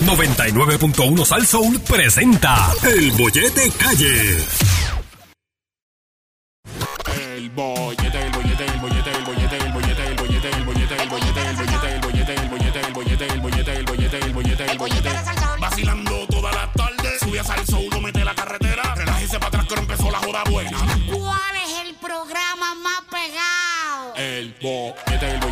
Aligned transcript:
99.1 0.00 1.24
Sal 1.24 1.46
Soul 1.46 1.80
presenta 1.80 2.72
El 2.82 3.10
Bollete 3.12 3.70
Calle. 3.72 4.38
El 7.20 7.50
bollete, 7.50 8.22
el 8.22 8.30
bollete, 8.30 8.64
el 8.64 8.78
bollete, 8.80 9.10
el 9.10 9.24
bollete, 9.24 9.56
el 9.56 9.72
bollete, 9.72 10.06
el 10.06 10.14
bollete, 10.14 10.48
el 10.48 10.64
bollete, 10.64 11.02
el 11.02 11.08
bollete, 11.08 11.42
el 11.42 11.50
bollete, 11.50 11.94
el 11.94 12.00
bollete, 12.00 12.34
el 12.34 12.50
bollete, 12.50 12.80
el 12.80 12.92
bollete, 12.92 13.26
el 13.26 13.40
bollete, 13.40 13.72
el 13.76 13.84
bollete, 13.86 14.18
el 14.18 14.32
bollete, 14.32 14.64
el 14.70 14.78
bollete. 14.78 15.10
Vacilando 15.60 16.26
toda 16.28 16.52
la 16.52 16.72
tarde, 16.72 17.18
sube 17.20 17.40
a 17.40 17.44
salso, 17.44 17.78
uno 17.80 18.00
mete 18.00 18.24
la 18.24 18.34
carretera, 18.34 18.94
relájese 18.94 19.38
para 19.38 19.48
atrás 19.48 19.66
que 19.66 19.74
empezó 19.74 20.10
la 20.10 20.18
joda 20.18 20.44
buena. 20.50 20.78
¿Cuál 21.12 21.56
es 21.64 21.86
el 21.86 21.94
programa 21.96 22.74
más 22.76 23.02
pegado? 23.10 24.14
El 24.16 24.54
bollete, 24.60 24.94
el 25.04 25.08
bollete, 25.08 25.30
el 25.30 25.40
bollete, 25.40 25.47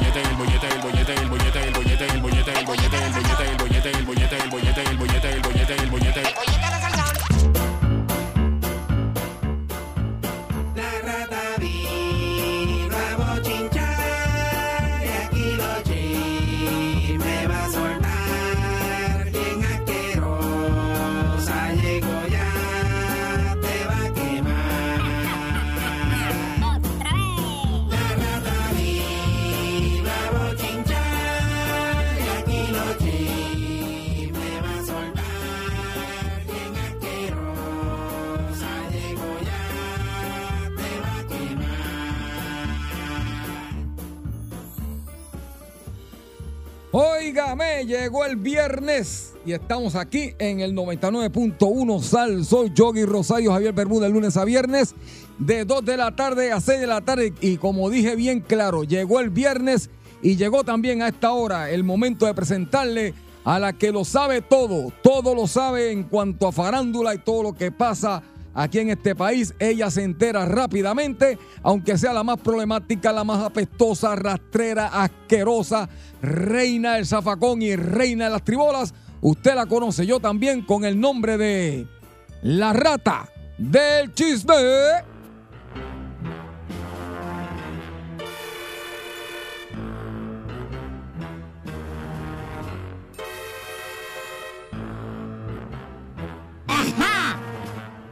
Llegó 47.87 48.25
el 48.25 48.37
viernes 48.37 49.35
y 49.45 49.53
estamos 49.53 49.95
aquí 49.95 50.33
en 50.39 50.61
el 50.61 50.75
99.1 50.75 52.01
Sal. 52.01 52.47
Soy 52.47 52.73
Yogi 52.75 53.05
Rosario 53.05 53.53
Javier 53.53 53.75
Bermúdez, 53.75 54.11
lunes 54.11 54.39
a 54.39 54.47
viernes, 54.47 54.95
de 55.39 55.67
2 55.67 55.85
de 55.85 55.99
la 55.99 56.17
tarde 56.17 56.51
a 56.51 56.63
6 56.63 56.81
de 56.81 56.87
la 56.87 57.03
tarde. 57.03 57.35
Y 57.43 57.59
como 57.59 57.91
dije 57.91 58.17
bien 58.17 58.41
claro, 58.41 58.85
llegó 58.85 59.21
el 59.21 59.29
viernes 59.29 59.91
y 60.23 60.37
llegó 60.37 60.65
también 60.65 61.03
a 61.03 61.09
esta 61.09 61.33
hora 61.33 61.69
el 61.71 61.85
momento 61.85 62.25
de 62.25 62.33
presentarle 62.33 63.13
a 63.45 63.59
la 63.59 63.75
que 63.75 63.93
lo 63.93 64.07
sabe 64.07 64.41
todo, 64.41 64.91
todo 65.03 65.35
lo 65.35 65.47
sabe 65.47 65.93
en 65.93 66.05
cuanto 66.05 66.49
a 66.49 66.53
farándula 66.53 67.15
y 67.15 67.19
todo 67.19 67.43
lo 67.43 67.53
que 67.53 67.71
pasa 67.71 68.23
aquí 68.57 68.81
en 68.81 68.91
este 68.91 69.15
país. 69.15 69.55
Ella 69.61 69.91
se 69.91 70.03
entera 70.03 70.47
rápidamente, 70.47 71.39
aunque 71.63 71.97
sea 71.97 72.13
la 72.13 72.25
más 72.25 72.41
problemática, 72.41 73.13
la 73.13 73.23
más 73.23 73.45
apestosa, 73.45 74.17
rastrera, 74.17 74.89
asquerosa, 74.89 75.89
reina 76.21 76.95
del 76.95 77.07
zafacón 77.07 77.63
y 77.63 77.77
reina 77.77 78.25
de 78.25 78.31
las 78.31 78.43
tribolas. 78.43 78.95
Usted 79.21 79.55
la 79.55 79.67
conoce 79.67 80.07
yo 80.07 80.19
también 80.19 80.63
con 80.63 80.85
el 80.85 80.99
nombre 80.99 81.37
de 81.37 81.87
La 82.43 82.73
Rata 82.73 83.29
del 83.59 84.13
Chisme. 84.15 85.16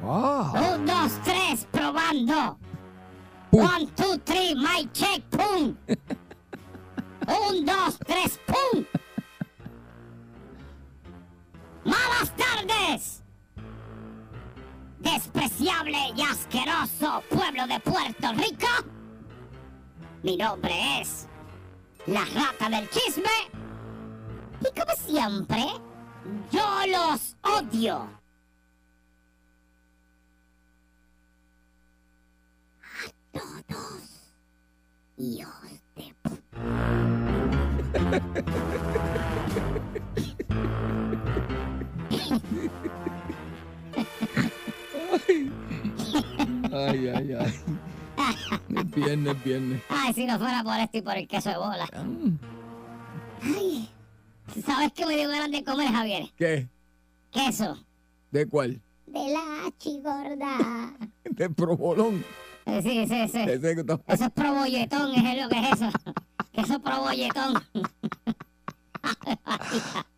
Ah, 0.06 0.52
Un, 0.74 0.84
dos, 0.86 1.12
tres, 1.24 1.66
probando. 1.70 2.58
Pum. 3.50 3.60
One, 3.64 3.86
two, 3.96 4.18
three, 4.24 4.55
my 4.55 4.86
check, 4.92 5.23
pum. 5.30 5.77
Un, 7.29 7.64
dos, 7.64 7.98
tres, 8.06 8.39
pum. 8.46 8.84
Malas 11.84 12.33
tardes. 12.36 13.23
Despreciable 14.98 15.98
y 16.17 16.23
asqueroso 16.23 17.23
pueblo 17.30 17.67
de 17.67 17.80
Puerto 17.80 18.33
Rico. 18.33 18.68
Mi 20.23 20.36
nombre 20.36 21.00
es 21.00 21.29
la 22.06 22.24
rata 22.24 22.68
del 22.68 22.89
chisme. 22.90 23.30
Y 24.61 24.80
como 24.80 24.92
siempre, 24.96 25.67
yo 26.50 26.62
los 26.86 27.36
odio. 27.42 28.23
Todos. 33.40 34.33
Hijos 35.17 35.70
de 35.96 36.14
pu- 36.22 37.84
ay, 46.73 47.08
ay, 47.08 47.33
ay. 47.33 47.55
Es 48.77 48.90
viernes, 48.94 49.36
es 49.36 49.44
viernes. 49.44 49.83
Ay, 49.89 50.12
si 50.14 50.27
no 50.27 50.39
fuera 50.39 50.62
por 50.62 50.77
esto 50.78 50.98
y 50.98 51.02
por 51.02 51.17
el 51.17 51.27
queso 51.28 51.50
de 51.50 51.56
bola. 51.56 51.89
Ay, 53.42 53.89
¿sabes 54.64 54.92
qué 54.94 55.06
me 55.06 55.17
dio 55.17 55.28
ganas 55.28 55.50
de 55.50 55.64
comer, 55.64 55.89
Javier? 55.89 56.30
¿Qué? 56.36 56.68
Queso. 57.30 57.77
¿De 58.30 58.46
cuál? 58.46 58.80
De 59.06 59.28
la 59.33 59.70
chigorda. 59.78 60.94
De 61.24 61.50
provolón. 61.50 62.24
Sí, 62.67 63.07
sí, 63.07 63.29
sí. 63.29 63.39
Ese 63.39 63.70
Eso 64.08 64.25
es 64.25 64.30
probolletón, 64.30 65.14
es 65.14 65.42
lo 65.42 65.48
que 65.48 65.58
es 65.58 65.73
eso. 65.73 65.89
Queso 66.52 66.79
probolletón. 66.80 67.55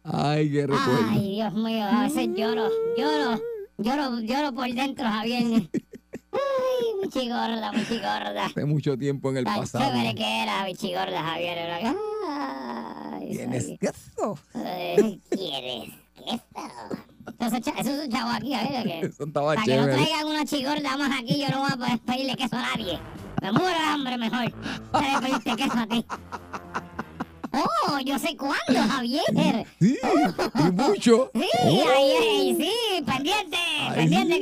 Ay, 0.05 0.51
qué 0.53 0.62
recuerdo. 0.67 1.06
Ay, 1.11 1.35
Dios 1.35 1.55
mío, 1.55 1.85
a 1.85 2.03
veces 2.05 2.29
lloro, 2.37 2.69
lloro, 2.97 3.41
lloro, 3.79 4.21
lloro 4.21 4.53
por 4.53 4.73
dentro, 4.73 5.05
Javier. 5.06 5.43
Ay, 6.33 6.87
mi 7.03 7.09
chigorda, 7.09 7.73
mi 7.73 7.85
chigorda. 7.87 8.47
Hace 8.47 8.65
mucho 8.65 8.97
tiempo 8.97 9.31
en 9.31 9.39
el 9.39 9.45
Tan 9.45 9.61
pasado. 9.61 9.85
chévere 9.91 10.15
que 10.15 10.43
era 10.43 10.65
mi 10.65 10.75
chigorda, 10.75 11.23
Javier. 11.23 11.59
Era- 11.59 11.95
Ay, 12.29 13.31
¿Tienes 13.31 13.67
ay, 13.67 13.79
queso? 13.79 14.39
¿Quieres 15.31 15.91
queso? 16.15 17.06
Entonces, 17.26 17.75
eso 17.78 17.91
es 17.92 18.06
un 18.06 18.10
chavo 18.10 18.31
aquí, 18.31 18.53
Javier. 18.54 18.82
Que, 18.84 19.00
Eso 19.06 19.25
estaba 19.25 19.47
para 19.54 19.62
que 19.64 19.76
no 19.76 19.84
traigan 19.87 20.26
una 20.26 20.44
chigorda 20.44 20.97
más 20.97 21.20
aquí, 21.20 21.38
yo 21.41 21.48
no 21.48 21.60
voy 21.60 21.70
a 21.72 21.76
poder 21.76 21.98
pedirle 22.00 22.37
queso 22.37 22.56
a 22.56 22.62
nadie. 22.62 22.98
Me 23.42 23.53
muero 23.53 23.69
de 23.78 23.84
hambre 23.84 24.16
mejor. 24.19 24.53
Para 24.91 25.20
pedirte 25.20 25.56
queso 25.56 25.78
a 25.78 25.87
ti. 25.87 26.04
Oh, 27.53 27.98
yo 28.04 28.19
sé 28.19 28.37
cuándo, 28.37 28.82
Javier. 28.92 29.66
Sí, 29.81 29.98
y 30.03 30.72
mucho. 30.72 31.31
Sí, 31.34 31.47
Oh. 31.64 31.88
ahí, 31.97 32.10
ahí, 32.20 32.56
sí, 32.60 33.03
pendiente, 33.04 33.56
Ay, 33.81 33.94
pendiente 34.08 34.34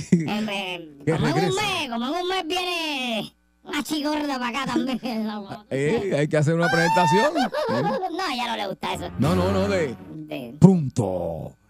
sí. 0.00 0.18
que, 0.18 0.24
eh, 0.38 0.40
me- 0.42 1.04
Que 1.04 1.12
como 1.12 1.26
en 1.28 1.34
un 1.48 1.54
mes, 1.54 1.90
como 1.90 2.06
en 2.06 2.22
un 2.22 2.28
mes 2.28 2.46
viene 2.46 3.32
una 3.64 3.82
chigorda 3.82 4.38
para 4.38 4.48
acá 4.48 4.72
también. 4.72 5.00
Eh, 5.70 6.16
hay 6.18 6.28
que 6.28 6.36
hacer 6.36 6.54
una 6.54 6.68
presentación. 6.68 7.32
No, 7.34 8.22
a 8.22 8.34
ella 8.34 8.46
no 8.48 8.56
le 8.56 8.66
gusta 8.68 8.94
eso. 8.94 9.10
No, 9.18 9.34
no, 9.34 9.50
no, 9.52 9.68
de 9.68 9.96
De- 10.28 10.54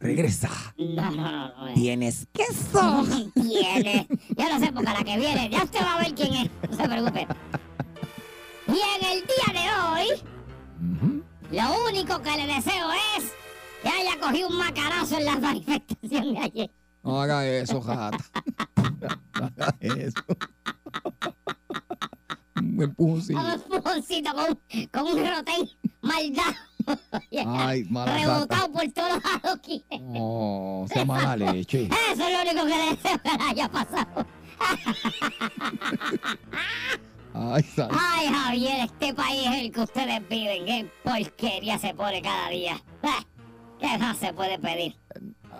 regresa. 0.00 0.50
no, 0.76 1.10
no. 1.10 1.74
¿Tienes 1.74 2.26
queso? 2.32 3.04
Tiene. 3.34 4.06
Yo 4.36 4.48
no 4.48 4.58
sé, 4.58 4.72
porque 4.72 4.90
la 4.92 5.04
que 5.04 5.18
viene, 5.18 5.48
ya 5.50 5.64
usted 5.64 5.80
va 5.80 5.94
a 5.94 5.98
ver 6.02 6.14
quién 6.14 6.34
es, 6.34 6.50
no 6.70 6.76
se 6.76 6.88
preocupe. 6.88 7.26
Y 8.68 8.70
en 8.72 9.06
el 9.10 9.24
día 9.24 9.52
de 9.52 9.66
hoy, 9.82 10.22
lo 11.50 11.84
único 11.88 12.20
que 12.22 12.36
le 12.36 12.46
deseo 12.46 12.90
es 13.16 13.32
que 13.82 13.88
haya 13.88 14.18
cogido 14.20 14.48
un 14.48 14.56
macarazo 14.58 15.16
en 15.18 15.24
la 15.24 15.38
manifestación 15.38 16.34
de 16.34 16.38
ayer. 16.40 16.70
No 17.02 17.20
haga 17.20 17.46
eso, 17.46 17.80
jata. 17.80 18.18
No 19.38 19.46
haga 19.46 19.76
eso. 19.80 20.24
Un 22.56 22.82
empujoncillo. 22.82 23.38
Un 23.38 23.50
empujoncito 23.52 24.30
con, 24.34 24.58
con 24.90 25.02
un 25.12 25.26
rotén 25.26 25.68
maldad. 26.02 26.54
Ay, 27.46 27.84
mala 27.84 28.16
Rebotado 28.16 28.72
por 28.72 28.90
todos 28.92 29.22
lados. 29.22 29.60
No, 30.00 30.86
sea 30.88 31.04
mala 31.04 31.36
leche. 31.36 31.88
Eso 32.12 32.26
es 32.26 32.32
lo 32.32 32.40
único 32.42 32.66
que 32.66 32.76
le 32.76 32.90
deseo 32.96 33.22
que 33.22 33.30
le 33.30 33.44
haya 33.50 33.68
pasado. 33.68 34.26
Ay. 37.34 37.64
Ay, 37.90 38.26
Javier, 38.26 38.80
este 38.84 39.14
país 39.14 39.46
es 39.46 39.54
el 39.62 39.70
que 39.70 39.80
ustedes 39.80 40.28
viven. 40.28 40.66
Qué 40.66 40.90
porquería 41.04 41.78
se 41.78 41.94
pone 41.94 42.20
cada 42.20 42.48
día. 42.50 42.82
¿Qué 43.78 43.96
más 43.98 44.18
se 44.18 44.32
puede 44.32 44.58
pedir? 44.58 44.96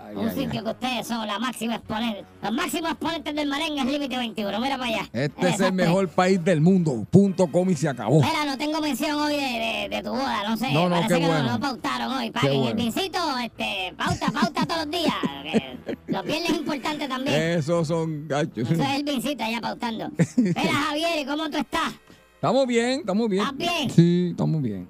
Ay, 0.07 0.17
Un 0.17 0.29
ay, 0.29 0.35
sitio 0.35 0.61
ay. 0.61 0.65
que 0.65 0.71
ustedes 0.71 1.07
son 1.07 1.27
la 1.27 1.39
máxima 1.39 1.75
exponente, 1.77 2.25
los 2.43 2.53
máximos 2.53 2.91
exponentes 2.93 3.35
del 3.35 3.49
merengue 3.49 3.81
es 3.81 3.87
Límite 3.87 4.17
21. 4.17 4.61
Mira 4.61 4.79
para 4.79 4.91
allá. 4.91 5.09
Este 5.13 5.49
es 5.51 5.61
el 5.61 5.73
mejor 5.73 6.09
país 6.09 6.43
del 6.45 6.61
mundo. 6.61 7.07
Punto 7.11 7.47
com 7.49 7.69
y 7.71 7.75
se 7.75 7.89
acabó. 7.89 8.23
Mira, 8.23 8.45
no 8.47 8.57
tengo 8.57 8.81
mención 8.81 9.19
hoy 9.19 9.35
de, 9.35 9.41
de- 9.41 9.89
de 9.97 10.03
tu 10.03 10.11
boda, 10.11 10.49
no 10.49 10.57
sé. 10.57 10.73
No, 10.73 10.89
no, 10.89 10.97
parece 10.97 11.15
qué 11.15 11.21
que 11.21 11.27
bueno. 11.27 11.43
no, 11.45 11.51
no 11.53 11.61
pautaron 11.61 12.13
hoy. 12.13 12.31
Paguen 12.31 12.53
el 12.53 12.59
bueno. 12.59 12.77
vincito, 12.77 13.19
este, 13.43 13.95
pauta, 13.97 14.31
pauta 14.33 14.67
todos 14.67 14.87
los 14.87 14.91
días. 14.91 15.15
los 16.07 16.25
viernes 16.25 16.51
es 16.51 16.57
importante 16.59 17.09
también. 17.09 17.43
Esos 17.59 17.89
son 17.89 18.27
gachos. 18.29 18.71
Eso 18.71 18.83
es 18.83 18.91
el 18.97 19.05
vincito 19.05 19.45
allá 19.45 19.61
pautando. 19.61 20.11
Mira, 20.37 20.63
Javier, 20.89 21.19
¿y 21.21 21.25
cómo 21.27 21.51
tú 21.51 21.59
estás? 21.59 21.93
Estamos 22.35 22.67
bien, 22.67 23.01
estamos 23.01 23.29
bien. 23.29 23.43
¿Estás 23.43 23.57
bien? 23.59 23.91
Sí, 23.91 24.29
estamos 24.31 24.63
bien. 24.63 24.89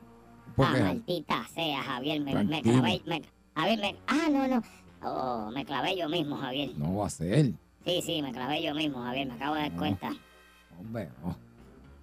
¿Por 0.55 0.67
Ah, 0.67 0.77
maldita 0.81 1.47
sea, 1.55 1.83
Javier, 1.83 2.21
me, 2.21 2.35
me. 2.35 2.45
Me, 2.45 2.63
Javier, 3.55 3.79
me. 3.81 3.97
Ah, 4.07 4.29
no, 4.31 4.47
no. 4.49 4.63
Oh, 5.03 5.51
me 5.53 5.65
clavé 5.65 5.97
yo 5.97 6.09
mismo, 6.09 6.37
Javier. 6.37 6.71
No 6.77 6.97
va 6.97 7.07
a 7.07 7.11
ser. 7.11 7.53
Sí, 7.85 8.03
sí, 8.05 8.23
me 8.23 8.33
clavé 8.33 8.63
yo 8.63 8.75
mismo, 8.75 9.03
Javier, 9.03 9.29
me 9.29 9.35
acabo 9.35 9.55
de 9.55 9.61
dar 9.63 9.73
No. 9.73 9.79
cuenta. 9.79 10.11
Hombre, 10.79 11.09
no. 11.23 11.37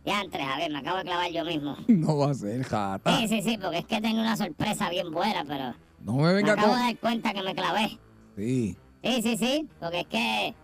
Ya 0.06 0.22
entre, 0.22 0.44
Javier, 0.44 0.72
me 0.72 0.80
acabo 0.80 0.98
de 0.98 1.04
clavar 1.04 1.32
yo 1.32 1.46
mismo. 1.46 1.76
No 1.88 2.18
va 2.18 2.32
a 2.32 2.34
ser, 2.34 2.64
jata. 2.64 3.18
Sí, 3.18 3.28
sí, 3.28 3.42
sí, 3.42 3.58
porque 3.58 3.80
es 3.80 3.86
que 3.86 4.02
tengo 4.02 4.22
una 4.22 4.38
sorpresa 4.38 4.90
bien 4.90 5.12
buena, 5.12 5.44
pero 5.46 5.74
No 6.02 6.14
me 6.18 6.24
me 6.24 6.34
venga 6.34 6.54
acabo 6.54 6.74
de 6.76 6.80
dar 6.80 6.98
cuenta 7.00 7.34
que 7.34 7.42
me 7.42 7.56
clavé. 7.56 7.98
Sí. 8.36 8.76
Sí, 9.04 9.22
sí, 9.22 9.38
sí, 9.38 9.70
porque 9.80 10.00
es 10.02 10.08
que, 10.08 10.56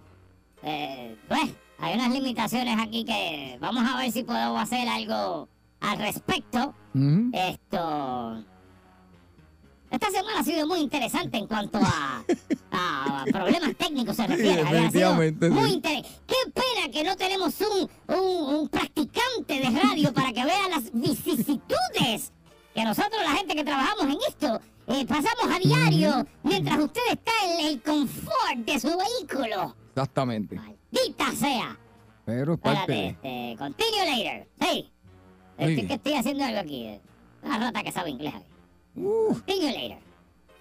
eh, 0.64 1.18
pues, 1.28 1.54
hay 1.80 1.96
unas 1.96 2.12
limitaciones 2.12 2.78
aquí 2.80 3.04
que 3.06 3.58
vamos 3.60 3.84
a 3.88 3.98
ver 3.98 4.12
si 4.12 4.24
podemos 4.24 4.60
hacer 4.62 4.88
algo 4.88 5.48
al 5.80 5.98
respecto. 5.98 6.74
Esto. 7.34 8.44
Esta 9.92 10.10
semana 10.10 10.40
ha 10.40 10.44
sido 10.44 10.66
muy 10.68 10.80
interesante 10.80 11.38
en 11.38 11.48
cuanto 11.48 11.78
a, 11.78 12.24
a 12.72 13.26
problemas 13.32 13.76
técnicos 13.76 14.16
se 14.16 14.26
refiere. 14.26 14.62
Ha 14.62 14.90
sido 14.90 15.12
sí. 15.22 15.50
muy 15.50 15.72
inter- 15.74 16.04
Qué 16.26 16.36
pena 16.54 16.92
que 16.92 17.04
no 17.04 17.16
tenemos 17.18 17.54
un, 17.60 17.90
un, 18.16 18.56
un 18.56 18.70
practicante 18.70 19.60
de 19.60 19.70
radio 19.70 20.14
para 20.14 20.32
que 20.32 20.46
vea 20.46 20.70
las 20.70 20.92
vicisitudes 20.94 22.32
que 22.74 22.84
nosotros, 22.86 23.22
la 23.22 23.32
gente 23.32 23.54
que 23.54 23.66
trabajamos 23.66 24.04
en 24.06 24.18
esto, 24.30 24.62
eh, 24.88 25.06
pasamos 25.06 25.54
a 25.54 25.60
diario 25.60 26.26
mientras 26.44 26.80
usted 26.80 27.02
está 27.12 27.32
en 27.50 27.66
el 27.68 27.82
confort 27.82 28.58
de 28.66 28.80
su 28.80 28.88
vehículo. 28.98 29.76
Exactamente. 29.90 30.56
Maldita 30.56 31.32
sea. 31.36 31.78
Pero 32.24 32.56
parte 32.58 33.10
este, 33.10 33.56
continue 33.58 34.06
later. 34.06 34.48
Sí. 34.62 34.90
Muy 35.58 35.70
Estoy, 35.74 35.88
que 35.88 35.94
estoy 35.96 36.14
haciendo 36.14 36.46
algo 36.46 36.60
aquí. 36.62 36.88
Una 37.44 37.58
rata 37.60 37.84
que 37.84 37.92
sabe 37.92 38.12
inglés. 38.12 38.34
Uh, 38.96 39.34
Continue 39.34 39.72
later. 39.72 39.98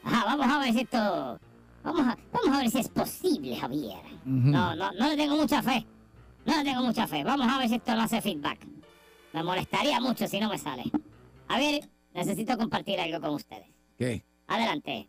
Ajá, 0.05 0.25
vamos 0.25 0.47
a 0.47 0.59
ver 0.59 0.73
si 0.73 0.81
esto... 0.81 1.38
Vamos 1.82 2.00
a, 2.06 2.19
vamos 2.32 2.56
a 2.56 2.59
ver 2.61 2.71
si 2.71 2.79
es 2.79 2.88
posible, 2.88 3.56
Javier. 3.56 3.99
Ujú. 4.27 4.50
No, 4.50 4.75
no, 4.77 4.93
no 4.93 5.09
le 5.09 5.17
tengo 5.17 5.37
mucha 5.37 5.62
fe. 5.62 5.87
No 6.44 6.56
le 6.56 6.65
tengo 6.65 6.82
mucha 6.82 7.06
fe. 7.06 7.25
Vamos 7.25 7.47
a 7.50 7.59
ver 7.59 7.69
si 7.69 7.77
esto 7.77 7.94
no 7.94 8.03
hace 8.03 8.21
feedback. 8.21 8.67
Me 9.32 9.43
molestaría 9.43 10.00
mucho 10.00 10.27
si 10.27 10.41
no 10.41 10.49
me 10.49 10.59
sale. 10.59 10.85
Javier, 11.49 11.88
necesito 12.12 12.59
compartir 12.59 13.00
algo 13.00 13.21
con 13.21 13.35
ustedes. 13.35 13.69
¿Qué? 13.99 14.25
Adelante. 14.47 15.09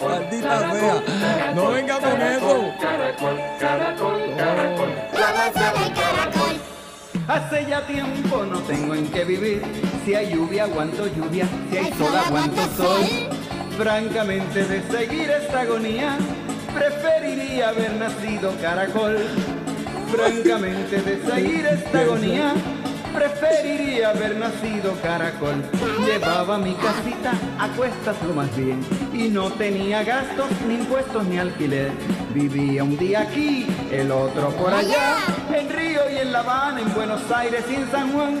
Maldita 0.00 0.72
sea. 0.72 1.52
No 1.54 1.70
venga 1.70 1.98
con 2.00 2.22
eso. 2.22 2.72
Hace 7.28 7.66
ya 7.66 7.84
tiempo 7.84 8.44
no 8.44 8.60
tengo 8.60 8.94
en 8.94 9.08
qué 9.08 9.24
vivir. 9.24 9.60
Si 10.04 10.14
hay 10.14 10.32
lluvia, 10.32 10.64
aguanto 10.64 11.08
lluvia. 11.08 11.48
Si 11.70 11.76
hay 11.76 11.92
sol, 11.94 12.14
aguanto 12.14 12.62
sol. 12.76 13.02
Francamente, 13.76 14.64
de 14.64 14.82
seguir 14.90 15.28
esta 15.30 15.62
agonía, 15.62 16.16
preferiría 16.72 17.70
haber 17.70 17.92
nacido 17.94 18.54
caracol. 18.62 19.16
Francamente, 20.12 21.02
de 21.02 21.20
seguir 21.28 21.66
esta 21.66 22.00
agonía, 22.00 22.54
preferiría 23.16 24.10
haber 24.10 24.36
nacido 24.36 24.94
caracol. 25.02 25.64
Llevaba 26.04 26.58
mi 26.58 26.74
casita 26.74 27.32
a 27.58 27.68
cuestas 27.68 28.16
lo 28.26 28.34
más 28.34 28.54
bien 28.54 28.80
y 29.12 29.28
no 29.28 29.50
tenía 29.52 30.04
gastos, 30.04 30.48
ni 30.68 30.74
impuestos, 30.74 31.24
ni 31.24 31.38
alquiler. 31.38 31.90
Vivía 32.34 32.84
un 32.84 32.96
día 32.98 33.22
aquí, 33.22 33.66
el 33.90 34.10
otro 34.12 34.50
por 34.50 34.72
allá, 34.72 35.16
en 35.52 35.68
Río 35.70 36.02
y 36.12 36.18
en 36.18 36.32
La 36.32 36.40
Habana, 36.40 36.80
en 36.80 36.92
Buenos 36.94 37.22
Aires 37.34 37.64
y 37.70 37.76
en 37.76 37.90
San 37.90 38.12
Juan. 38.12 38.40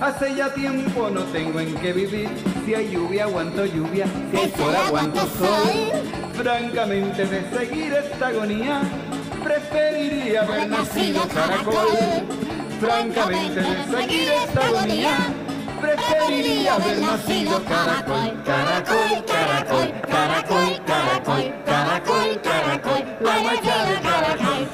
Hace 0.00 0.32
ya 0.36 0.54
tiempo 0.54 1.10
no 1.10 1.22
tengo 1.24 1.58
en 1.58 1.74
qué 1.74 1.92
vivir. 1.92 2.30
Si 2.64 2.74
hay 2.74 2.92
lluvia, 2.92 3.24
aguanto 3.24 3.66
lluvia. 3.66 4.06
Si 4.30 4.36
hay 4.36 4.52
sol, 4.52 4.76
aguanto 4.76 5.20
sol. 5.22 5.90
Francamente, 6.34 7.26
de 7.26 7.50
seguir 7.50 7.92
esta 7.94 8.28
agonía, 8.28 8.80
preferiría 9.42 10.42
haber 10.42 10.68
nacido 10.68 11.22
caracol. 11.34 12.57
Francamente, 12.80 13.60
seguir 13.90 14.28
esta 14.30 14.66
agonía, 14.66 15.16
preferiría 15.80 16.74
haber 16.74 16.98
nacido 17.00 17.64
caracol. 17.64 18.42
Caracol, 18.44 19.24
caracol, 19.26 19.94
caracol, 20.08 20.82
caracol, 20.86 21.54
caracol, 21.64 22.40
caracol, 22.40 23.04
la 23.20 23.36
de 23.36 24.00
caracol. 24.00 24.68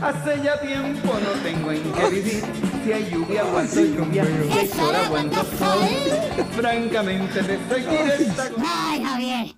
Hace 0.00 0.42
ya 0.42 0.60
tiempo 0.60 1.12
no 1.12 1.30
tengo 1.42 1.72
en 1.72 1.92
qué 1.92 2.08
vivir. 2.08 2.44
Si 2.84 2.92
hay 2.92 3.10
lluvia, 3.10 3.40
aguanto 3.40 3.80
lluvia. 3.80 4.24
Si 4.24 4.58
hay 4.58 4.68
sol, 4.68 4.94
aguanto 4.94 5.44
sol. 5.58 5.88
Francamente, 6.52 7.42
de 7.42 7.58
seguir 7.68 8.28
esta 8.28 8.48
Ay, 8.64 9.02
Javier. 9.02 9.54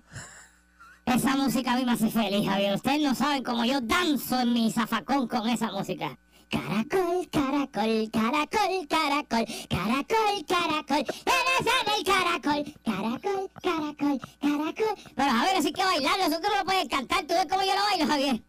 Esa 1.05 1.35
música 1.35 1.73
a 1.73 1.77
mí 1.77 1.85
me 1.85 1.91
hace 1.91 2.09
feliz, 2.09 2.49
Javier. 2.49 2.73
Ustedes 2.73 3.01
no 3.01 3.13
saben 3.13 3.43
cómo 3.43 3.63
yo 3.65 3.79
danzo 3.81 4.39
en 4.39 4.51
mi 4.51 4.71
zafacón 4.71 5.27
con 5.27 5.47
esa 5.47 5.71
música. 5.71 6.17
Caracol, 6.53 7.27
caracol, 7.31 8.11
caracol, 8.11 8.87
caracol, 8.87 9.45
caracol, 9.67 10.45
caracol, 10.47 11.03
eres 11.25 11.65
en 11.65 11.87
el 11.97 12.03
caracol, 12.05 12.61
caracol, 12.85 13.49
caracol, 13.63 14.21
caracol. 14.39 14.95
Pero 15.15 15.31
Javier, 15.31 15.57
así 15.57 15.73
que 15.73 15.83
bailarlo, 15.83 16.25
eso 16.25 16.39
tú 16.39 16.47
no 16.51 16.57
lo 16.59 16.65
puedes 16.65 16.87
cantar, 16.89 17.25
tú 17.25 17.33
ves 17.33 17.47
cómo 17.49 17.63
yo 17.63 17.73
lo 17.73 17.81
bailo, 17.81 18.05
Javier. 18.05 18.43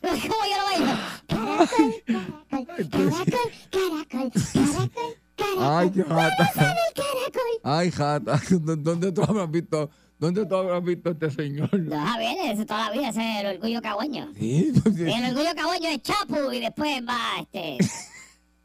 Cómo 0.00 0.44
yo 0.48 0.56
lo 0.56 0.64
bailo. 0.64 0.92
Caracol, 1.28 1.94
caracol, 2.06 2.88
caracol, 2.88 3.46
caracol, 3.70 4.32
caracol, 4.32 5.12
caracol. 5.36 5.58
Ay, 5.60 5.90
qué 5.90 6.04
jata. 6.04 6.44
Eres 6.44 6.56
en 6.56 6.70
el 6.70 6.92
caracol. 6.94 7.52
Ay, 7.64 7.90
jata. 7.90 8.40
¿Dónde 8.78 9.12
tú 9.12 9.22
habrás 9.24 9.50
visto? 9.50 9.90
¿Dónde 10.22 10.46
tú 10.46 10.54
habrás 10.54 10.84
visto 10.84 11.08
a 11.08 11.12
este 11.12 11.30
señor? 11.32 11.68
No, 11.80 11.98
Javier, 12.06 12.52
ese 12.52 12.64
toda 12.64 12.86
la 12.86 12.92
vida, 12.92 13.08
ese 13.08 13.20
es 13.40 13.44
el 13.44 13.56
orgullo 13.56 13.82
cagüeño. 13.82 14.28
Sí, 14.38 14.72
pues, 14.80 14.96
el 14.96 15.24
orgullo 15.30 15.50
cagüeño 15.56 15.88
es 15.88 16.00
Chapu 16.02 16.52
y 16.52 16.60
después 16.60 17.02
va 17.04 17.18
este. 17.40 17.78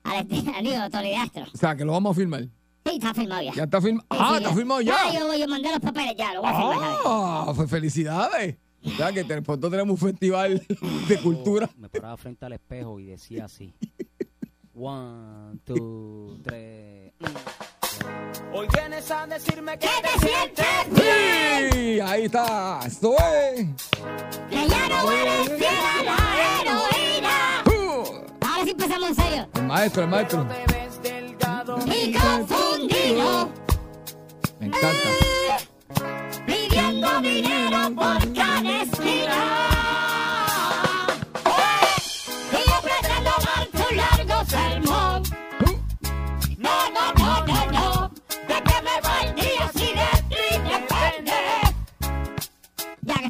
al 0.04 0.20
este, 0.30 0.52
al 0.56 0.64
digo, 0.64 0.90
Tony 0.92 1.10
de 1.10 1.16
Astro. 1.16 1.46
O 1.52 1.58
sea, 1.58 1.76
que 1.76 1.84
lo 1.84 1.94
vamos 1.94 2.12
a 2.16 2.20
filmar. 2.20 2.44
Sí, 2.86 2.92
está 2.94 3.12
firmado 3.16 3.42
ya. 3.42 3.54
Ya 3.56 3.64
está 3.64 3.82
filmado. 3.82 4.06
Sí, 4.12 4.18
Ah, 4.22 4.36
sí, 4.38 4.44
está 4.44 4.56
filmado 4.56 4.82
ya. 4.82 4.96
yo, 5.14 5.34
yo 5.36 5.48
mandé 5.48 5.72
los 5.72 5.80
papeles 5.80 6.14
ya, 6.16 6.34
lo 6.36 6.42
voy 6.42 6.50
a 6.52 6.56
firmar, 6.56 6.78
Javier. 6.80 7.00
Ah, 7.06 7.54
pues 7.56 7.70
felicidades. 7.72 8.58
O 8.86 8.90
sea, 8.92 9.12
que 9.12 9.24
te- 9.24 9.42
pronto 9.42 9.70
tenemos 9.72 10.00
un 10.00 10.08
festival 10.10 10.64
de 11.08 11.18
cultura. 11.22 11.68
Me 11.76 11.90
paraba 11.90 12.16
frente 12.18 12.46
al 12.46 12.54
espejo 12.54 13.00
y 13.00 13.08
decía 13.08 13.46
así. 13.46 13.74
One, 14.76 15.58
two, 15.66 16.38
tres. 16.44 17.14
Hoy 18.58 18.68
vienes 18.74 19.12
a 19.12 19.28
decirme 19.28 19.78
que 19.78 19.88
¿Qué 19.88 20.02
te 20.02 20.28
sientes 20.28 20.90
bien? 20.90 21.72
Sí, 21.72 22.00
ahí 22.00 22.26
está. 22.26 22.80
Esto 22.88 23.14
es. 23.20 23.68
Que 24.50 24.68
ya 24.68 24.90
no 24.90 25.12
eres 25.12 25.48
fiel 25.48 25.68
a 25.68 26.04
la 26.04 26.18
heroína. 26.62 27.64
Uh, 27.68 28.26
Ahora 28.44 28.64
sí 28.64 28.72
empezamos 28.72 29.10
en 29.10 29.16
serio. 29.16 29.48
el 29.54 29.64
maestro, 29.64 30.04
el 30.04 30.10
maestro. 30.10 30.48
te 30.48 30.74
ves 30.74 31.02
delgado. 31.04 31.78
Y 31.86 32.14
confundido. 32.14 33.50
Me 34.60 34.66
encanta. 34.66 35.10
Pidiendo 36.48 37.22
dinero 37.22 37.94
por 37.96 38.34
cada 38.34 38.82
esquina. 38.82 39.77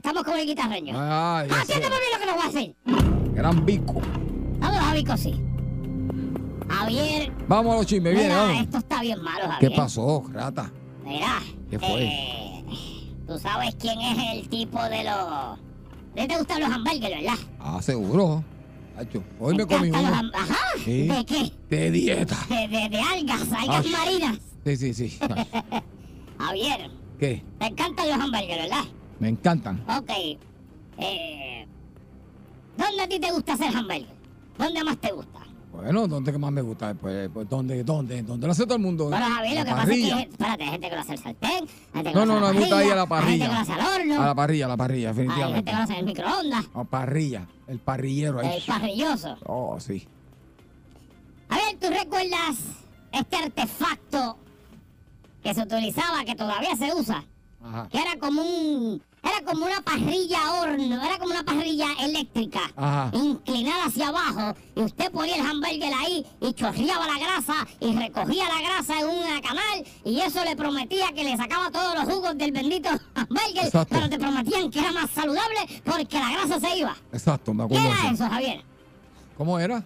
Estamos 0.08 0.24
con 0.24 0.40
el 0.40 0.46
guitarreño. 0.46 0.94
Ese 0.94 1.54
Atiéndeme 1.54 1.96
bien 2.00 2.12
lo 2.14 2.20
que 2.20 2.26
nos 2.26 2.36
voy 2.36 2.46
a 2.46 2.48
hacer. 2.48 3.34
gran 3.34 3.66
bico. 3.66 4.02
Vamos, 4.60 4.78
Javico, 4.80 5.18
sí. 5.18 5.36
Javier. 6.70 7.32
Vamos 7.48 7.74
a 7.74 7.78
los 7.78 7.86
chismes, 7.86 8.14
viene, 8.14 8.34
vamos. 8.34 8.62
esto 8.62 8.78
está 8.78 9.02
bien 9.02 9.22
malo, 9.22 9.46
¿Qué 9.60 9.66
Javier. 9.68 9.76
pasó, 9.76 10.24
rata? 10.32 10.72
Mira. 11.04 11.40
¿Qué 11.70 11.78
fue? 11.80 12.04
eh, 12.06 12.64
Tú 13.28 13.38
sabes 13.38 13.76
quién 13.76 14.00
es 14.00 14.18
el 14.34 14.48
tipo 14.50 14.82
de 14.84 15.04
los. 15.04 15.60
¿De 16.16 16.26
te 16.28 16.38
gustan 16.38 16.62
los 16.62 16.70
hamburgues, 16.72 17.10
verdad? 17.10 17.38
Ah, 17.60 17.82
seguro. 17.82 18.44
Hacho, 18.98 19.24
hoy 19.40 19.56
me 19.56 19.66
¿Te 19.66 19.76
comí 19.76 19.92
los 19.92 20.00
uno. 20.02 20.32
Ajá. 20.34 20.58
Sí. 20.84 21.08
¿De 21.08 21.26
qué? 21.26 21.52
De 21.70 21.92
dieta. 21.92 22.38
De, 22.50 22.68
de, 22.70 22.90
de 22.90 23.00
algas, 23.02 23.42
algas 23.52 23.86
Ah. 23.86 23.98
marinas. 23.98 24.38
Sí, 24.66 24.78
sí, 24.78 24.94
sí. 24.94 25.20
Javier, 26.40 26.92
¿Qué? 27.20 27.44
Te 27.60 27.66
encantan 27.66 28.08
los 28.08 28.18
hamburgues, 28.20 28.58
¿verdad? 28.58 28.84
Me 29.20 29.30
encantan. 29.30 29.84
Ok. 29.90 30.12
Eh, 31.00 31.68
¿Dónde 32.78 33.02
a 33.04 33.08
ti 33.08 33.20
te 33.20 33.32
gusta 33.32 33.54
hacer 33.54 33.76
hamburgues? 33.76 34.08
¿Dónde 34.58 34.84
más 34.84 34.98
te 34.98 35.12
gusta? 35.12 35.40
Bueno, 35.72 36.08
¿dónde 36.08 36.32
que 36.32 36.38
más 36.40 36.52
me 36.52 36.62
gusta? 36.62 36.94
Pues, 36.96 37.30
pues 37.32 37.48
¿dónde, 37.48 37.84
dónde? 37.84 38.24
¿Dónde 38.24 38.48
lo 38.48 38.52
hace 38.52 38.64
todo 38.64 38.76
el 38.76 38.82
mundo? 38.82 39.06
Bueno, 39.10 39.26
Javier, 39.28 39.60
lo 39.60 39.66
que 39.66 39.72
pasa 39.72 39.84
es 39.84 39.90
que, 39.90 40.10
parrilla. 40.10 40.20
espérate, 40.22 40.64
hay 40.64 40.70
gente 40.72 40.90
que 40.90 40.96
lo 40.96 41.02
hace 41.02 41.12
al 41.12 41.18
sartén, 41.20 41.68
gente 41.94 42.10
que 42.10 42.16
No, 42.16 42.26
lo 42.26 42.26
no, 42.26 42.34
hace 42.34 42.42
no, 42.48 42.54
me 42.54 42.60
gusta 42.60 42.78
ahí 42.80 42.90
a 42.90 42.96
la 42.96 43.02
Hay 43.04 43.24
gente 43.28 43.46
que 43.46 43.52
lo 43.54 43.60
hace 43.60 43.72
parrilla. 43.74 43.96
al 43.96 44.02
horno, 44.02 44.22
A 44.22 44.26
la 44.26 44.36
parrilla, 44.36 44.66
a 44.66 44.70
la 44.70 44.78
parrilla, 44.78 45.10
hay 45.10 45.16
gente 45.16 45.22
definitivamente. 45.34 45.72
que 45.72 45.78
lo 45.78 45.84
hace 45.84 45.94
en 45.94 46.00
el 46.00 46.06
microondas, 46.06 46.66
A 46.74 46.84
parrilla, 46.84 47.48
el 47.68 47.80
parrillero 47.80 48.40
ahí. 48.40 48.58
el 48.58 48.64
parrilloso. 48.64 49.38
Oh, 49.46 49.80
sí. 49.80 50.08
A 51.50 51.56
ver, 51.58 51.78
¿tú 51.80 51.88
recuerdas 51.90 52.58
este 53.12 53.36
artefacto 53.36 54.38
que 55.44 55.54
se 55.54 55.62
utilizaba, 55.62 56.26
que 56.26 56.34
todavía 56.36 56.76
se 56.76 56.92
usa? 56.94 57.24
Ajá. 57.64 57.88
Que 57.92 58.00
era 58.00 58.18
como 58.20 58.42
un... 58.42 59.02
Era 59.24 59.42
como 59.46 59.66
una 59.66 59.82
parrilla 59.82 60.54
horno, 60.54 61.04
era 61.04 61.18
como 61.18 61.32
una 61.32 61.44
parrilla 61.44 61.88
eléctrica, 62.02 62.60
Ajá. 62.76 63.12
inclinada 63.14 63.86
hacia 63.86 64.08
abajo, 64.10 64.56
y 64.76 64.82
usted 64.82 65.12
ponía 65.12 65.36
el 65.36 65.42
hamburger 65.46 65.92
ahí 65.94 66.26
y 66.40 66.54
chorreaba 66.54 67.08
la 67.08 67.20
grasa 67.20 67.68
y 67.80 67.94
recogía 67.98 68.46
la 68.48 68.62
grasa 68.62 69.00
en 69.02 69.08
una 69.08 69.42
canal, 69.42 69.84
y 70.06 70.22
eso 70.22 70.44
le 70.46 70.56
prometía 70.56 71.12
que 71.14 71.24
le 71.24 71.36
sacaba 71.36 71.72
todos 71.72 71.96
los 71.96 72.14
jugos 72.14 72.38
del 72.38 72.52
bendito 72.52 72.90
hamburger, 73.16 73.66
Exacto. 73.66 73.96
pero 73.96 74.10
te 74.10 74.20
prometían 74.20 74.70
que 74.70 74.80
era 74.80 74.92
más 74.94 75.10
saludable 75.10 75.60
porque 75.84 76.20
la 76.20 76.32
grasa 76.32 76.60
se 76.60 76.78
iba. 76.78 76.96
Exacto, 77.12 77.54
me 77.54 77.68
¿Qué 77.68 77.76
acuerdo. 77.78 77.96
de 77.96 78.00
era 78.02 78.12
eso. 78.14 78.30
Javier? 78.30 78.62
¿Cómo 79.38 79.60
era? 79.60 79.84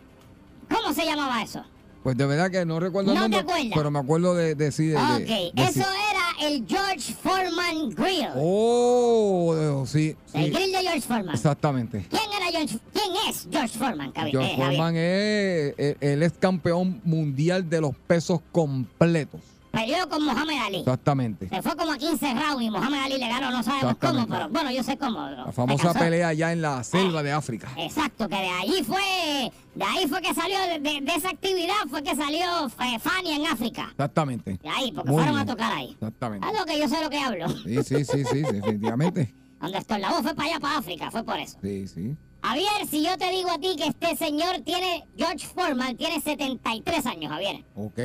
¿Cómo 0.69 0.93
se 0.93 1.05
llamaba 1.05 1.41
eso? 1.41 1.63
Pues 2.03 2.17
de 2.17 2.25
verdad 2.25 2.49
que 2.49 2.65
no 2.65 2.79
recuerdo 2.79 3.11
el 3.13 3.17
¿No 3.19 3.29
te 3.29 3.37
acuerdas? 3.37 3.71
pero 3.75 3.91
me 3.91 3.99
acuerdo 3.99 4.33
de, 4.33 4.55
de 4.55 4.71
sí, 4.71 4.87
de, 4.87 4.97
Ok, 4.97 5.03
de 5.19 5.51
eso 5.63 5.73
sí. 5.73 5.79
era 6.09 6.10
el 6.41 6.65
George 6.67 7.13
Foreman 7.21 7.89
Grill. 7.91 8.27
Oh, 8.35 9.53
de- 9.55 9.87
sí, 9.87 10.15
El 10.33 10.45
sí, 10.45 10.51
grill 10.51 10.71
de 10.71 10.77
George 10.81 11.01
Foreman. 11.01 11.35
exactamente. 11.35 12.05
¿Quién 12.09 12.23
era 12.35 12.51
George? 12.51 12.77
¿Quién 12.93 13.11
es 13.29 13.47
George 13.51 13.77
Foreman, 13.77 14.11
George 14.13 14.29
eh, 14.29 14.31
Javier? 14.39 14.55
Foreman 14.57 14.95
es, 14.95 15.73
eh, 15.77 15.97
él 16.01 16.23
es 16.23 16.33
campeón 16.33 17.01
mundial 17.03 17.69
de 17.69 17.81
los 17.81 17.95
pesos 18.07 18.39
completos. 18.51 19.39
Peleó 19.71 20.09
con 20.09 20.25
Mohamed 20.25 20.59
Ali. 20.65 20.77
Exactamente. 20.79 21.47
Se 21.47 21.61
fue 21.61 21.75
como 21.77 21.93
a 21.93 21.97
15 21.97 22.33
rounds 22.33 22.61
y 22.61 22.69
Mohamed 22.69 22.99
Ali 23.05 23.17
le 23.17 23.27
ganó, 23.27 23.51
no 23.51 23.63
sabemos 23.63 23.95
cómo, 23.95 24.27
pero 24.27 24.49
bueno, 24.49 24.71
yo 24.71 24.83
sé 24.83 24.97
cómo. 24.97 25.29
La 25.29 25.51
famosa 25.51 25.93
pelea 25.93 26.29
allá 26.29 26.51
en 26.51 26.61
la 26.61 26.83
selva 26.83 27.23
de 27.23 27.31
África. 27.31 27.69
Exacto, 27.77 28.27
que 28.27 28.35
de 28.35 28.49
allí 28.49 28.83
fue, 28.83 29.51
de 29.75 29.83
ahí 29.83 30.07
fue 30.07 30.21
que 30.21 30.33
salió, 30.33 30.57
de, 30.79 31.03
esa 31.15 31.29
actividad 31.29 31.73
fue 31.89 32.03
que 32.03 32.15
salió 32.15 32.67
eh, 32.67 32.99
Fanny 32.99 33.31
en 33.31 33.47
África. 33.47 33.87
Exactamente. 33.91 34.59
De 34.61 34.69
ahí, 34.69 34.91
porque 34.91 35.09
Muy 35.09 35.23
fueron 35.23 35.39
a 35.39 35.45
tocar 35.45 35.71
ahí. 35.71 35.91
Exactamente. 35.91 36.47
Algo 36.47 36.65
que 36.65 36.77
yo 36.77 36.89
sé 36.89 37.01
lo 37.01 37.09
que 37.09 37.19
hablo. 37.19 37.47
Sí, 37.49 37.83
sí, 37.83 38.05
sí, 38.05 38.25
sí, 38.25 38.41
definitivamente. 38.51 39.33
Donde 39.61 39.77
estoy, 39.77 40.01
la 40.01 40.09
voz 40.09 40.21
fue 40.23 40.35
para 40.35 40.49
allá, 40.49 40.59
para 40.59 40.77
África, 40.79 41.11
fue 41.11 41.23
por 41.23 41.39
eso. 41.39 41.57
Sí, 41.61 41.87
sí. 41.87 42.17
Javier, 42.43 42.87
si 42.89 43.03
yo 43.03 43.17
te 43.17 43.29
digo 43.29 43.51
a 43.51 43.59
ti 43.59 43.75
que 43.77 43.87
este 43.87 44.17
señor 44.17 44.61
tiene, 44.65 45.05
George 45.15 45.45
Foreman 45.45 45.95
tiene 45.95 46.19
73 46.19 47.05
años, 47.05 47.31
Javier. 47.31 47.63
Ok. 47.75 47.99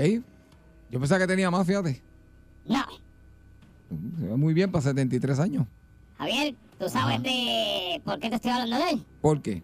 Yo 0.90 0.98
pensaba 1.00 1.20
que 1.20 1.26
tenía 1.26 1.50
más, 1.50 1.66
fíjate. 1.66 2.02
No, 2.66 2.84
Se 4.18 4.26
ve 4.26 4.36
muy 4.36 4.54
bien 4.54 4.70
para 4.70 4.82
73 4.82 5.38
años. 5.38 5.66
Javier, 6.18 6.54
¿tú 6.78 6.88
sabes 6.88 7.14
Ajá. 7.16 7.22
de 7.22 8.00
por 8.04 8.18
qué 8.18 8.30
te 8.30 8.36
estoy 8.36 8.50
hablando 8.50 8.76
de 8.84 8.90
él? 8.92 9.04
¿Por 9.20 9.42
qué? 9.42 9.62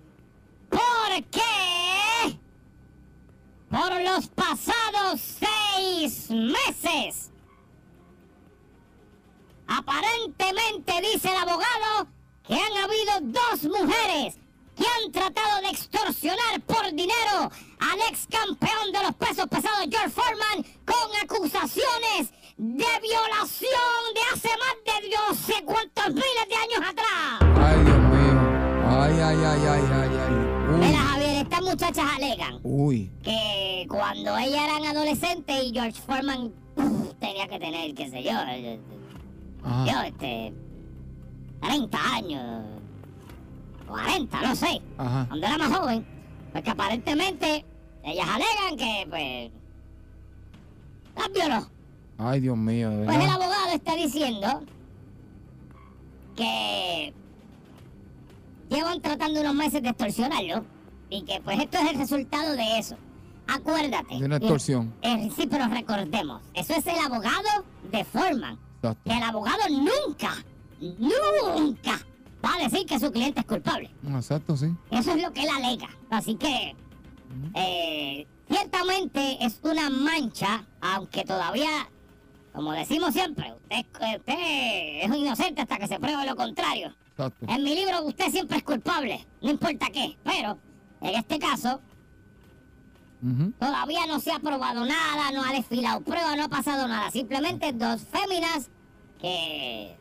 Porque 0.68 1.40
por 3.70 4.02
los 4.02 4.28
pasados 4.28 5.20
seis 5.20 6.30
meses, 6.30 7.30
aparentemente 9.66 10.92
dice 11.12 11.28
el 11.28 11.36
abogado 11.36 12.08
que 12.46 12.54
han 12.54 12.72
habido 12.84 13.32
dos 13.40 13.64
mujeres 13.64 14.36
que 14.82 14.88
han 14.88 15.12
tratado 15.12 15.60
de 15.62 15.68
extorsionar 15.68 16.60
por 16.66 16.90
dinero 16.90 17.50
al 17.78 17.98
ex 18.10 18.26
campeón 18.28 18.90
de 18.92 19.02
los 19.02 19.14
pesos 19.14 19.46
pesados 19.48 19.86
George 19.88 20.10
Foreman 20.10 20.64
con 20.84 21.08
acusaciones 21.22 22.32
de 22.56 22.86
violación 23.00 24.02
de 24.14 24.20
hace 24.32 24.48
más 24.48 24.76
de 24.84 25.08
no 25.08 25.34
sé 25.34 25.64
cuántos 25.64 26.06
miles 26.08 26.48
de 26.48 26.54
años 26.56 26.90
atrás. 26.90 27.40
Ay, 27.40 27.84
Dios 27.84 27.98
mío. 27.98 28.40
Ay, 28.88 29.14
ay, 29.20 29.36
ay, 29.44 29.60
ay, 29.68 29.82
ay, 29.92 30.10
ay. 30.18 30.78
Mira, 30.80 30.98
Javier, 30.98 31.42
estas 31.42 31.62
muchachas 31.62 32.04
alegan 32.16 32.60
Uy. 32.64 33.10
Que 33.22 33.86
cuando 33.88 34.36
ellas 34.36 34.62
eran 34.64 34.84
adolescentes 34.84 35.62
y 35.64 35.72
George 35.72 36.00
Foreman 36.00 36.52
tenía 37.20 37.46
que 37.46 37.58
tener, 37.60 37.94
qué 37.94 38.10
sé 38.10 38.22
yo, 38.24 38.32
Ajá. 38.32 39.84
yo, 39.86 40.00
este, 40.08 40.52
30 41.60 42.14
años, 42.14 42.64
40, 43.92 44.40
no 44.40 44.56
sé, 44.56 44.80
Ajá. 44.96 45.26
cuando 45.28 45.46
era 45.46 45.58
más 45.58 45.78
joven, 45.78 46.06
pues 46.50 46.64
que 46.64 46.70
aparentemente 46.70 47.64
ellas 48.02 48.26
alegan 48.26 48.76
que, 48.78 49.06
pues, 49.10 49.50
las 51.16 51.32
violó. 51.32 51.70
Ay, 52.16 52.40
Dios 52.40 52.56
mío, 52.56 52.90
Pues 53.04 53.18
el 53.18 53.30
abogado 53.30 53.68
está 53.74 53.94
diciendo 53.96 54.62
que 56.36 57.12
llevan 58.70 59.00
tratando 59.02 59.40
unos 59.42 59.54
meses 59.54 59.82
de 59.82 59.90
extorsionarlo 59.90 60.64
y 61.10 61.22
que 61.22 61.40
pues 61.42 61.60
esto 61.60 61.78
es 61.78 61.90
el 61.90 61.98
resultado 61.98 62.52
de 62.52 62.78
eso. 62.78 62.96
Acuérdate. 63.46 64.18
De 64.18 64.24
una 64.24 64.36
extorsión. 64.36 64.94
Eh, 65.02 65.28
sí, 65.36 65.46
pero 65.50 65.66
recordemos, 65.66 66.40
eso 66.54 66.74
es 66.74 66.86
el 66.86 66.98
abogado 66.98 67.64
de. 67.90 68.00
Exacto. 68.00 68.96
Que 69.04 69.16
el 69.16 69.22
abogado 69.22 69.60
nunca, 69.68 70.32
nunca 70.80 72.00
va 72.44 72.54
a 72.54 72.68
decir 72.68 72.86
que 72.86 72.98
su 72.98 73.10
cliente 73.12 73.40
es 73.40 73.46
culpable. 73.46 73.90
Exacto, 74.14 74.56
sí. 74.56 74.66
Eso 74.90 75.12
es 75.12 75.22
lo 75.22 75.32
que 75.32 75.42
él 75.42 75.48
alega. 75.50 75.88
Así 76.10 76.34
que, 76.36 76.74
eh, 77.54 78.26
ciertamente 78.48 79.38
es 79.44 79.60
una 79.62 79.88
mancha, 79.90 80.64
aunque 80.80 81.24
todavía, 81.24 81.88
como 82.52 82.72
decimos 82.72 83.12
siempre, 83.12 83.52
usted, 83.52 83.86
usted 84.18 84.34
es 84.36 85.14
inocente 85.16 85.62
hasta 85.62 85.78
que 85.78 85.88
se 85.88 85.98
pruebe 85.98 86.26
lo 86.26 86.36
contrario. 86.36 86.94
Exacto. 87.12 87.46
En 87.48 87.62
mi 87.62 87.74
libro 87.74 88.02
usted 88.04 88.30
siempre 88.30 88.58
es 88.58 88.62
culpable, 88.64 89.26
no 89.40 89.50
importa 89.50 89.86
qué, 89.92 90.16
pero 90.24 90.58
en 91.00 91.14
este 91.14 91.38
caso 91.38 91.80
todavía 93.58 94.06
no 94.08 94.18
se 94.18 94.32
ha 94.32 94.40
probado 94.40 94.84
nada, 94.84 95.30
no 95.32 95.44
ha 95.44 95.52
desfilado 95.52 96.00
prueba, 96.00 96.34
no 96.34 96.44
ha 96.44 96.48
pasado 96.48 96.88
nada. 96.88 97.10
Simplemente 97.12 97.72
dos 97.72 98.02
féminas 98.02 98.68
que 99.20 99.96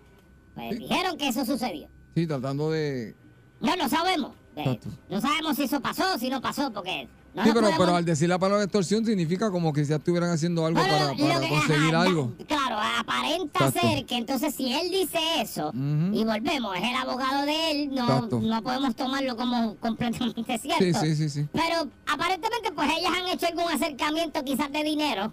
pues, 0.55 0.71
Sí. 0.77 0.79
dijeron 0.79 1.17
que 1.17 1.27
eso 1.27 1.45
sucedió. 1.45 1.87
Sí, 2.21 2.27
tratando 2.27 2.69
de. 2.69 3.15
No 3.61 3.75
lo 3.75 3.89
sabemos. 3.89 4.31
Eh, 4.55 4.79
no 5.09 5.21
sabemos 5.21 5.55
si 5.55 5.63
eso 5.63 5.79
pasó, 5.79 6.19
si 6.19 6.29
no 6.29 6.39
pasó, 6.41 6.71
porque 6.73 7.07
no 7.33 7.43
sí, 7.43 7.49
pero, 7.53 7.61
podemos- 7.67 7.79
pero 7.79 7.95
al 7.95 8.05
decir 8.05 8.27
la 8.29 8.37
palabra 8.37 8.63
extorsión 8.65 9.03
significa 9.05 9.49
como 9.49 9.71
que 9.73 9.83
ya 9.85 9.95
estuvieran 9.95 10.29
haciendo 10.29 10.65
algo 10.65 10.79
Bueno, 10.79 10.93
para, 10.97 11.15
para 11.17 11.39
que- 11.39 11.49
conseguir 11.49 11.95
ajá, 11.95 12.01
algo. 12.03 12.33
Claro, 12.47 12.75
aparenta 12.99 13.65
Exacto. 13.65 13.87
ser 13.87 14.05
que 14.05 14.17
entonces 14.17 14.53
si 14.53 14.71
él 14.73 14.91
dice 14.91 15.17
eso 15.39 15.71
y 15.73 16.23
volvemos, 16.25 16.75
es 16.75 16.83
el 16.83 16.95
abogado 16.95 17.45
de 17.45 17.71
él, 17.71 17.89
no, 17.95 18.03
Exacto. 18.03 18.39
no 18.41 18.61
podemos 18.61 18.95
tomarlo 18.95 19.35
como 19.37 19.75
completamente 19.79 20.57
cierto. 20.59 20.83
Sí, 20.83 20.93
sí, 20.93 21.15
sí, 21.15 21.29
sí. 21.29 21.47
Pero 21.53 21.87
aparentemente 22.05 22.71
pues 22.75 22.89
ellas 22.99 23.11
han 23.19 23.27
hecho 23.29 23.47
algún 23.47 23.71
acercamiento 23.71 24.43
quizás 24.43 24.71
de 24.71 24.83
dinero 24.83 25.31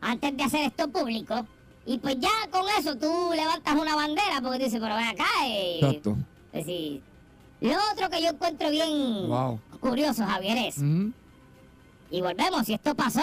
antes 0.00 0.36
de 0.36 0.42
hacer 0.44 0.64
esto 0.66 0.88
público. 0.88 1.46
Y 1.86 1.98
pues 1.98 2.16
ya 2.20 2.30
con 2.50 2.62
eso 2.78 2.96
tú 2.96 3.30
levantas 3.34 3.74
una 3.74 3.96
bandera 3.96 4.40
porque 4.42 4.64
dices, 4.64 4.80
pero 4.80 4.94
ven 4.94 5.08
acá. 5.08 5.24
eh, 5.46 5.78
Exacto. 5.80 6.16
es 6.52 6.66
decir, 6.66 7.02
lo 7.60 7.72
otro 7.92 8.08
que 8.10 8.22
yo 8.22 8.28
encuentro 8.30 8.70
bien 8.70 9.28
Wow. 9.28 9.60
curioso, 9.80 10.24
Javier, 10.24 10.58
es, 10.68 10.76
y 12.10 12.20
volvemos, 12.20 12.66
si 12.66 12.74
esto 12.74 12.94
pasó, 12.94 13.22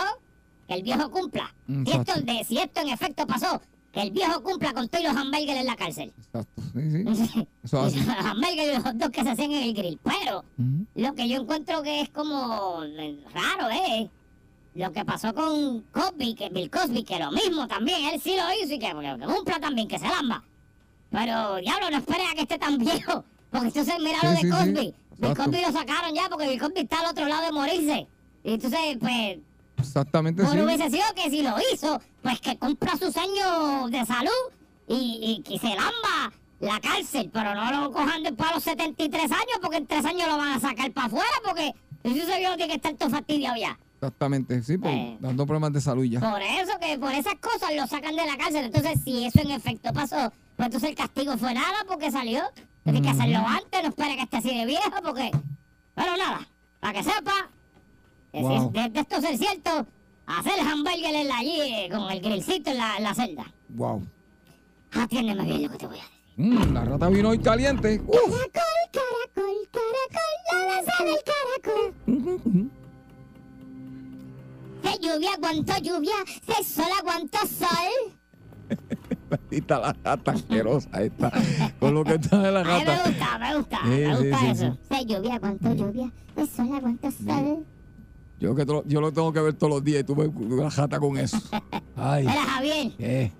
que 0.67 0.73
el 0.75 0.83
viejo 0.83 1.09
cumpla. 1.11 1.53
Si 1.67 1.91
esto, 1.91 2.19
de, 2.21 2.43
si 2.43 2.57
esto 2.57 2.81
en 2.81 2.89
efecto 2.89 3.25
pasó, 3.27 3.61
que 3.91 4.01
el 4.01 4.11
viejo 4.11 4.41
cumpla 4.43 4.73
con 4.73 4.87
todos 4.89 5.03
los 5.03 5.15
hamburgues 5.15 5.57
en 5.57 5.65
la 5.65 5.75
cárcel. 5.75 6.13
Exacto. 6.17 6.61
Sí, 6.73 7.15
sí. 7.27 7.47
Eso 7.63 7.81
los 7.83 7.95
hamburgues 8.25 8.67
y 8.69 8.73
los 8.75 8.83
hot 8.83 8.93
dogs 8.95 9.11
que 9.11 9.23
se 9.23 9.29
hacían 9.31 9.51
en 9.51 9.63
el 9.63 9.73
grill. 9.73 9.99
Pero 10.03 10.43
lo 10.95 11.15
que 11.15 11.27
yo 11.29 11.41
encuentro 11.41 11.81
que 11.83 12.01
es 12.01 12.09
como 12.09 12.83
eh, 12.83 13.23
raro 13.33 13.69
es 13.69 14.09
lo 14.79 14.91
que 14.91 15.03
pasó 15.05 15.33
con 15.33 15.81
Cosby, 15.91 16.35
que 16.35 16.49
Bill 16.49 16.69
Cosby, 16.69 17.03
que 17.03 17.19
lo 17.19 17.31
mismo 17.31 17.67
también, 17.67 18.05
él 18.13 18.21
sí 18.21 18.35
lo 18.35 18.43
hizo 18.63 18.73
y 18.73 18.79
que, 18.79 18.87
que 18.87 19.25
cumpla 19.25 19.59
también, 19.59 19.87
que 19.87 19.99
se 19.99 20.07
lamba. 20.07 20.43
Pero 21.11 21.55
diablo, 21.57 21.89
no 21.91 21.97
espere 21.97 22.23
a 22.31 22.35
que 22.35 22.41
esté 22.41 22.57
tan 22.57 22.77
viejo, 22.77 23.23
porque 23.51 23.67
entonces 23.67 23.95
mira 23.99 24.19
lo 24.23 24.29
Sí, 24.29 24.35
de 24.35 24.41
sí, 24.41 24.47
sí. 24.47 24.49
Cosby. 24.51 24.93
Bill. 25.17 25.35
Cosby 25.35 25.61
lo 25.61 25.71
sacaron 25.71 26.13
ya 26.13 26.29
porque 26.29 26.47
Bill 26.47 26.59
Cosby 26.59 26.81
está 26.81 26.99
al 27.01 27.07
otro 27.07 27.25
lado 27.27 27.45
de 27.45 27.51
morirse. 27.51 28.07
Y 28.43 28.53
entonces, 28.53 28.79
pues, 28.99 29.37
Exactamente 29.77 30.45
sí. 30.45 30.59
hubiese 30.59 30.89
sido 30.89 31.03
que 31.15 31.29
si 31.29 31.41
lo 31.41 31.55
hizo, 31.73 32.01
pues 32.21 32.39
que 32.41 32.57
cumpla 32.57 32.95
sus 32.97 33.15
años 33.17 33.89
de 33.91 34.05
salud 34.05 34.29
y, 34.87 35.37
y 35.37 35.43
que 35.43 35.57
se 35.59 35.67
lamba 35.75 36.31
la 36.59 36.79
cárcel, 36.81 37.29
pero 37.33 37.55
no 37.55 37.71
lo 37.71 37.91
cojan 37.91 38.21
después 38.23 38.49
a 38.49 38.53
los 38.55 38.63
73 38.63 39.23
años, 39.31 39.59
porque 39.61 39.77
en 39.77 39.87
tres 39.87 40.05
años 40.05 40.27
lo 40.27 40.37
van 40.37 40.49
a 40.53 40.59
sacar 40.59 40.91
para 40.91 41.07
afuera, 41.07 41.29
porque 41.43 41.73
si 42.03 42.19
ese 42.19 42.37
viejo 42.37 42.55
tiene 42.57 42.67
que 42.71 42.75
estar 42.77 42.93
todo 42.95 43.09
fastidiado 43.09 43.55
ya. 43.57 43.77
Exactamente, 44.01 44.63
sí, 44.63 44.77
por, 44.77 44.89
Eh. 44.91 45.17
dando 45.19 45.45
problemas 45.45 45.73
de 45.73 45.81
salud 45.81 46.05
ya. 46.05 46.21
Por 46.21 46.41
eso 46.41 46.71
que 46.79 46.97
por 46.97 47.11
esas 47.11 47.35
cosas 47.35 47.75
lo 47.75 47.85
sacan 47.85 48.15
de 48.15 48.25
la 48.25 48.37
cárcel. 48.37 48.65
Entonces, 48.65 49.01
si 49.03 49.25
eso 49.25 49.41
en 49.41 49.51
efecto 49.51 49.91
pasó, 49.91 50.31
pues 50.55 50.67
entonces 50.67 50.89
el 50.91 50.95
castigo 50.95 51.37
fue 51.37 51.53
nada 51.53 51.83
porque 51.85 52.09
salió. 52.09 52.43
Tiene 52.85 53.01
que 53.01 53.09
hacerlo 53.09 53.39
antes, 53.45 53.83
no 53.83 53.89
espere 53.89 54.15
que 54.15 54.21
esté 54.23 54.37
así 54.37 54.57
de 54.57 54.65
viejo 54.65 54.89
porque... 55.03 55.31
Pero 55.95 56.15
nada, 56.15 56.47
para 56.79 56.93
que 56.93 57.03
sepa, 57.03 57.49
que 58.31 58.37
si 58.39 58.43
Wow. 58.45 58.67
es 58.67 58.71
de, 58.83 58.89
de 58.89 58.99
esto 59.01 59.19
ser 59.21 59.37
cierto, 59.37 59.85
hacer 60.25 60.59
hamburger 60.61 61.13
en 61.15 61.27
la, 61.27 61.37
allí 61.37 61.59
eh, 61.61 61.89
con 61.91 62.09
el 62.09 62.21
grillcito 62.21 62.71
en 62.71 62.77
la, 62.77 62.95
en 62.97 63.03
la 63.03 63.13
celda. 63.13 63.51
Wow. 63.67 64.01
Atiéndeme 64.93 65.43
bien 65.43 65.63
lo 65.63 65.69
que 65.71 65.77
te 65.77 65.87
voy 65.87 65.97
a 65.99 66.01
decir. 66.01 66.19
Mm, 66.37 66.73
la 66.73 66.85
rata 66.85 67.09
vino 67.09 67.29
hoy 67.29 67.39
caliente. 67.39 67.97
Caracol, 67.97 68.49
caracol, 68.53 69.69
caracol, 69.73 70.31
la 70.53 70.75
danza 70.75 71.03
del 71.03 71.17
caracol. 72.05 72.71
De 74.83 74.91
lluvia 75.01 75.29
aguantó 75.35 75.73
lluvia, 75.81 76.13
de 76.47 76.63
sol 76.63 76.85
aguantó 76.99 77.37
sol. 77.39 78.13
Maldita 79.29 79.79
la 79.79 79.93
gata 80.03 80.31
asquerosa 80.31 80.89
esta. 81.03 81.31
Con 81.79 81.93
lo 81.93 82.03
que 82.03 82.15
está 82.15 82.39
de 82.41 82.51
la 82.51 82.61
A 82.61 82.63
mí 82.63 82.69
me 82.69 82.85
gata. 82.85 83.09
gusta, 83.09 83.37
me 83.39 83.55
gusta, 83.57 83.77
Sí, 83.83 83.89
me 83.89 84.15
gusta 84.15 84.39
sí, 84.39 84.45
eso. 84.47 84.77
sí. 84.89 85.05
Lluvia 85.05 85.35
aguantó 85.35 85.73
lluvia, 85.73 86.11
de 86.35 86.45
sol 86.47 86.69
aguantó 86.75 87.11
sol. 87.11 87.65
Yo, 88.39 88.55
que 88.55 88.65
to- 88.65 88.83
yo 88.87 89.01
lo 89.01 89.11
tengo 89.11 89.33
que 89.33 89.41
ver 89.41 89.53
todos 89.53 89.73
los 89.73 89.83
días 89.83 90.01
y 90.01 90.03
tú 90.05 90.15
ves 90.15 90.29
la 90.35 90.71
jata 90.71 90.99
con 90.99 91.17
eso. 91.17 91.37
Ay. 91.97 92.25
Mira, 92.25 92.41
Javier, 92.43 92.91
¿Qué? 92.97 93.31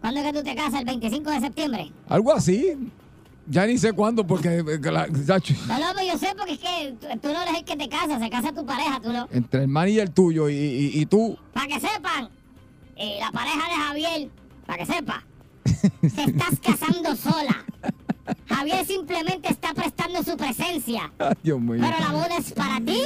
¿cuándo 0.00 0.20
es 0.20 0.26
que 0.26 0.32
tú 0.38 0.44
te 0.44 0.54
casas? 0.54 0.80
¿El 0.80 0.86
25 0.86 1.30
de 1.30 1.40
septiembre? 1.40 1.92
Algo 2.08 2.32
así. 2.32 2.76
Ya 3.50 3.66
ni 3.66 3.78
sé 3.78 3.92
cuándo 3.92 4.26
porque 4.26 4.58
eh, 4.58 4.78
la- 4.90 5.06
No, 5.06 5.78
no, 5.78 5.92
pues 5.94 6.06
yo 6.12 6.18
sé 6.18 6.34
porque 6.36 6.52
es 6.52 6.58
que 6.58 6.94
tú, 7.22 7.28
no 7.28 7.42
eres 7.42 7.54
el 7.58 7.64
que 7.64 7.76
te 7.76 7.88
casa, 7.88 8.18
se 8.18 8.28
casa 8.30 8.52
tu 8.52 8.66
pareja, 8.66 9.00
tú 9.00 9.12
no. 9.12 9.26
entre 9.32 9.62
el 9.62 9.68
man 9.68 9.88
y 9.88 9.98
el 9.98 10.10
tuyo 10.10 10.48
y, 10.48 10.54
y- 10.54 11.00
y 11.00 11.06
tú. 11.06 11.38
Para 11.54 11.66
que 11.66 11.80
sepan, 11.80 12.28
y 12.96 13.18
la 13.20 13.30
pareja 13.32 13.68
de 13.68 13.74
Javier, 13.74 14.28
para 14.66 14.78
que 14.84 14.92
sepa, 14.92 15.24
te 16.00 16.06
estás 16.30 16.60
casando 16.62 17.16
sola. 17.16 17.64
Javier 18.46 18.84
simplemente 18.84 19.48
está 19.50 19.72
prestando 19.72 20.22
su 20.22 20.36
presencia. 20.36 21.10
Ay, 21.18 21.32
Dios 21.42 21.58
mío. 21.60 21.80
Pero 21.80 21.98
la 22.00 22.12
boda 22.12 22.36
es 22.38 22.52
para 22.52 22.78
ti, 22.80 23.00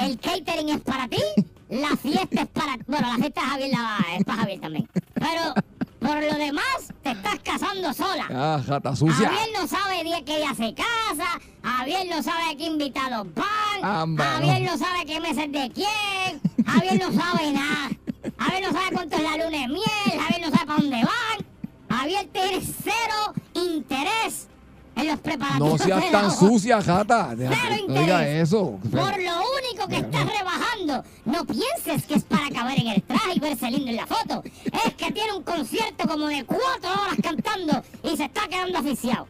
el 0.00 0.18
catering 0.20 0.68
es 0.68 0.80
para 0.82 1.08
ti, 1.08 1.22
la 1.70 1.96
fiesta 1.96 2.42
es 2.42 2.48
para... 2.48 2.76
Bueno, 2.86 3.08
la 3.08 3.16
fiesta 3.16 3.40
de 3.40 3.46
Javier 3.46 3.70
la, 3.70 3.98
es 4.18 4.24
para 4.24 4.38
Javier 4.40 4.60
también. 4.60 4.88
Pero 5.14 5.54
por 6.02 6.22
lo 6.22 6.34
demás, 6.34 6.92
te 7.02 7.12
estás 7.12 7.38
casando 7.42 7.92
sola. 7.92 8.26
Ah, 8.30 8.60
jata 8.66 8.94
sucia. 8.96 9.28
Javier 9.28 9.48
no 9.58 9.66
sabe 9.66 10.04
día 10.04 10.24
que 10.24 10.36
ella 10.36 10.54
se 10.54 10.74
casa, 10.74 11.40
Javier 11.62 12.06
no 12.10 12.22
sabe 12.22 12.56
qué 12.56 12.64
invitados 12.64 13.26
van, 13.34 13.84
Amba, 13.84 14.24
Javier 14.24 14.62
no. 14.62 14.72
no 14.72 14.78
sabe 14.78 15.04
qué 15.06 15.20
meses 15.20 15.50
de 15.52 15.70
quién, 15.72 16.40
Javier 16.66 16.98
no 17.00 17.12
sabe 17.12 17.52
nada, 17.52 17.90
Javier 18.38 18.62
no 18.62 18.72
sabe 18.78 18.94
cuánto 18.94 19.16
es 19.16 19.22
la 19.22 19.44
luna 19.44 19.58
de 19.58 19.68
miel, 19.68 20.20
Javier 20.20 20.40
no 20.40 20.50
sabe 20.50 20.66
para 20.66 20.80
dónde 20.80 20.96
van, 20.96 21.98
Javier 21.98 22.28
tiene 22.32 22.60
cero 22.82 23.34
interés 23.54 24.48
en 24.96 25.06
los 25.06 25.20
preparativos. 25.20 25.70
No 25.72 25.78
seas 25.78 26.10
tan 26.10 26.30
sucia, 26.30 26.82
jata. 26.82 27.28
No 27.34 27.36
digas 27.36 27.78
interés. 27.80 28.48
eso. 28.48 28.78
Por 28.90 28.92
lo 29.22 29.32
único 29.58 29.88
que 29.88 29.96
estás 29.96 30.26
rebajando, 30.26 31.04
no 31.24 31.44
pienses 31.46 32.06
que 32.06 32.14
es 32.14 32.24
para 32.24 32.48
caber 32.50 32.78
en 32.80 32.88
el 32.88 33.02
traje 33.02 33.32
y 33.34 33.40
verse 33.40 33.70
lindo 33.70 33.90
en 33.90 33.96
la 33.96 34.06
foto. 34.06 34.42
Es 34.44 34.94
que 34.94 35.10
tiene 35.12 35.32
un 35.32 35.42
concierto 35.42 36.06
como 36.06 36.26
de 36.26 36.44
cuatro 36.44 36.90
horas 36.90 37.16
cantando 37.22 37.82
y 38.02 38.16
se 38.16 38.24
está 38.24 38.46
quedando 38.48 38.78
aficiado. 38.78 39.26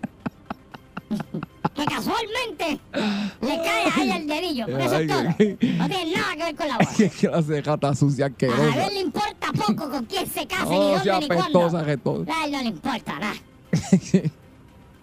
Que 1.75 1.85
casualmente 1.87 2.79
le 3.41 3.57
cae 3.63 3.85
a 3.91 4.03
ella 4.03 4.17
el 4.17 4.27
dedillo. 4.27 4.67
Por 4.67 4.81
eso 4.81 4.97
es 4.99 5.09
todo. 5.09 5.23
No 5.23 5.35
tiene 5.37 6.17
nada 6.17 6.37
que 6.37 6.45
ver 6.45 6.57
con 6.57 6.69
la 6.69 6.75
boda. 6.79 6.89
¿Qué 6.97 7.09
clase 7.09 7.53
de 7.53 7.63
jata 7.63 7.95
sucia 7.95 8.27
A 8.27 8.29
asquerosa? 8.29 8.63
Javier 8.73 8.93
le 8.93 9.01
importa 9.01 9.53
poco 9.53 9.91
con 9.91 10.05
quién 10.07 10.27
se 10.27 10.47
case, 10.47 10.65
ni 10.65 10.71
No 10.77 10.83
dónde, 10.85 11.05
sea 11.05 11.21
ni 11.21 11.29
cuándo. 11.29 11.71
que. 11.71 12.33
A 12.33 12.45
él 12.45 12.53
no 12.53 12.59
le 12.63 12.69
importa 12.69 13.19
nada. 13.19 13.35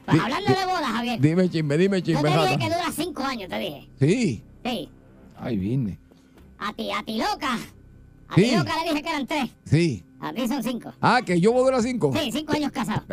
Pues 0.09 0.21
hablando 0.21 0.49
de 0.59 0.65
boda, 0.65 0.87
Javier. 0.87 1.19
Dime 1.21 1.49
chisme, 1.49 1.77
dime 1.77 2.01
Yo 2.01 2.05
chisme, 2.05 2.29
te 2.29 2.37
dije 2.41 2.57
que 2.57 2.65
dura 2.65 2.91
cinco 2.95 3.23
años, 3.23 3.49
te 3.49 3.59
dije. 3.59 3.89
Sí. 3.99 4.43
Sí. 4.65 4.89
Ay, 5.37 5.57
vine. 5.57 5.99
A 6.57 6.73
ti, 6.73 6.91
a 6.91 7.03
ti 7.03 7.17
loca. 7.17 7.53
A 8.27 8.35
Sí. 8.35 8.41
ti 8.43 8.55
loca 8.55 8.73
le 8.83 8.89
dije 8.89 9.03
que 9.03 9.09
eran 9.09 9.27
tres. 9.27 9.49
Sí. 9.65 10.03
A 10.19 10.33
ti 10.33 10.47
son 10.47 10.61
cinco. 10.63 10.93
Ah, 10.99 11.21
que 11.25 11.39
yo 11.39 11.51
voy 11.51 11.61
a 11.61 11.65
durar 11.65 11.81
cinco. 11.81 12.11
Sí, 12.13 12.31
cinco 12.31 12.53
años 12.53 12.71
casados. 12.71 13.03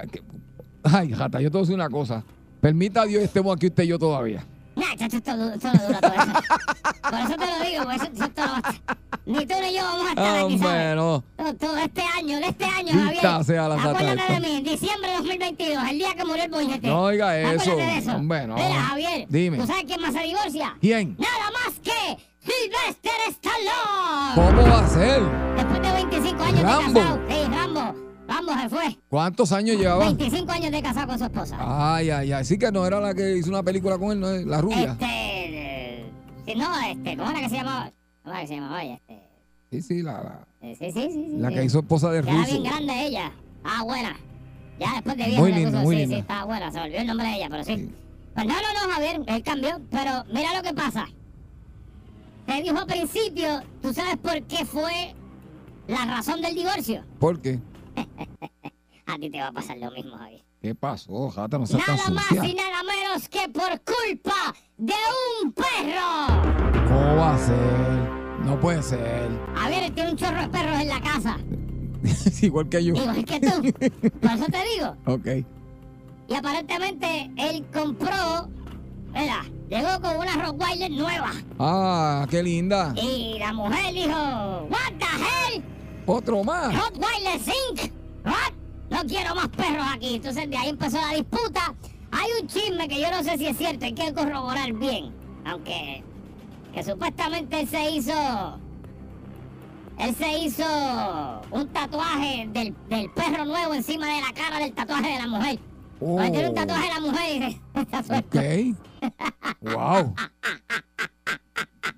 Ay, 0.83 1.13
jata, 1.13 1.41
yo 1.41 1.51
te 1.51 1.53
voy 1.53 1.61
a 1.61 1.63
decir 1.63 1.75
una 1.75 1.89
cosa. 1.91 2.23
Permita 2.61 3.03
a 3.03 3.07
Dios 3.07 3.21
que 3.21 3.25
estemos 3.27 3.55
aquí 3.57 3.67
usted 3.67 3.85
y 3.85 3.89
yo 3.89 3.99
todavía. 3.99 4.45
Nah, 4.75 4.93
esto, 4.99 5.17
esto 5.17 5.37
no 5.37 5.45
dura 5.47 6.01
todo 6.01 6.13
eso. 6.13 6.33
Por 7.11 7.21
eso 7.21 7.37
te 7.37 7.47
lo 7.47 7.71
digo, 7.71 7.85
por 7.85 7.95
eso, 7.95 8.05
eso 8.13 8.29
te 8.31 8.41
lo 8.43 8.49
va 8.49 8.59
a- 8.59 8.97
Ni 9.27 9.45
tú 9.45 9.55
ni 9.61 9.75
yo 9.75 9.83
vamos 9.83 10.07
a 10.07 10.11
estar 10.11 10.39
aquí, 10.45 10.59
¿sabes? 10.59 10.63
Hombre, 10.63 10.95
no. 10.95 11.25
Todo, 11.37 11.55
todo 11.55 11.77
este 11.79 12.03
año, 12.03 12.37
de 12.39 12.47
este 12.47 12.65
año, 12.65 12.93
Javier. 12.93 13.45
sea 13.45 13.69
la 13.69 13.75
Acuérdate 13.75 14.33
de 14.35 14.41
mí, 14.41 14.63
diciembre 14.63 15.11
de 15.11 15.17
2022, 15.17 15.89
el 15.91 15.99
día 15.99 16.15
que 16.15 16.25
murió 16.25 16.45
el 16.45 16.51
bollete. 16.51 16.87
No 16.87 17.03
oiga 17.03 17.37
eso. 17.39 17.61
Acuérdate 17.73 17.93
de 17.93 17.99
eso. 17.99 18.13
Hombre, 18.17 18.47
no. 18.47 18.55
Mira, 18.55 18.83
Javier. 18.83 19.27
Dime. 19.29 19.59
¿Tú 19.59 19.67
sabes 19.67 19.85
quién 19.85 20.01
más 20.01 20.13
se 20.15 20.23
divorcia? 20.23 20.77
¿Quién? 20.81 21.17
Nada 21.19 21.51
más 21.53 21.75
que 21.81 22.17
Sylvester 22.39 23.13
Stallone. 23.31 24.35
¿Cómo 24.37 24.63
va 24.63 24.85
a 24.85 24.89
ser? 24.89 25.23
Después 25.57 25.83
de 25.83 25.93
25 25.93 26.43
años 26.45 26.63
Rambo. 26.63 26.89
de 26.89 26.95
casado. 27.01 27.21
Sí, 27.29 27.51
Rambo. 27.53 27.95
Rambo 28.29 28.53
se 28.61 28.69
fue. 28.69 28.99
¿Cuántos 29.09 29.51
años 29.53 29.77
llevaba? 29.77 30.05
25 30.05 30.53
años 30.53 30.71
de 30.71 30.83
casado 30.83 31.07
con 31.09 31.19
su 31.19 31.25
esposa. 31.25 31.57
Ay, 31.59 32.11
ay, 32.11 32.33
ay. 32.33 32.45
Sí 32.45 32.59
que 32.59 32.71
no 32.71 32.87
era 32.87 33.01
la 33.01 33.13
que 33.13 33.37
hizo 33.37 33.49
una 33.51 33.65
película 33.65 33.99
con 33.99 34.13
él, 34.13 34.21
¿no? 34.21 34.31
La 34.49 34.61
rubia. 34.61 34.93
Este. 34.93 35.05
eh, 36.47 36.55
no, 36.57 36.69
este. 36.81 37.17
¿Cómo 37.17 37.29
era 37.31 37.41
que 37.41 37.49
se 37.49 37.57
llamaba? 37.57 37.91
¿Cómo 38.27 38.47
se? 38.47 38.93
Este. 38.93 39.23
Sí, 39.71 39.83
sí, 39.83 40.03
la, 40.03 40.13
la, 40.23 40.47
Sí, 40.61 40.75
sí, 40.75 40.91
sí. 40.93 41.11
sí, 41.13 41.27
la 41.39 41.49
sí. 41.49 41.55
que 41.55 41.65
hizo 41.65 41.79
esposa 41.79 42.11
de 42.11 42.23
Ya 42.25 42.33
era 42.33 42.45
bien 42.45 42.63
grande 42.65 43.07
ella. 43.07 43.33
Ah, 43.63 43.83
buena. 43.85 44.17
Ya 44.81 44.93
después 44.95 45.17
de 45.17 45.25
vieja 45.27 45.41
Muy 45.41 45.53
puso, 45.53 45.77
muy 45.79 45.95
sí, 45.95 46.01
linda. 46.03 46.15
sí, 46.17 46.21
estaba 46.21 46.45
buena. 46.45 46.71
Se 46.73 46.79
me 46.79 46.85
olvidó 46.85 47.01
el 47.01 47.07
nombre 47.07 47.29
de 47.29 47.35
ella, 47.37 47.47
pero 47.51 47.65
sí. 47.65 47.77
Sí. 47.77 47.91
Pues 48.35 48.47
no, 48.47 48.55
no, 48.55 48.61
no, 48.87 48.93
Javier, 48.93 49.21
él 49.27 49.43
cambió. 49.43 49.81
Pero 49.91 50.25
mira 50.33 50.55
lo 50.57 50.63
que 50.63 50.75
pasa. 50.75 51.07
Te 52.47 52.63
dijo 52.63 52.79
al 52.79 52.87
principio, 52.87 53.63
¿tú 53.81 53.93
sabes 53.95 54.17
por 54.17 54.43
qué 54.43 54.65
fue 54.65 55.15
la 55.87 56.05
razón 56.05 56.41
del 56.43 56.55
divorcio? 56.55 57.05
¿Por 57.21 57.41
qué? 57.41 57.61
A 59.07 59.19
ti 59.19 59.31
te 59.31 59.39
va 59.41 59.49
a 59.49 59.53
pasar 59.53 59.79
lo 59.79 59.91
mismo, 59.93 60.17
Javier. 60.17 60.43
¿Qué 60.61 60.75
pasó, 60.75 61.31
jata? 61.31 61.59
No 61.59 61.67
seas 61.67 61.85
tan 61.85 61.97
Nada 61.97 62.11
más 62.11 62.25
sucia. 62.27 62.45
y 62.45 62.55
nada 62.55 62.83
menos 62.83 63.29
que 63.29 63.49
por 63.49 63.71
culpa 63.83 64.55
de 64.77 64.95
un 65.43 65.53
perro. 65.53 66.89
¿Cómo 66.89 67.17
va 67.17 67.35
a 67.35 67.39
ser? 67.39 68.45
No 68.45 68.59
puede 68.61 68.83
ser. 68.83 69.29
Javier 69.55 69.95
tiene 69.95 70.11
un 70.11 70.17
chorro 70.17 70.41
de 70.41 70.49
perros 70.49 70.81
en 70.81 70.89
la 70.89 71.01
casa. 71.01 71.37
Igual 72.43 72.69
que 72.69 72.85
yo. 72.85 72.95
Igual 72.95 73.25
que 73.25 73.41
tú. 73.41 73.73
Por 74.21 74.31
eso 74.31 74.45
te 74.47 74.65
digo. 74.75 74.97
Ok. 75.07 75.27
Y 76.29 76.35
aparentemente 76.35 77.31
él 77.37 77.65
compró, 77.73 78.49
mira, 79.13 79.45
llegó 79.69 80.01
con 80.01 80.17
una 80.17 80.33
Rottweiler 80.45 80.91
nueva. 80.91 81.31
Ah, 81.61 82.27
qué 82.29 82.43
linda. 82.43 82.93
Y 83.01 83.37
la 83.39 83.53
mujer 83.53 83.95
dijo, 83.95 84.67
What 84.69 84.93
the 84.99 85.55
hell? 85.55 85.65
Otro 86.05 86.43
más. 86.43 86.75
Rottweiler 86.75 87.37
Inc. 87.71 87.93
What? 88.25 88.53
No 88.91 89.03
quiero 89.07 89.35
más 89.35 89.49
perros 89.49 89.87
aquí. 89.95 90.17
Entonces 90.17 90.49
de 90.49 90.57
ahí 90.57 90.69
empezó 90.71 90.99
la 91.01 91.15
disputa. 91.15 91.75
Hay 92.13 92.29
un 92.41 92.47
chisme 92.49 92.89
que 92.89 93.01
yo 93.01 93.11
no 93.11 93.23
sé 93.23 93.37
si 93.37 93.47
es 93.47 93.57
cierto, 93.57 93.85
hay 93.85 93.93
que 93.93 94.13
corroborar 94.15 94.73
bien. 94.73 95.13
Aunque 95.45 96.03
que 96.73 96.83
supuestamente 96.83 97.61
él 97.61 97.69
se 97.69 97.91
hizo. 97.91 98.61
Él 99.99 100.15
se 100.15 100.39
hizo 100.41 100.63
un 101.51 101.69
tatuaje 101.69 102.47
del, 102.53 102.75
del 102.91 103.11
perro 103.13 103.47
nuevo 103.47 103.73
encima 103.73 104.07
de 104.07 104.21
la 104.21 104.33
cara 104.35 104.59
del 104.59 104.75
tatuaje 104.75 105.13
de 105.13 105.19
la 105.19 105.27
mujer. 105.27 105.59
Oh. 106.01 106.21
Tiene 106.21 106.51
un 106.51 106.55
tatuaje 106.55 106.89
de 106.89 106.95
la 106.95 107.01
mujer 107.01 107.43
y. 107.43 107.61
Ok. 109.63 109.73
Wow. 109.73 110.15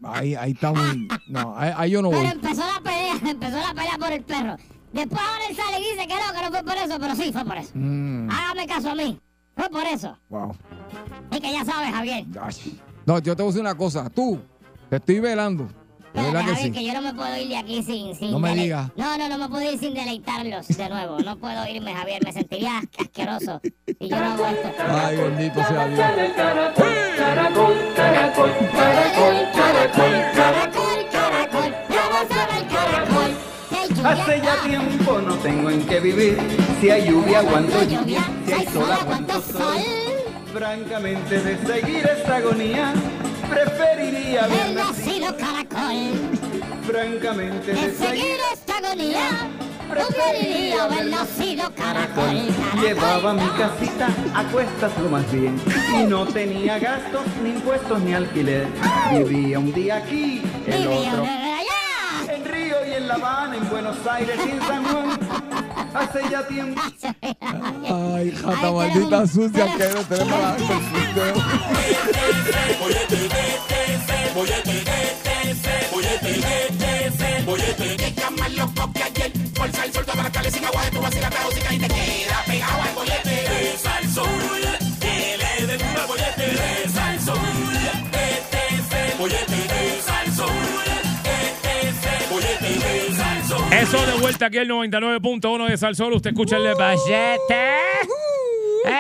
Ahí, 0.05 0.35
ahí 0.37 0.53
está 0.53 0.73
muy. 0.73 1.09
No, 1.27 1.57
ahí, 1.57 1.73
ahí 1.77 1.91
yo 1.91 2.01
no 2.03 2.11
voy. 2.11 2.19
Pero 2.21 2.33
empezó 2.33 2.63
la 2.65 2.81
pelea, 2.81 3.19
empezó 3.33 3.57
la 3.57 3.75
pelea 3.75 3.99
por 3.99 4.13
el 4.13 4.23
perro. 4.23 4.57
Después 4.93 5.21
ahora 5.21 5.47
él 5.49 5.57
sale 5.57 5.79
y 5.81 5.91
dice 5.93 6.07
que 6.09 6.15
no, 6.15 6.33
que 6.33 6.43
no 6.43 6.49
fue 6.51 6.63
por 6.63 6.77
eso, 6.77 6.99
pero 6.99 7.15
sí 7.15 7.33
fue 7.33 7.45
por 7.45 7.57
eso. 7.59 7.71
Mm, 7.75 8.31
Hágame 8.31 8.67
caso 8.67 8.91
a 8.91 8.95
mí. 8.95 9.21
Fue 9.57 9.69
por 9.71 9.85
eso. 9.87 10.17
wow. 10.29 10.55
Y 11.31 11.41
que 11.41 11.53
ya 11.53 11.65
sabes, 11.65 11.91
Javier. 11.93 12.25
Ay. 12.41 12.81
No, 13.05 13.19
yo 13.19 13.35
te 13.37 13.43
voy 13.43 13.49
a 13.51 13.53
decir 13.53 13.61
una 13.61 13.75
cosa. 13.77 14.09
Tú, 14.11 14.39
te 14.89 14.97
estoy 14.97 15.21
velando. 15.21 15.69
De 16.15 16.23
verdad 16.23 16.41
que 16.41 16.47
Javier, 16.55 16.67
sí. 16.67 16.73
que 16.73 16.85
yo 16.87 16.95
no 16.95 17.03
me 17.03 17.13
puedo 17.15 17.37
ir 17.37 17.49
de 17.49 17.57
aquí 17.59 17.83
sin... 17.83 18.15
sin 18.17 18.31
No 18.31 18.39
me 18.39 18.55
digas. 18.55 18.91
No, 18.97 19.19
no, 19.19 19.29
no 19.29 19.39
me 19.39 19.49
puedo 19.49 19.71
ir 19.71 19.79
sin 19.79 19.93
deleitarlos 19.95 20.67
de 20.69 20.89
nuevo. 20.89 21.19
No 21.21 21.37
puedo 21.37 21.67
irme, 21.69 21.95
Javier. 21.95 22.25
Me 22.25 22.33
sentiría 22.33 22.83
asqueroso 22.99 23.61
si 23.87 24.09
yo 24.09 24.19
no 24.19 24.33
hago 24.33 24.47
esto. 24.47 24.69
Ay, 24.89 25.17
bendito 25.17 25.65
sea 25.67 25.87
Dios. 25.87 26.01
Caracol, 27.17 27.75
caracol, 27.95 28.51
caracol, 29.55 30.88
Hace 34.05 34.41
ya 34.41 34.57
tiempo 34.63 35.21
no 35.21 35.35
tengo 35.37 35.71
en 35.71 35.87
qué 35.87 36.01
vivir. 36.01 36.39
Si 36.81 36.91
hay 36.91 37.11
lluvia, 37.11 37.41
aguanto 37.41 37.83
lluvia. 37.85 38.21
Si 38.47 38.53
hay 38.53 38.67
sol, 38.67 38.91
aguanto 38.91 39.41
sol. 39.43 39.77
Francamente, 40.53 41.41
de 41.41 41.67
seguir 41.67 42.07
esta 42.07 42.37
agonía, 42.37 42.95
Preferiría 43.49 44.45
haber 44.45 44.61
haber 44.61 44.75
nacido 44.75 45.37
caracol. 45.37 46.13
francamente 46.83 47.73
De 47.73 47.95
seguir 47.95 48.37
esta 48.53 48.77
agonía, 48.77 49.49
preferiría 49.89 50.85
haber 50.85 51.07
nacido 51.07 51.73
caracol. 51.75 52.49
Llevaba 52.81 53.33
mi 53.33 53.49
casita 53.57 54.09
a 54.35 54.45
cuestas 54.45 54.93
lo 54.99 55.09
más 55.09 55.31
bien 55.33 55.59
y 55.99 56.05
no 56.05 56.27
tenía 56.27 56.79
gastos, 56.79 57.23
ni 57.43 57.51
impuestos, 57.51 58.01
ni 58.03 58.13
alquiler. 58.13 58.67
Vivía 59.13 59.59
un 59.59 59.73
día 59.73 59.97
aquí, 59.97 60.43
el 60.67 60.87
otro 60.89 61.27
en 63.09 63.21
La 63.21 63.27
Habana, 63.27 63.57
en 63.57 63.71
Buenos 63.71 63.97
Aires 64.07 64.39
y 64.47 64.51
en 64.51 64.61
San 64.61 64.85
Juan. 64.85 65.19
Hace 65.95 66.31
ya 66.31 66.47
tiempo. 66.47 66.81
Ay, 68.15 68.31
jata 68.33 68.73
maldita 68.73 69.27
sucia 69.27 69.77
que 69.77 69.89
no 69.95 70.03
tenemos 70.03 70.41
la 70.41 70.57
Eso 93.81 94.05
de 94.07 94.21
vuelta 94.21 94.47
aquí 94.47 94.59
el 94.59 94.69
99.1 94.69 95.69
de 95.69 95.77
Salsol. 95.77 96.13
Usted 96.15 96.31
escucha 96.31 96.57
el 96.57 96.75
bachete. 96.75 97.69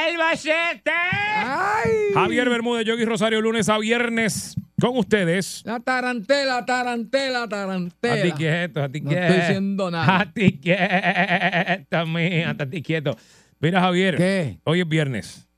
El 0.09 0.17
bachete. 0.17 0.91
Ay. 1.37 1.91
Javier 2.15 2.49
Bermúdez, 2.49 2.85
Yogi 2.87 3.05
Rosario, 3.05 3.41
lunes 3.41 3.69
a 3.69 3.79
viernes 3.79 4.55
con 4.81 4.97
ustedes. 4.97 5.63
La 5.65 5.81
tarantela, 5.81 6.65
tarantela, 6.65 7.43
A 7.43 7.49
ti 7.49 7.51
tarantela. 7.51 8.35
quieto, 8.35 8.83
a 8.83 8.89
ti 8.89 9.01
No 9.01 9.11
quieto. 9.11 9.25
estoy 9.27 9.41
diciendo 9.41 9.91
nada. 9.91 10.21
A 10.21 10.33
ti 10.33 10.59
quieto, 10.61 12.07
mía, 12.07 12.57
a 12.59 12.67
ti 12.67 12.83
quieto. 12.83 13.17
Mira, 13.61 13.81
Javier. 13.81 14.17
¿Qué? 14.17 14.59
Hoy 14.65 14.81
es 14.81 14.89
viernes. 14.89 15.49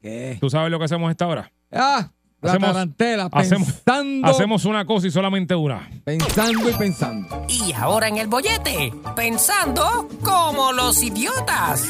¿Qué? 0.00 0.38
¿Tú 0.40 0.48
sabes 0.48 0.70
lo 0.70 0.78
que 0.78 0.86
hacemos 0.86 1.08
a 1.08 1.10
esta 1.10 1.26
hora? 1.26 1.52
Ah, 1.70 2.10
Hacemos- 2.42 2.72
tarantela, 2.72 3.28
hacemos- 3.32 3.72
pensando, 3.72 4.28
Hacemos 4.28 4.64
una 4.64 4.84
cosa 4.86 5.06
y 5.06 5.10
solamente 5.10 5.54
una. 5.54 5.90
pensando 6.04 6.70
y 6.70 6.72
pensando. 6.72 7.44
Y 7.48 7.72
ahora 7.72 8.08
en 8.08 8.16
el 8.16 8.28
bollete, 8.28 8.92
pensando 9.14 10.08
como 10.22 10.72
los 10.72 11.02
idiotas. 11.02 11.84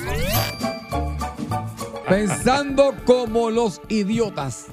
Pensando 2.08 2.94
como 3.04 3.50
los 3.50 3.80
idiotas. 3.88 4.66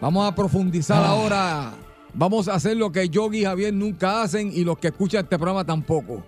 Vamos 0.00 0.30
a 0.30 0.34
profundizar 0.34 1.02
Ah. 1.02 1.08
ahora. 1.08 1.72
Vamos 2.12 2.48
a 2.48 2.54
hacer 2.54 2.76
lo 2.76 2.92
que 2.92 3.08
Yogi 3.08 3.40
y 3.40 3.44
Javier 3.44 3.72
nunca 3.74 4.22
hacen 4.22 4.50
y 4.52 4.64
los 4.64 4.78
que 4.78 4.88
escuchan 4.88 5.24
este 5.24 5.36
programa 5.38 5.64
tampoco. 5.64 6.22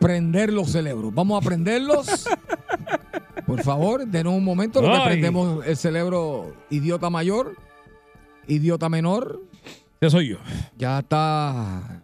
Prender 0.00 0.52
los 0.52 0.70
cerebros. 0.70 1.12
Vamos 1.14 1.42
a 1.42 1.44
prenderlos. 1.46 2.06
Por 3.48 3.62
favor, 3.64 4.06
denos 4.06 4.34
un 4.34 4.44
momento. 4.44 4.80
Lo 4.82 4.88
que 4.88 4.94
Ay. 4.96 5.06
prendemos 5.06 5.66
el 5.66 5.76
cerebro 5.76 6.54
idiota 6.70 7.10
mayor, 7.10 7.56
idiota 8.46 8.88
menor. 8.88 9.40
Ese 10.00 10.10
soy 10.10 10.28
yo. 10.28 10.36
Ya 10.76 10.98
está 11.00 12.02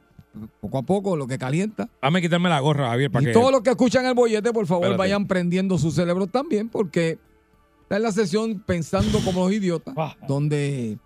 poco 0.61 0.79
a 0.79 0.83
poco 0.83 1.17
lo 1.17 1.27
que 1.29 1.39
calienta. 1.39 1.89
Dame 2.03 2.21
quitarme 2.23 2.49
la 2.49 2.59
gorra, 2.61 2.89
Javier, 2.89 3.11
para 3.11 3.23
Y 3.23 3.27
que. 3.27 3.33
todos 3.33 3.53
los 3.53 3.61
que 3.61 3.71
escuchan 3.71 4.05
el 4.07 4.15
bollete, 4.15 4.53
por 4.53 4.67
favor, 4.67 4.85
Espérate. 4.87 4.99
vayan 4.99 5.27
prendiendo 5.29 5.79
su 5.79 5.91
cerebro 5.93 6.27
también, 6.27 6.69
porque 6.69 7.19
esta 7.83 7.97
es 7.97 8.03
la 8.03 8.11
sesión 8.11 8.59
Pensando 8.67 9.21
como 9.21 9.45
los 9.45 9.53
idiotas, 9.53 9.95
Ah. 9.97 10.17
donde 10.27 10.99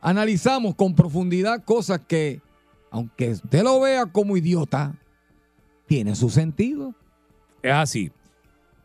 analizamos 0.00 0.74
con 0.76 0.94
profundidad 0.94 1.62
cosas 1.64 2.00
que, 2.06 2.40
aunque 2.90 3.30
usted 3.32 3.62
lo 3.62 3.80
vea 3.80 4.06
como 4.06 4.36
idiota, 4.36 4.94
tiene 5.86 6.14
su 6.14 6.30
sentido. 6.30 6.94
Es 7.62 7.72
así. 7.72 8.10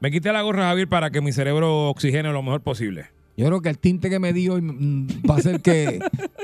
Me 0.05 0.11
quité 0.11 0.31
la 0.31 0.43
gorra, 0.43 0.65
Javier, 0.65 0.87
para 0.87 1.09
que 1.09 1.19
mi 1.19 1.31
cerebro 1.31 1.89
oxigene 1.89 2.31
lo 2.31 2.43
mejor 2.43 2.61
posible. 2.61 3.07
Yo 3.37 3.47
creo 3.47 3.61
que 3.61 3.69
el 3.69 3.79
tinte 3.79 4.07
que 4.07 4.19
me 4.19 4.33
dio 4.33 4.55
mm, 4.61 5.07
va 5.27 5.37
a 5.37 5.41
ser 5.41 5.63
que. 5.63 5.99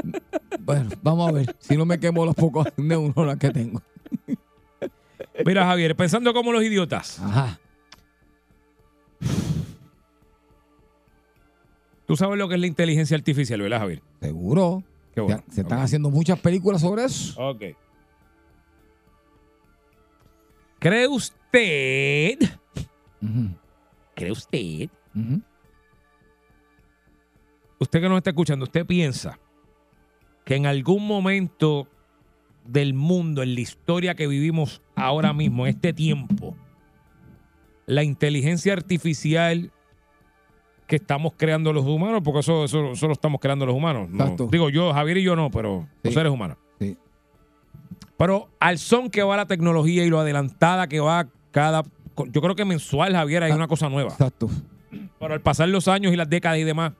bueno, 0.61 0.89
vamos 1.03 1.29
a 1.29 1.31
ver 1.31 1.55
si 1.59 1.77
no 1.77 1.85
me 1.85 1.99
quemo 1.99 2.25
los 2.25 2.33
pocos 2.33 2.65
neuronas 2.77 3.37
que 3.37 3.51
tengo. 3.51 3.79
Mira, 5.45 5.67
Javier, 5.67 5.95
pensando 5.95 6.33
como 6.33 6.51
los 6.51 6.63
idiotas. 6.63 7.19
Ajá. 7.19 7.59
Tú 12.07 12.17
sabes 12.17 12.39
lo 12.39 12.49
que 12.49 12.55
es 12.55 12.61
la 12.61 12.65
inteligencia 12.65 13.15
artificial, 13.15 13.61
¿verdad, 13.61 13.77
Javier? 13.77 14.01
Seguro. 14.21 14.83
Qué 15.13 15.21
bueno. 15.21 15.43
Se 15.51 15.61
están 15.61 15.81
haciendo 15.81 16.09
muchas 16.09 16.39
películas 16.39 16.81
sobre 16.81 17.03
eso. 17.03 17.39
Ok. 17.39 17.61
¿Cree 20.79 21.07
usted? 21.07 22.39
¿Cree 24.15 24.31
usted? 24.31 24.89
Usted 27.79 28.01
que 28.01 28.09
nos 28.09 28.17
está 28.17 28.29
escuchando, 28.31 28.63
¿usted 28.65 28.85
piensa 28.85 29.39
que 30.45 30.55
en 30.55 30.65
algún 30.65 31.05
momento 31.07 31.87
del 32.65 32.93
mundo, 32.93 33.41
en 33.41 33.55
la 33.55 33.61
historia 33.61 34.15
que 34.15 34.27
vivimos 34.27 34.81
ahora 34.95 35.33
mismo, 35.33 35.65
en 35.65 35.75
este 35.75 35.93
tiempo, 35.93 36.55
la 37.87 38.03
inteligencia 38.03 38.73
artificial 38.73 39.71
que 40.87 40.97
estamos 40.97 41.33
creando 41.37 41.73
los 41.73 41.85
humanos, 41.85 42.21
porque 42.23 42.39
eso, 42.41 42.65
eso, 42.65 42.91
eso 42.91 43.07
lo 43.07 43.13
estamos 43.13 43.39
creando 43.39 43.65
los 43.65 43.75
humanos. 43.75 44.09
no- 44.09 44.35
digo 44.51 44.69
yo, 44.69 44.93
Javier 44.93 45.17
y 45.17 45.23
yo 45.23 45.35
no, 45.35 45.49
pero 45.49 45.87
los 46.03 46.13
seres 46.13 46.31
humanos. 46.31 46.57
Sí. 46.79 46.97
Pero 48.17 48.49
al 48.59 48.77
son 48.77 49.09
que 49.09 49.23
va 49.23 49.37
la 49.37 49.47
tecnología 49.47 50.05
y 50.05 50.09
lo 50.09 50.19
adelantada 50.19 50.87
que 50.87 50.99
va 50.99 51.27
cada... 51.51 51.83
Yo 52.31 52.41
creo 52.41 52.55
que 52.55 52.65
mensual, 52.65 53.13
Javier, 53.13 53.43
hay 53.43 53.51
Ah. 53.51 53.55
una 53.55 53.67
cosa 53.67 53.89
nueva. 53.89 54.09
Exacto. 54.11 54.49
Pero 55.19 55.33
al 55.33 55.41
pasar 55.41 55.69
los 55.69 55.87
años 55.87 56.13
y 56.13 56.15
las 56.17 56.29
décadas 56.29 56.57
y 56.59 56.63
demás, 56.63 56.93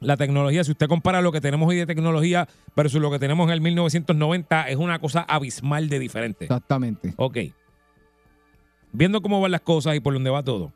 la 0.00 0.16
tecnología, 0.16 0.62
si 0.62 0.70
usted 0.72 0.86
compara 0.88 1.20
lo 1.22 1.32
que 1.32 1.40
tenemos 1.40 1.68
hoy 1.68 1.76
de 1.76 1.86
tecnología 1.86 2.46
versus 2.76 3.00
lo 3.00 3.10
que 3.10 3.18
tenemos 3.18 3.46
en 3.48 3.52
el 3.54 3.60
1990, 3.60 4.68
es 4.68 4.76
una 4.76 4.98
cosa 4.98 5.22
abismal 5.22 5.88
de 5.88 5.98
diferente. 5.98 6.44
Exactamente. 6.44 7.14
Ok. 7.16 7.38
Viendo 8.92 9.20
cómo 9.20 9.40
van 9.40 9.50
las 9.52 9.60
cosas 9.60 9.96
y 9.96 10.00
por 10.00 10.14
dónde 10.14 10.30
va 10.30 10.42
todo, 10.42 10.72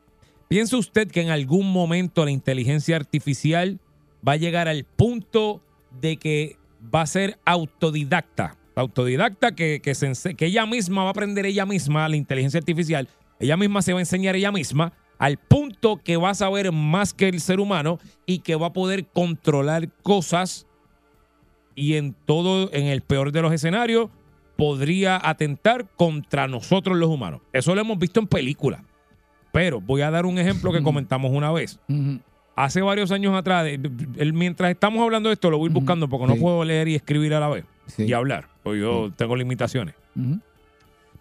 ¿piensa 0.47 0.77
usted 0.77 1.07
que 1.09 1.21
en 1.21 1.29
algún 1.29 1.71
momento 1.71 2.23
la 2.25 2.31
inteligencia 2.31 2.95
artificial 2.95 3.79
va 4.27 4.33
a 4.33 4.37
llegar 4.37 4.67
al 4.67 4.83
punto 4.83 5.61
de 5.99 6.17
que 6.17 6.57
va 6.93 7.01
a 7.01 7.07
ser 7.07 7.39
autodidacta? 7.45 8.57
Autodidacta 8.75 9.53
que, 9.53 9.81
que, 9.83 9.95
se 9.95 10.09
ense- 10.09 10.35
que 10.35 10.45
ella 10.47 10.65
misma 10.65 11.01
va 11.03 11.09
a 11.09 11.11
aprender 11.11 11.45
ella 11.45 11.65
misma 11.65 12.07
la 12.09 12.15
inteligencia 12.15 12.57
artificial, 12.59 13.07
ella 13.41 13.57
misma 13.57 13.81
se 13.81 13.93
va 13.93 13.99
a 13.99 14.01
enseñar 14.01 14.35
ella 14.35 14.51
misma 14.51 14.93
al 15.17 15.37
punto 15.37 15.97
que 15.97 16.17
va 16.17 16.29
a 16.31 16.33
saber 16.33 16.71
más 16.71 17.13
que 17.13 17.27
el 17.27 17.39
ser 17.41 17.59
humano 17.59 17.99
y 18.25 18.39
que 18.39 18.55
va 18.55 18.67
a 18.67 18.73
poder 18.73 19.05
controlar 19.07 19.89
cosas 20.01 20.65
y 21.75 21.93
en 21.95 22.13
todo, 22.25 22.69
en 22.73 22.85
el 22.87 23.01
peor 23.01 23.31
de 23.31 23.41
los 23.41 23.53
escenarios, 23.53 24.09
podría 24.57 25.19
atentar 25.23 25.87
contra 25.95 26.47
nosotros 26.47 26.97
los 26.97 27.09
humanos. 27.09 27.41
Eso 27.53 27.73
lo 27.75 27.81
hemos 27.81 27.97
visto 27.99 28.19
en 28.19 28.27
películas. 28.27 28.81
Pero 29.51 29.79
voy 29.81 30.01
a 30.01 30.11
dar 30.11 30.25
un 30.25 30.37
ejemplo 30.37 30.71
que 30.71 30.81
comentamos 30.83 31.31
una 31.31 31.51
vez. 31.51 31.79
Hace 32.55 32.81
varios 32.81 33.11
años 33.11 33.33
atrás, 33.35 33.67
el- 33.67 34.33
mientras 34.33 34.69
estamos 34.71 35.01
hablando 35.01 35.29
de 35.29 35.33
esto, 35.33 35.49
lo 35.49 35.57
voy 35.57 35.69
Ujú. 35.69 35.79
buscando 35.79 36.07
porque 36.09 36.27
no 36.27 36.35
puedo 36.35 36.63
leer 36.63 36.87
y 36.89 36.95
escribir 36.95 37.33
a 37.33 37.39
la 37.39 37.47
vez 37.49 37.65
Sí. 37.87 38.03
y 38.03 38.13
hablar, 38.13 38.47
porque 38.63 38.79
yo 38.81 39.11
tengo 39.15 39.35
limitaciones. 39.35 39.95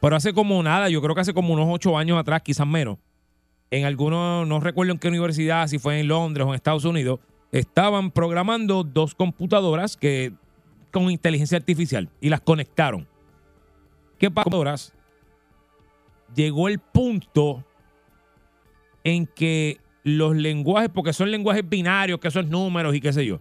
Pero 0.00 0.16
hace 0.16 0.32
como 0.32 0.62
nada, 0.62 0.88
yo 0.88 1.02
creo 1.02 1.14
que 1.14 1.20
hace 1.20 1.34
como 1.34 1.52
unos 1.52 1.66
ocho 1.68 1.96
años 1.96 2.18
atrás, 2.18 2.42
quizás 2.42 2.66
menos, 2.66 2.98
en 3.70 3.84
algunos, 3.84 4.46
no 4.48 4.60
recuerdo 4.60 4.92
en 4.92 4.98
qué 4.98 5.08
universidad, 5.08 5.68
si 5.68 5.78
fue 5.78 6.00
en 6.00 6.08
Londres 6.08 6.46
o 6.46 6.50
en 6.50 6.54
Estados 6.56 6.84
Unidos, 6.84 7.20
estaban 7.52 8.10
programando 8.10 8.82
dos 8.82 9.14
computadoras 9.14 9.96
que 9.96 10.32
con 10.90 11.10
inteligencia 11.10 11.58
artificial 11.58 12.08
y 12.20 12.28
las 12.30 12.40
conectaron. 12.40 13.06
¿Qué 14.18 14.30
pasó? 14.30 14.64
Llegó 16.34 16.68
el 16.68 16.78
punto 16.78 17.64
en 19.04 19.26
que 19.26 19.80
los 20.04 20.34
lenguajes, 20.34 20.90
porque 20.92 21.12
son 21.12 21.30
lenguajes 21.30 21.68
binarios, 21.68 22.20
que 22.20 22.30
son 22.30 22.48
números 22.50 22.94
y 22.94 23.00
qué 23.00 23.12
sé 23.12 23.26
yo. 23.26 23.40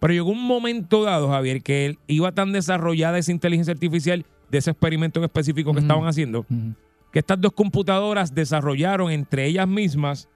Pero 0.00 0.12
llegó 0.12 0.30
un 0.30 0.44
momento 0.44 1.02
dado, 1.02 1.28
Javier, 1.28 1.62
que 1.62 1.86
él 1.86 1.98
iba 2.06 2.32
tan 2.32 2.52
desarrollada 2.52 3.18
esa 3.18 3.32
inteligencia 3.32 3.72
artificial 3.72 4.24
de 4.50 4.58
ese 4.58 4.70
experimento 4.70 5.20
en 5.20 5.24
específico 5.24 5.72
que 5.72 5.80
estaban 5.80 6.06
haciendo, 6.06 6.44
que 7.12 7.18
estas 7.18 7.40
dos 7.40 7.52
computadoras 7.52 8.34
desarrollaron 8.34 9.10
entre 9.10 9.46
ellas 9.46 9.66
mismas 9.68 10.28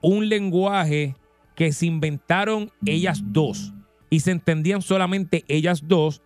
un 0.00 0.28
lenguaje 0.28 1.14
que 1.54 1.72
se 1.72 1.86
inventaron 1.86 2.70
ellas 2.86 3.22
dos 3.26 3.72
y 4.08 4.20
se 4.20 4.30
entendían 4.30 4.82
solamente 4.82 5.44
ellas 5.48 5.86
dos 5.86 6.22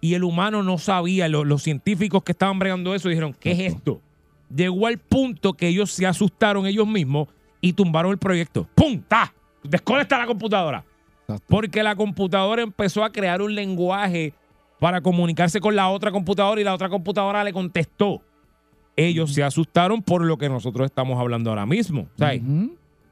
y 0.00 0.14
el 0.14 0.24
humano 0.24 0.62
no 0.62 0.78
sabía, 0.78 1.28
lo- 1.28 1.44
los 1.44 1.62
científicos 1.62 2.22
que 2.22 2.32
estaban 2.32 2.58
bregando 2.58 2.94
eso 2.94 3.08
dijeron, 3.08 3.34
¿qué 3.38 3.52
es 3.52 3.60
esto? 3.74 4.00
Llegó 4.54 4.86
al 4.86 4.98
punto 4.98 5.54
que 5.54 5.68
ellos 5.68 5.90
se 5.90 6.06
asustaron 6.06 6.66
ellos 6.66 6.86
mismos 6.86 7.28
y 7.60 7.72
tumbaron 7.72 8.12
el 8.12 8.18
proyecto. 8.18 8.68
¡Pum! 8.74 9.02
¡Ta! 9.06 9.34
Desconecta 9.64 10.16
la 10.18 10.26
computadora. 10.26 10.84
Porque 11.48 11.82
la 11.82 11.94
computadora 11.96 12.62
empezó 12.62 13.02
a 13.04 13.10
crear 13.10 13.42
un 13.42 13.54
lenguaje 13.54 14.32
para 14.80 15.00
comunicarse 15.00 15.60
con 15.60 15.74
la 15.74 15.88
otra 15.88 16.10
computadora 16.10 16.60
y 16.60 16.64
la 16.64 16.74
otra 16.74 16.88
computadora 16.88 17.44
le 17.44 17.52
contestó. 17.52 18.22
Ellos 18.96 19.32
se 19.32 19.42
asustaron 19.44 20.02
por 20.02 20.24
lo 20.24 20.38
que 20.38 20.48
nosotros 20.48 20.86
estamos 20.86 21.20
hablando 21.20 21.50
ahora 21.50 21.66
mismo. 21.66 22.08
¿sabes? 22.16 22.42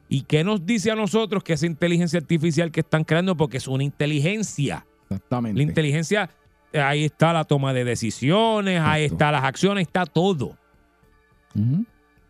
¿Y 0.09 0.23
qué 0.23 0.45
nos 0.45 0.65
dice 0.65 0.91
a 0.91 0.97
nosotros 0.97 1.43
que 1.43 1.53
esa 1.53 1.67
inteligencia 1.67 2.19
artificial 2.19 2.71
que 2.71 2.81
están 2.81 3.05
creando? 3.05 3.37
Porque 3.37 3.57
es 3.57 3.69
una 3.69 3.85
inteligencia. 3.85 4.87
Exactamente. 5.05 5.57
La 5.57 5.63
inteligencia, 5.63 6.31
ahí 6.73 7.05
está 7.05 7.33
la 7.33 7.45
toma 7.45 7.73
de 7.73 7.85
decisiones, 7.85 8.81
ahí 8.81 9.05
está 9.05 9.31
las 9.33 9.45
acciones, 9.45 9.87
está 9.87 10.07
todo. 10.07 10.57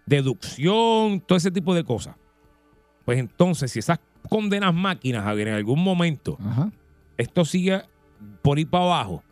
Deducción, 0.06 1.20
todo 1.20 1.36
ese 1.36 1.50
tipo 1.50 1.74
de 1.74 1.84
cosas. 1.84 2.14
Pues 3.04 3.18
entonces, 3.18 3.72
si 3.72 3.78
esas 3.78 4.00
condenas 4.28 4.74
máquinas, 4.74 5.24
Javier, 5.24 5.48
en 5.48 5.54
algún 5.54 5.82
momento 5.82 6.38
esto 7.16 7.44
sigue 7.44 7.82
por 8.42 8.58
ir 8.58 8.68
para 8.68 8.84
abajo, 8.84 9.22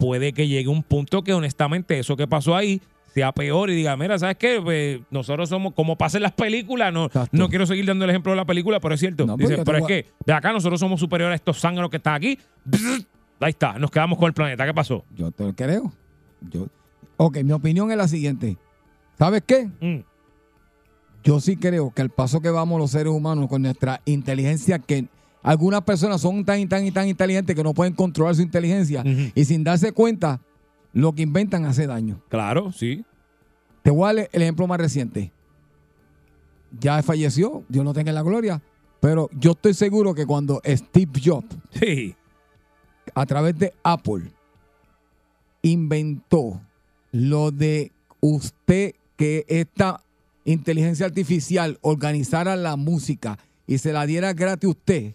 puede 0.00 0.32
que 0.32 0.48
llegue 0.48 0.68
un 0.68 0.82
punto 0.82 1.22
que 1.22 1.32
honestamente 1.34 1.98
eso 1.98 2.16
que 2.16 2.26
pasó 2.26 2.56
ahí 2.56 2.80
sea 3.14 3.32
peor 3.32 3.68
y 3.70 3.74
diga, 3.74 3.96
mira, 3.96 4.18
¿sabes 4.18 4.36
qué? 4.36 4.60
Pues, 4.62 5.00
nosotros 5.10 5.48
somos, 5.48 5.74
como 5.74 5.96
pasa 5.98 6.16
en 6.16 6.22
las 6.22 6.32
películas, 6.32 6.92
no, 6.92 7.06
Exacto. 7.06 7.36
no 7.36 7.48
quiero 7.48 7.66
seguir 7.66 7.84
dando 7.84 8.04
el 8.04 8.10
ejemplo 8.10 8.32
de 8.32 8.36
la 8.36 8.44
película, 8.44 8.80
pero 8.80 8.94
es 8.94 9.00
cierto. 9.00 9.26
No, 9.26 9.36
pues 9.36 9.50
Dice, 9.50 9.62
pero 9.64 9.78
es 9.78 9.84
a- 9.84 9.86
que 9.86 10.06
de 10.24 10.32
acá 10.32 10.52
nosotros 10.52 10.80
somos 10.80 10.98
superiores 11.00 11.32
a 11.32 11.36
estos 11.36 11.60
zánganos 11.60 11.90
que 11.90 11.98
están 11.98 12.14
aquí. 12.14 12.38
Ahí 13.40 13.50
está, 13.50 13.78
nos 13.78 13.90
quedamos 13.90 14.18
con 14.18 14.28
el 14.28 14.32
planeta. 14.32 14.64
¿Qué 14.64 14.72
pasó? 14.74 15.04
Yo 15.14 15.30
te 15.32 15.44
lo 15.44 15.54
creo. 15.54 15.92
Yo, 16.50 16.68
ok, 17.16 17.38
mi 17.42 17.52
opinión 17.52 17.90
es 17.90 17.96
la 17.96 18.08
siguiente. 18.08 18.56
¿Sabes 19.18 19.42
qué? 19.46 19.68
Mm, 19.80 20.00
Yo 21.24 21.40
sí 21.40 21.56
creo 21.56 21.90
que 21.90 22.00
al 22.02 22.10
paso 22.10 22.40
que 22.40 22.48
vamos 22.50 22.78
los 22.78 22.92
seres 22.92 23.12
humanos 23.12 23.48
con 23.48 23.60
nuestra 23.62 24.00
inteligencia, 24.06 24.78
que 24.78 25.06
algunas 25.42 25.82
personas 25.82 26.20
son 26.20 26.44
tan 26.44 26.60
y 26.60 26.66
tan 26.66 26.84
y 26.84 26.90
tan 26.92 27.08
inteligentes 27.08 27.56
que 27.56 27.62
no 27.62 27.72
pueden 27.74 27.94
controlar 27.94 28.34
su 28.34 28.42
inteligencia 28.42 29.02
y 29.34 29.44
sin 29.44 29.64
darse 29.64 29.92
cuenta, 29.92 30.40
lo 30.92 31.14
que 31.14 31.22
inventan 31.22 31.64
hace 31.64 31.86
daño. 31.86 32.20
claro, 32.28 32.72
sí. 32.72 33.04
Te 33.82 33.90
voy 33.90 34.10
a 34.10 34.14
dar 34.14 34.28
el 34.32 34.42
ejemplo 34.42 34.66
más 34.66 34.78
reciente. 34.78 35.32
Ya 36.78 37.02
falleció, 37.02 37.64
Dios 37.68 37.82
no 37.84 37.94
tenga 37.94 38.12
la 38.12 38.22
gloria, 38.22 38.60
pero 39.00 39.30
yo 39.32 39.52
estoy 39.52 39.72
seguro 39.72 40.14
que 40.14 40.26
cuando 40.26 40.60
Steve 40.66 41.18
Jobs 41.24 41.56
Sí. 41.70 42.14
a 43.14 43.24
través 43.24 43.58
de 43.58 43.72
Apple 43.82 44.30
inventó 45.62 46.60
lo 47.12 47.50
de 47.50 47.92
usted 48.20 48.94
que 49.16 49.44
esta 49.48 50.02
inteligencia 50.44 51.06
artificial 51.06 51.78
organizara 51.82 52.56
la 52.56 52.76
música 52.76 53.38
y 53.70 53.78
se 53.78 53.92
la 53.92 54.04
diera 54.06 54.32
gratis 54.32 54.66
a 54.66 54.70
usted. 54.70 55.14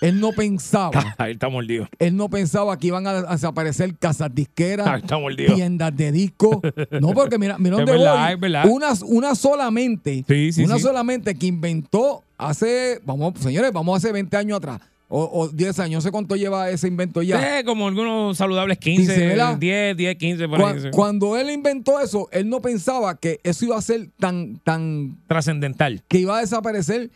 Él 0.00 0.18
no 0.18 0.32
pensaba, 0.32 1.14
Ahí 1.18 1.32
está 1.32 1.48
mordido. 1.50 1.86
él 1.98 2.16
no 2.16 2.30
pensaba 2.30 2.78
que 2.78 2.86
iban 2.86 3.06
a 3.06 3.22
desaparecer 3.22 3.94
casas 3.98 4.28
Ahí 4.28 4.34
disqueras, 4.36 5.02
está 5.02 5.18
mordido. 5.18 5.54
tiendas 5.54 5.94
de 5.94 6.10
disco. 6.12 6.62
No, 7.00 7.08
porque 7.12 7.36
mira, 7.38 7.58
mira 7.58 7.76
Es 7.78 7.78
dónde 7.86 7.92
verdad, 7.92 8.24
voy. 8.24 8.32
es 8.34 8.40
verdad. 8.40 8.64
Una, 8.66 8.88
una 9.06 9.34
solamente, 9.34 10.24
Sí, 10.26 10.52
sí, 10.52 10.64
una 10.64 10.76
sí. 10.76 10.82
solamente 10.82 11.34
que 11.34 11.46
inventó 11.46 12.22
hace, 12.38 13.00
vamos, 13.04 13.34
señores, 13.40 13.72
vamos 13.72 13.96
hace 13.98 14.10
20 14.10 14.34
años 14.38 14.56
atrás, 14.56 14.80
o, 15.12 15.28
o 15.34 15.48
10 15.48 15.78
años, 15.80 15.98
no 15.98 16.00
sé 16.00 16.10
cuánto 16.10 16.34
lleva 16.34 16.70
ese 16.70 16.88
invento 16.88 17.20
ya. 17.20 17.58
Sí, 17.58 17.64
como 17.66 17.86
algunos 17.88 18.38
saludables 18.38 18.78
Dice, 18.80 18.92
15, 19.02 19.26
¿verdad? 19.26 19.56
10, 19.58 19.96
10, 19.98 20.16
15, 20.16 20.48
por 20.48 20.60
Cuan- 20.60 20.84
ahí. 20.86 20.90
Cuando 20.92 21.36
él 21.36 21.50
inventó 21.50 22.00
eso, 22.00 22.26
él 22.32 22.48
no 22.48 22.62
pensaba 22.62 23.16
que 23.18 23.38
eso 23.42 23.66
iba 23.66 23.76
a 23.76 23.82
ser 23.82 24.08
tan, 24.18 24.60
tan, 24.64 25.18
Trascendental. 25.26 26.02
que 26.08 26.20
iba 26.20 26.38
a 26.38 26.40
desaparecer 26.40 27.10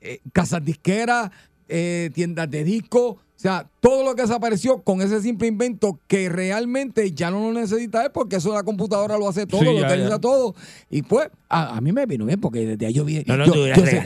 eh, 0.00 0.20
casas 0.32 0.64
disqueras, 0.64 1.30
eh, 1.68 2.10
tiendas 2.14 2.50
de 2.50 2.64
disco, 2.64 3.08
o 3.10 3.42
sea, 3.42 3.66
todo 3.80 4.04
lo 4.04 4.14
que 4.14 4.22
desapareció 4.22 4.82
con 4.82 5.00
ese 5.00 5.22
simple 5.22 5.46
invento 5.48 5.98
que 6.08 6.28
realmente 6.28 7.12
ya 7.12 7.30
no 7.30 7.40
lo 7.40 7.58
necesita 7.58 8.04
él 8.04 8.10
porque 8.12 8.36
eso 8.36 8.52
la 8.52 8.62
computadora 8.64 9.16
lo 9.16 9.28
hace 9.28 9.46
todo, 9.46 9.60
Sí, 9.60 9.66
lo 9.66 9.72
utiliza 9.86 10.18
todo. 10.20 10.54
Y 10.90 11.02
pues, 11.02 11.30
a, 11.48 11.76
a 11.76 11.80
mí 11.80 11.90
me 11.92 12.04
vino 12.04 12.26
bien 12.26 12.38
porque 12.40 12.66
desde 12.66 12.84
ahí 12.86 12.92
yo 12.92 13.04
vi. 13.04 13.22
No, 13.26 13.36
no, 13.38 13.46
yo, 13.46 13.52
tú 13.52 13.66
yo 13.66 13.86
sé, 13.86 14.02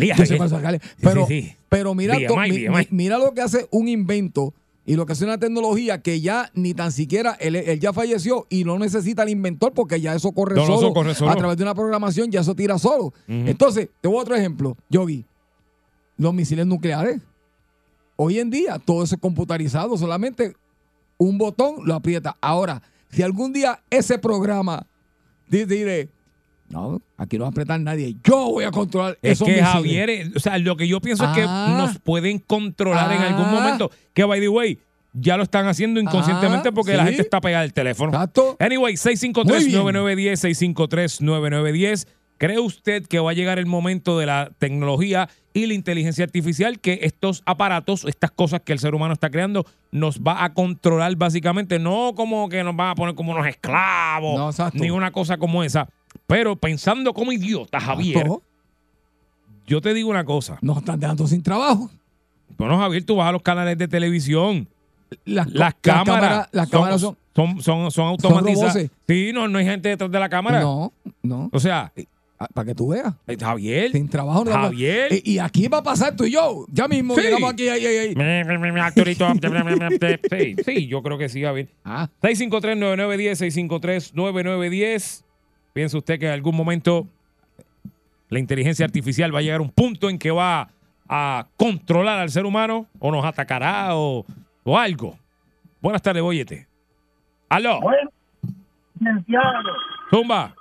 pero, 1.01 1.27
sí, 1.27 1.43
sí. 1.43 1.57
pero 1.69 1.95
mira, 1.97 2.15
mi- 2.17 2.69
mi- 2.69 2.87
mira 2.91 3.19
lo 3.19 3.35
que 3.35 3.41
hace 3.41 3.67
un 3.73 3.89
invento 3.89 4.55
y 4.87 4.95
lo 4.95 5.05
que 5.07 5.15
hace 5.15 5.25
una 5.25 5.39
tecnología 5.39 6.01
que 6.03 6.21
ya 6.21 6.51
ni 6.55 6.75
tan 6.75 6.93
siquiera 6.93 7.37
él, 7.41 7.57
él 7.57 7.81
ya 7.81 7.93
falleció 7.93 8.47
y 8.51 8.63
no 8.65 8.79
necesita 8.79 9.25
el 9.25 9.31
inventor 9.31 9.73
porque 9.73 10.01
ya 10.01 10.15
eso 10.15 10.31
corre, 10.33 10.55
No, 10.55 10.65
solo, 10.67 10.79
eso 10.79 10.93
corre 10.95 11.15
solo. 11.15 11.31
a 11.33 11.37
través 11.37 11.57
de 11.57 11.63
una 11.65 11.75
programación 11.75 12.31
ya 12.31 12.41
eso 12.43 12.55
tira 12.55 12.79
solo. 12.79 13.13
Entonces, 13.27 13.89
te 14.01 14.07
voy 14.07 14.19
a 14.19 14.23
otro 14.23 14.37
ejemplo, 14.37 14.77
Yogi. 14.91 15.25
Los 16.17 16.33
misiles 16.35 16.67
nucleares. 16.67 17.21
Hoy 18.17 18.39
en 18.39 18.51
día 18.51 18.79
todo 18.79 19.03
eso 19.03 19.17
es 19.17 19.21
computarizado, 19.21 19.97
solamente 19.99 20.55
un 21.19 21.37
botón 21.39 21.77
lo 21.85 21.95
aprieta. 21.95 22.37
Ahora, 22.41 22.81
si 23.11 23.23
algún 23.23 23.53
día 23.53 23.81
ese 23.91 24.19
programa 24.19 24.87
di- 25.49 25.65
diré, 25.65 26.09
no, 26.69 27.01
aquí 27.17 27.37
no 27.39 27.43
va 27.45 27.49
a 27.49 27.51
apretar 27.51 27.81
nadie, 27.81 28.17
yo 28.25 28.51
voy 28.51 28.65
a 28.65 28.71
controlar 28.71 29.19
Es 29.23 29.33
esos 29.33 29.47
que 29.47 29.53
misiles". 29.55 29.73
Javier, 29.73 30.11
eh, 30.11 30.33
o 30.37 30.39
sea, 30.39 30.59
lo 30.59 30.77
que 30.77 30.87
yo 30.87 31.01
pienso 31.01 31.25
es 31.25 31.31
que 31.31 31.45
Ah. 31.47 31.75
nos 31.77 31.99
pueden 31.99 32.39
controlar 32.39 33.11
en 33.13 33.23
algún 33.23 33.47
Ah. 33.47 33.51
momento. 33.53 33.91
Que, 34.13 34.25
by 34.25 34.41
the 34.41 34.49
way, 34.49 34.79
ya 35.13 35.37
lo 35.37 35.43
están 35.45 35.67
haciendo 35.67 36.01
inconscientemente 36.01 36.69
Ah, 36.69 36.73
porque 36.73 36.97
la 36.97 37.05
gente 37.07 37.23
está 37.23 37.41
pegada 37.41 37.63
al 37.65 37.73
teléfono. 37.73 38.13
Exacto. 38.13 38.57
Anyway, 38.61 38.79
Muy 38.81 38.89
bien. 38.93 38.97
653-9910, 38.99 40.41
653-9910. 40.41 42.07
¿Cree 42.39 42.59
usted 42.59 43.07
que 43.07 43.21
va 43.21 43.31
a 43.31 43.35
llegar 43.35 43.59
el 43.59 43.67
momento 43.67 44.19
de 44.19 44.27
la 44.27 44.51
tecnología 44.59 45.29
y 45.53 45.67
la 45.67 45.75
inteligencia 45.75 46.25
artificial 46.25 46.81
que 46.81 47.01
estos 47.03 47.43
aparatos, 47.47 48.05
estas 48.05 48.33
cosas 48.33 48.61
que 48.63 48.73
el 48.73 48.81
ser 48.81 48.95
humano 48.95 49.15
está 49.15 49.31
creando, 49.31 49.65
nos 49.93 50.21
va 50.21 50.43
a 50.45 50.53
controlar 50.53 51.15
básicamente? 51.17 51.79
No 51.79 52.13
como 52.17 52.49
que 52.49 52.65
nos 52.65 52.75
van 52.75 52.91
a 52.91 52.95
poner 52.97 53.15
como 53.15 53.33
unos 53.33 53.47
esclavos, 53.47 54.59
No, 54.59 54.71
ni 54.75 54.91
una 54.91 55.13
cosa 55.13 55.37
como 55.37 55.63
esa. 55.63 55.89
Pero 56.27 56.57
pensando 56.57 57.15
como 57.15 57.33
idiota, 57.33 57.79
Javier, 57.79 58.27
yo 59.67 59.81
te 59.81 59.95
digo 59.95 60.11
una 60.11 60.25
cosa. 60.25 60.59
Nos 60.61 60.79
están 60.79 60.99
dejando 60.99 61.27
sin 61.27 61.43
trabajo. 61.43 61.91
Bueno, 62.59 62.79
Javier, 62.79 63.05
tú 63.05 63.17
vas 63.17 63.29
a 63.29 63.33
los 63.33 63.43
canales 63.43 63.79
de 63.79 63.89
televisión. 63.89 64.69
Las, 65.25 65.51
Las 65.53 65.75
cámaras, 65.81 66.49
las 66.51 66.69
cámaras 66.69 67.01
son, 67.01 67.17
son, 67.35 67.63
son, 67.63 67.91
son 67.91 68.07
automatizadas. 68.09 68.91
sí, 69.07 69.31
no, 69.33 69.47
no 69.47 69.59
hay 69.59 69.65
gente 69.65 69.89
detrás 69.89 70.11
de 70.11 70.19
la 70.19 70.29
cámara. 70.29 70.61
No, 70.61 70.93
no. 71.23 71.49
O 71.53 71.61
sea, 71.61 71.93
Para 72.53 72.67
que 72.67 72.75
tú 72.75 72.89
veas. 72.89 73.15
eh, 73.27 73.37
Javier. 73.39 73.93
Sin 73.93 74.09
trabajo. 74.09 74.45
no 74.45 74.53
Javier. 74.53 75.13
Y, 75.25 75.33
y 75.35 75.39
aquí 75.39 75.69
va 75.69 75.79
a 75.79 75.83
pasar 75.83 76.17
tú 76.17 76.25
y 76.25 76.33
yo. 76.33 76.67
Ya 76.71 76.89
mismo 76.89 77.15
Sí. 77.15 77.23
llegamos 77.23 77.53
aquí. 77.53 77.69
Ahí, 77.69 77.85
ahí, 77.87 78.15
sí, 80.31 80.57
sí, 80.65 80.87
yo 80.87 81.03
creo 81.03 81.19
que 81.19 81.29
sí, 81.29 81.43
Javier. 81.43 81.69
Ah, 81.85 82.09
653-9910, 82.23 84.11
653-9910. 84.15 85.23
¿Piensa 85.73 85.99
usted 85.99 86.19
que 86.19 86.27
en 86.27 86.33
algún 86.33 86.55
momento 86.57 87.07
la 88.29 88.39
inteligencia 88.39 88.85
artificial 88.85 89.35
va 89.35 89.41
a 89.41 89.43
llegar 89.43 89.61
a 89.61 89.63
un 89.63 89.71
punto 89.71 90.09
en 90.09 90.19
que 90.19 90.31
va 90.31 90.71
a 91.09 91.47
controlar 91.57 92.19
al 92.21 92.31
ser 92.31 92.47
humano 92.47 92.87
o 92.99 93.11
nos 93.11 93.25
atacará 93.25 93.97
o, 93.97 94.25
o 94.65 94.79
algo? 94.79 95.19
Buenas 95.81 96.03
tardes, 96.03 96.23
Boyete. 96.23 96.67
Aló, 97.49 97.81
Bueno, 97.81 98.11
licenciado, 98.99 99.71
Zumba. 100.11 100.55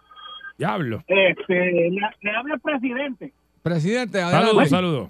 Diablo. 0.64 1.04
este, 1.08 1.54
le, 1.72 1.90
le 1.90 2.32
habla 2.32 2.54
el 2.56 2.60
presidente. 2.62 3.34
presidente, 3.62 4.22
adelante. 4.22 4.48
Saludos, 4.48 4.70
saludos. 4.70 5.10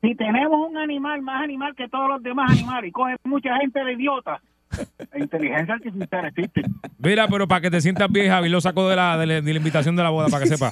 Si 0.00 0.14
tenemos 0.14 0.70
un 0.70 0.76
animal 0.76 1.22
más 1.22 1.42
animal 1.42 1.74
que 1.74 1.88
todos 1.88 2.08
los 2.08 2.22
demás 2.22 2.52
animales 2.52 2.90
y 2.90 2.92
coge 2.92 3.16
mucha 3.24 3.56
gente 3.56 3.82
de 3.82 3.92
idiota, 3.94 4.40
la 5.12 5.18
inteligencia 5.18 5.74
artificial 5.74 6.24
existe. 6.26 6.62
Mira, 6.98 7.26
pero 7.26 7.48
para 7.48 7.60
que 7.62 7.70
te 7.70 7.80
sientas 7.80 8.08
bien, 8.10 8.28
Javi 8.28 8.48
lo 8.48 8.60
sacó 8.60 8.88
de 8.88 8.94
la, 8.94 9.18
de 9.18 9.26
la, 9.26 9.40
de 9.40 9.52
la 9.52 9.58
invitación 9.58 9.96
de 9.96 10.02
la 10.04 10.10
boda, 10.10 10.28
para 10.28 10.44
que 10.44 10.50
sepa. 10.50 10.70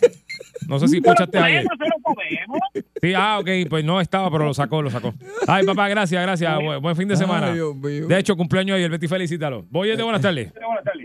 No 0.68 0.78
sé 0.78 0.86
si 0.86 0.98
escuchaste 0.98 1.36
ayer. 1.36 1.64
podemos, 1.64 1.78
se 1.78 1.84
lo 1.88 2.14
podemos. 2.14 2.58
Sí, 3.02 3.14
ah, 3.14 3.38
ok, 3.40 3.48
pues 3.68 3.84
no 3.84 4.00
estaba, 4.00 4.30
pero 4.30 4.44
lo 4.44 4.54
sacó, 4.54 4.80
lo 4.80 4.90
sacó. 4.90 5.12
Ay, 5.48 5.66
papá, 5.66 5.88
gracias, 5.88 6.22
gracias. 6.22 6.56
Buen, 6.62 6.80
buen 6.80 6.94
fin 6.94 7.08
de 7.08 7.16
semana. 7.16 7.48
Ay, 7.48 7.54
Dios 7.54 7.74
mío. 7.74 8.06
De 8.06 8.18
hecho, 8.18 8.36
cumpleaños 8.36 8.76
ayer, 8.76 8.90
Betty, 8.90 9.08
felicítalo. 9.08 9.64
Voy 9.70 9.88
de 9.88 10.02
buenas 10.02 10.22
tardes. 10.22 10.52
Buenas 10.54 10.84
tardes. 10.84 11.03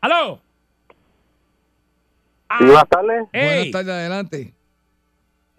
¡Aló! 0.00 0.40
Sí, 2.58 2.64
buenas 2.64 2.88
tardes. 2.88 3.28
Buenas 3.32 3.70
tardes, 3.70 3.88
adelante. 3.90 4.54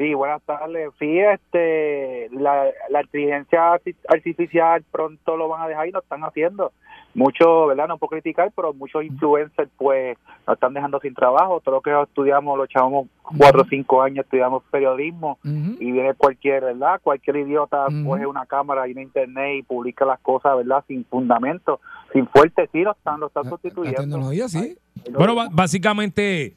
Sí, 0.02 0.16
buenas 0.16 0.42
tardes. 0.44 0.90
Sí, 0.98 1.20
este, 1.20 2.28
la, 2.32 2.66
la 2.90 3.02
inteligencia 3.04 3.74
arti- 3.76 3.96
artificial 4.08 4.84
pronto 4.92 5.38
lo 5.38 5.48
van 5.48 5.62
a 5.62 5.68
dejar 5.68 5.88
y 5.88 5.92
lo 5.92 6.00
están 6.00 6.22
haciendo. 6.24 6.72
Muchos, 7.14 7.68
¿verdad? 7.68 7.88
No 7.88 8.00
puedo 8.00 8.10
criticar, 8.10 8.52
pero 8.56 8.74
muchos 8.74 9.04
influencers, 9.04 9.70
pues, 9.78 10.18
nos 10.48 10.56
están 10.56 10.74
dejando 10.74 11.00
sin 11.02 11.14
trabajo. 11.14 11.60
Todo 11.60 11.76
lo 11.76 11.82
que 11.82 11.92
estudiamos, 12.02 12.58
lo 12.58 12.64
echamos 12.64 13.10
cuatro 13.38 13.62
o 13.62 13.66
cinco 13.66 14.02
años, 14.02 14.26
estudiamos 14.26 14.64
periodismo 14.72 15.38
y 15.44 15.92
viene 15.92 16.16
cualquier, 16.16 16.64
¿verdad? 16.64 17.00
Cualquier 17.04 17.36
idiota 17.36 17.86
Ujú. 17.86 18.10
coge 18.10 18.26
una 18.26 18.48
cámara 18.48 18.88
y 18.88 18.94
una 18.94 19.04
internet 19.04 19.58
y 19.60 19.62
publica 19.62 20.04
las 20.04 20.20
cosas, 20.22 20.58
¿verdad? 20.58 20.84
Sin 20.88 21.06
fundamento, 21.06 21.80
sin 22.12 22.26
fuerte, 22.28 22.68
sí, 22.72 22.82
lo 22.82 22.94
están, 22.94 23.20
lo 23.20 23.28
están 23.28 23.44
La, 23.44 23.50
la 23.52 23.56
sustituyendo. 23.58 24.02
tecnología, 24.02 24.48
sí. 24.48 24.76
Bueno, 25.12 25.36
básicamente, 25.52 26.56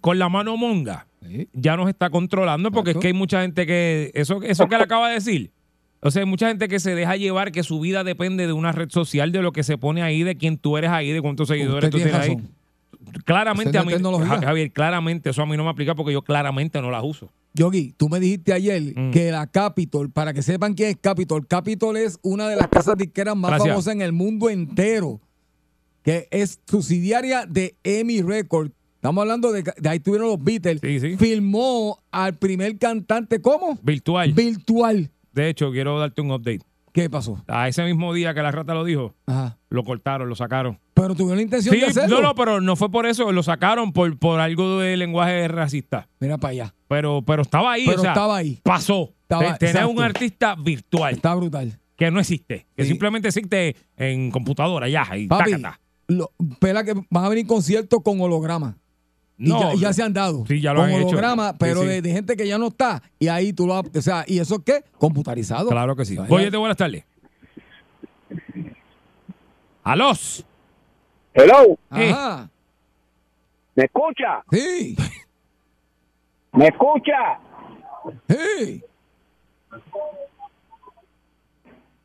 con 0.00 0.18
la 0.18 0.28
mano 0.28 0.56
monga, 0.56 1.06
ya 1.52 1.76
nos 1.76 1.88
está 1.88 2.10
controlando 2.10 2.70
porque 2.70 2.92
es 2.92 2.96
que 2.96 3.08
hay 3.08 3.12
mucha 3.12 3.42
gente 3.42 3.66
que, 3.66 4.10
eso, 4.14 4.42
eso 4.42 4.68
que 4.68 4.76
le 4.76 4.82
acaba 4.84 5.08
de 5.08 5.14
decir, 5.14 5.50
o 6.00 6.10
sea, 6.10 6.20
hay 6.22 6.26
mucha 6.28 6.48
gente 6.48 6.68
que 6.68 6.78
se 6.80 6.94
deja 6.94 7.16
llevar, 7.16 7.50
que 7.52 7.62
su 7.62 7.80
vida 7.80 8.04
depende 8.04 8.46
de 8.46 8.52
una 8.52 8.72
red 8.72 8.88
social, 8.90 9.32
de 9.32 9.42
lo 9.42 9.52
que 9.52 9.62
se 9.64 9.76
pone 9.78 10.02
ahí, 10.02 10.22
de 10.22 10.36
quién 10.36 10.56
tú 10.58 10.76
eres 10.76 10.90
ahí, 10.90 11.10
de 11.10 11.20
cuántos 11.20 11.48
seguidores 11.48 11.90
tú 11.90 11.96
tiene 11.98 12.12
tienes 12.12 12.28
ahí. 12.28 12.36
Claramente 13.24 13.78
a 13.78 13.84
mí, 13.84 13.92
Javier, 14.42 14.70
claramente 14.72 15.30
eso 15.30 15.42
a 15.42 15.46
mí 15.46 15.56
no 15.56 15.64
me 15.64 15.70
aplica 15.70 15.94
porque 15.94 16.12
yo 16.12 16.22
claramente 16.22 16.80
no 16.80 16.90
las 16.90 17.02
uso. 17.04 17.30
Yogi, 17.54 17.94
tú 17.96 18.08
me 18.08 18.20
dijiste 18.20 18.52
ayer 18.52 18.82
Mm. 18.94 19.10
que 19.10 19.30
la 19.32 19.46
Capitol, 19.46 20.10
para 20.10 20.32
que 20.32 20.42
sepan 20.42 20.74
quién 20.74 20.90
es 20.90 20.96
Capitol, 21.00 21.46
Capitol 21.46 21.96
es 21.96 22.18
una 22.22 22.48
de 22.48 22.56
las 22.56 22.68
casas 22.68 22.96
disqueras 22.96 23.34
más 23.36 23.50
Gracias. 23.52 23.68
famosas 23.70 23.94
en 23.94 24.02
el 24.02 24.12
mundo 24.12 24.50
entero, 24.50 25.20
que 26.02 26.28
es 26.30 26.60
subsidiaria 26.66 27.46
de 27.46 27.76
EMI 27.82 28.22
Records. 28.22 28.72
Estamos 28.98 29.22
hablando 29.22 29.52
de, 29.52 29.62
de 29.62 29.88
ahí 29.88 30.00
tuvieron 30.00 30.26
los 30.28 30.42
Beatles. 30.42 30.80
Filmó 31.18 31.98
al 32.10 32.34
primer 32.34 32.78
cantante, 32.78 33.40
¿cómo? 33.40 33.78
Virtual. 33.82 34.32
Virtual. 34.32 35.10
De 35.32 35.48
hecho, 35.48 35.70
quiero 35.70 35.98
darte 35.98 36.20
un 36.20 36.32
update. 36.32 36.60
¿Qué 36.92 37.08
pasó? 37.08 37.40
A 37.46 37.68
ese 37.68 37.84
mismo 37.84 38.12
día 38.12 38.34
que 38.34 38.42
la 38.42 38.50
rata 38.50 38.74
lo 38.74 38.82
dijo, 38.82 39.14
Ajá. 39.26 39.56
lo 39.70 39.84
cortaron, 39.84 40.28
lo 40.28 40.34
sacaron. 40.34 40.80
Pero 40.94 41.14
tuvieron 41.14 41.36
la 41.36 41.42
intención 41.42 41.72
Sí, 41.74 41.80
de 41.80 41.86
hacerlo. 41.86 42.16
no, 42.16 42.22
no, 42.28 42.34
pero 42.34 42.60
no 42.60 42.74
fue 42.74 42.90
por 42.90 43.06
eso, 43.06 43.30
lo 43.30 43.42
sacaron 43.44 43.92
por, 43.92 44.18
por 44.18 44.40
algo 44.40 44.80
de 44.80 44.96
lenguaje 44.96 45.46
racista. 45.46 46.08
Mira 46.18 46.38
para 46.38 46.50
allá. 46.52 46.74
Pero, 46.88 47.22
pero 47.24 47.42
estaba 47.42 47.72
ahí, 47.72 47.84
Pero 47.86 47.98
o 47.98 48.02
sea, 48.02 48.10
estaba 48.12 48.36
ahí. 48.38 48.58
pasó. 48.64 49.12
Estaba- 49.22 49.56
Te- 49.58 49.66
Tener 49.68 49.86
un 49.86 50.00
artista 50.00 50.56
virtual. 50.56 51.14
Está 51.14 51.36
brutal. 51.36 51.78
Que 51.94 52.10
no 52.10 52.18
existe. 52.18 52.66
Que 52.76 52.82
Sí. 52.82 52.88
simplemente 52.88 53.28
existe 53.28 53.76
en 53.96 54.32
computadora 54.32 54.88
ya. 54.88 55.06
Y 55.16 55.28
Papi, 55.28 55.52
lo- 56.08 56.32
espera 56.50 56.82
que 56.82 56.94
van 57.10 57.24
a 57.24 57.28
venir 57.28 57.46
conciertos 57.46 58.00
con 58.02 58.20
holograma. 58.20 58.76
Y, 59.38 59.48
No, 59.48 59.60
ya, 59.60 59.74
y 59.74 59.78
ya 59.78 59.92
se 59.92 60.02
han 60.02 60.12
dado. 60.12 60.44
sí, 60.46 60.60
ya 60.60 60.72
lo 60.72 60.80
con 60.80 60.88
han 60.90 60.96
hecho. 60.96 61.08
holograma, 61.08 61.50
Sí, 61.50 61.56
pero 61.60 61.80
sí. 61.82 61.86
De, 61.86 62.02
de 62.02 62.10
gente 62.12 62.36
que 62.36 62.46
ya 62.46 62.58
no 62.58 62.66
está. 62.68 63.00
Y 63.20 63.28
ahí 63.28 63.52
tú 63.52 63.66
lo 63.68 63.78
O 63.80 64.02
sea, 64.02 64.24
¿y 64.26 64.38
eso 64.40 64.56
es 64.56 64.62
qué? 64.66 64.84
Computarizado. 64.98 65.68
Claro 65.70 65.94
que 65.94 66.04
sí. 66.04 66.16
Vaya. 66.16 66.34
Oye, 66.34 66.56
buenas 66.56 66.76
tardes. 66.76 67.04
¡Alos! 69.84 70.44
Hello. 71.34 71.78
Ajá. 71.88 72.50
¿Me 73.74 73.84
escucha? 73.84 74.42
Sí. 74.50 74.96
¿Me 76.52 76.66
escucha? 76.66 77.38
Sí. 78.28 78.82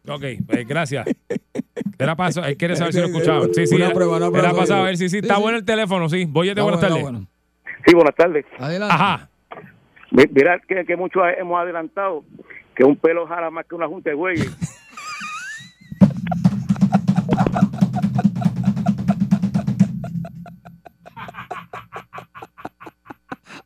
Ok, 0.08 0.24
pues, 0.46 0.68
gracias. 0.68 1.06
Era 1.98 2.16
para 2.16 2.30
eso, 2.30 2.44
él 2.44 2.58
quiere 2.58 2.76
saber 2.76 2.94
si 2.94 3.00
lo 3.00 3.06
escuchaban. 3.12 3.54
Sí, 3.54 3.68
sí. 3.68 3.76
Una 3.76 3.86
era, 3.86 3.94
prueba, 3.94 4.18
una 4.18 4.30
prueba. 4.30 4.48
era 4.48 4.54
para 4.54 4.66
saber 4.68 4.98
si 4.98 5.06
sí, 5.06 5.10
Sí, 5.10 5.18
está 5.20 5.36
sí. 5.36 5.42
bueno 5.42 5.58
el 5.58 5.66
teléfono, 5.66 6.10
sí. 6.10 6.26
Voy 6.26 6.50
Está 6.50 6.64
buenas 6.64 6.82
tardes. 6.82 7.02
bueno. 7.02 7.26
Sí, 7.86 7.94
buenas 7.96 8.16
tardes. 8.16 8.46
Adelante. 8.60 8.94
Ajá. 8.96 9.30
Mi- 10.12 10.26
Mira 10.32 10.60
que, 10.68 10.86
que 10.86 10.96
muchos 10.96 11.24
hemos 11.38 11.60
adelantado 11.60 12.24
que 12.76 12.84
un 12.84 12.96
pelo 12.96 13.26
jala 13.28 13.50
más 13.50 13.66
que 13.66 13.76
una 13.76 13.88
junta 13.88 14.10
de 14.10 14.16
güeyes. 14.16 14.52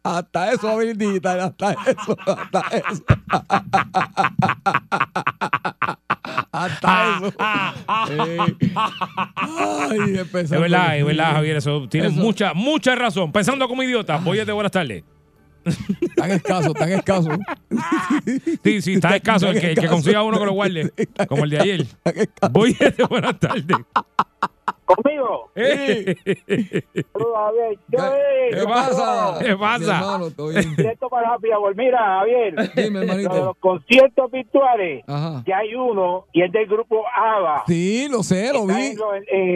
Hasta 0.04 0.52
eso 0.54 0.70
a 0.70 0.80
digital, 0.82 1.40
hasta 1.42 1.74
eso, 1.74 2.18
hasta 2.26 2.62
eso. 2.78 3.04
Eso. 6.88 7.34
Eh. 8.10 8.56
Ay, 9.36 10.18
empezando. 10.18 10.56
Es 10.56 10.62
verdad, 10.62 10.98
es 10.98 11.06
verdad, 11.06 11.32
Javier. 11.34 11.58
Eso 11.58 11.88
tienes 11.90 12.14
Eso. 12.14 12.22
mucha, 12.22 12.54
mucha 12.54 12.96
razón. 12.96 13.32
Pensando 13.32 13.68
como 13.68 13.84
idiota. 13.84 14.18
Voy 14.18 14.44
de 14.44 14.52
buenas 14.52 14.72
tardes. 14.72 15.04
Tan 16.16 16.32
escaso, 16.32 16.74
tan 16.74 16.92
escaso. 16.92 17.30
Sí, 18.64 18.82
sí, 18.82 18.94
está 18.94 19.16
escaso. 19.18 19.50
El 19.50 19.60
que, 19.60 19.72
el 19.72 19.78
que 19.78 19.88
consiga 19.88 20.24
uno 20.24 20.40
que 20.40 20.46
lo 20.46 20.54
guarde. 20.54 20.94
Como 21.28 21.44
el 21.44 21.50
de 21.50 21.60
ayer. 21.60 21.86
Voy 22.52 22.74
de 22.74 22.94
buenas 23.10 23.38
tardes. 23.40 23.78
¿Conmigo? 24.88 25.52
Eh. 25.56 26.16
Javier, 27.36 27.78
yo, 27.90 28.00
eh, 28.00 28.48
¿Qué 28.52 28.58
yo 28.58 28.68
pasa? 28.68 29.38
¿Qué 29.44 29.56
pasa? 29.58 30.20
Concierto 30.36 31.10
para 31.10 31.34
Happy 31.34 31.50
Hour. 31.52 31.76
Mira, 31.76 32.00
Javier, 32.00 32.56
Dime, 32.76 33.02
hermanito. 33.02 33.36
los 33.46 33.58
conciertos 33.58 34.32
virtuales, 34.32 35.04
Ajá. 35.08 35.44
ya 35.46 35.58
hay 35.58 35.76
uno 35.76 36.26
y 36.32 36.42
es 36.42 36.52
del 36.52 36.68
grupo 36.68 37.04
ABBA. 37.14 37.64
Sí, 37.68 38.08
lo 38.10 38.24
sé, 38.24 38.52
lo 38.54 38.66
vi. 38.66 38.74
en, 38.74 38.98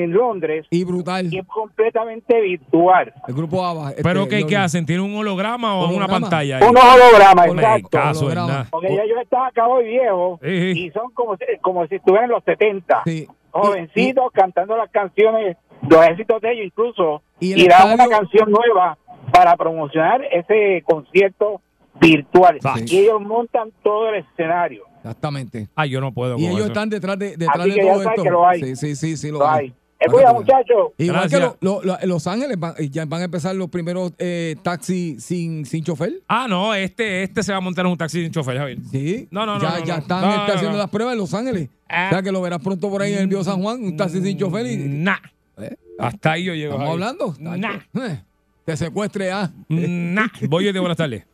en 0.04 0.12
Londres 0.12 0.68
Y 0.70 0.84
brutal. 0.84 1.34
y 1.34 1.40
es 1.40 1.48
completamente 1.48 2.40
virtual. 2.42 3.14
El 3.28 3.34
grupo 3.34 3.64
ABBA. 3.66 3.90
este, 3.92 4.04
¿Pero 4.04 4.28
qué, 4.28 4.42
yo 4.42 4.48
qué 4.48 4.58
hacen? 4.58 4.86
¿Tienen 4.86 5.06
un 5.06 5.16
holograma 5.16 5.76
o 5.76 5.86
una 5.86 5.88
Holograma. 6.06 6.20
pantalla? 6.20 6.58
ahí? 6.58 6.64
Un 6.64 6.78
holograma, 6.78 7.44
Holo- 7.46 7.54
exacto. 7.62 7.90
caso 7.90 8.26
holograma. 8.26 8.68
Porque 8.70 8.96
ya 8.96 9.04
ellos 9.04 9.18
están 9.22 9.46
acá 9.46 9.66
hoy 9.68 9.86
viejos 9.86 10.40
Sí, 10.44 10.74
sí. 10.74 10.86
y 10.88 10.92
son 10.92 11.10
como 11.14 11.38
si, 11.38 11.46
como 11.62 11.88
si 11.88 11.96
estuvieran 11.96 12.26
en 12.26 12.32
los 12.32 12.44
70. 12.44 13.02
Sí. 13.06 13.28
Jovencitos 13.52 14.32
cantando 14.34 14.76
las 14.78 14.90
canciones, 14.92 15.58
los 15.90 16.06
éxitos 16.06 16.42
de 16.42 16.52
ellos 16.54 16.66
incluso, 16.68 17.22
Y 17.40 17.50
y, 17.54 17.62
el 17.64 17.68
dan 17.68 17.94
una 17.94 18.08
canción 18.08 18.50
nueva 18.52 18.98
para 19.32 19.56
promocionar 19.56 20.24
ese 20.32 20.84
concierto 20.86 21.62
virtual. 22.00 22.60
Sí. 22.76 22.86
Y 22.96 23.00
ellos 23.02 23.22
montan 23.22 23.72
todo 23.84 24.10
el 24.10 24.16
escenario. 24.24 24.86
Exactamente. 24.98 25.68
Ah, 25.76 25.86
yo 25.86 26.00
no 26.00 26.12
puedo 26.14 26.38
Y 26.38 26.46
ellos 26.46 26.60
eso. 26.60 26.68
están 26.68 26.90
detrás 26.90 27.18
de, 27.18 27.36
detrás 27.38 27.60
Así 27.60 27.70
de 27.72 27.76
que 27.76 27.86
ya 27.86 27.92
todo 27.94 28.04
sabes 28.04 28.18
esto. 28.18 28.24
que 28.24 28.30
lo 28.30 28.48
hay. 28.48 28.60
Sí, 28.62 28.76
sí, 28.76 28.96
sí, 28.96 29.18
sí, 29.18 29.32
lo, 29.32 29.40
Lo 29.40 29.50
hay. 29.50 29.66
hay. 29.68 29.74
Eh, 30.04 30.08
cuida, 30.10 30.34
muchachos. 30.34 30.94
Igual 30.98 31.30
que 31.30 31.40
lo- 31.40 31.58
lo- 31.62 31.84
lo- 31.84 31.98
Los 32.06 32.26
Ángeles 32.26 32.60
van, 32.60 32.74
ya 32.90 33.06
van 33.06 33.22
a 33.22 33.26
empezar 33.26 33.56
los 33.56 33.70
primeros 33.70 34.12
eh, 34.18 34.56
taxis 34.64 35.24
sin, 35.24 35.64
sin 35.66 35.84
chofer. 35.84 36.14
Ah, 36.28 36.48
no, 36.50 36.74
este, 36.74 37.22
este 37.22 37.44
se 37.44 37.52
va 37.52 37.60
a 37.60 37.62
montar 37.62 37.86
en 37.86 37.92
un 37.92 37.98
taxi 38.00 38.22
sin 38.24 38.32
chofer, 38.32 38.58
Javier. 38.58 38.80
Sí. 38.92 39.28
No, 39.30 39.46
no, 39.46 39.56
no, 39.56 39.62
Ya, 39.62 39.78
no, 39.80 39.86
ya 39.86 39.96
no. 39.98 40.02
están 40.02 40.22
No, 40.22 40.30
este, 40.32 40.48
no, 40.48 40.54
haciendo 40.56 40.72
no. 40.72 40.78
las 40.80 40.90
pruebas 40.90 41.14
en 41.14 41.20
Los 41.20 41.34
Ángeles. 41.36 41.70
Ah. 41.88 42.08
O 42.08 42.14
sea 42.14 42.24
que 42.24 42.32
lo 42.32 42.42
verás 42.42 42.60
pronto 42.64 42.90
por 42.90 43.02
ahí 43.04 43.14
en 43.14 43.20
el 43.20 43.28
Bio 43.28 43.44
San 43.44 43.62
Juan, 43.62 43.84
un 43.84 43.96
taxi 43.96 44.22
sin 44.24 44.38
chofer 44.40 44.66
y. 44.66 44.78
Nah. 44.78 45.18
¿Eh? 45.58 45.76
Hasta 46.00 46.32
ahí 46.32 46.46
yo 46.46 46.56
llego. 46.56 46.74
Estamos 46.74 47.00
Javier. 47.00 47.08
hablando. 47.38 47.58
Nah. 47.94 48.08
Eh, 48.08 48.22
Te 48.66 48.76
secuestre, 48.78 49.32
ah. 49.32 49.52
Nah. 49.70 50.28
Voy 50.50 50.72
de 50.72 50.80
buenas 50.80 50.98
tardes. 50.98 51.26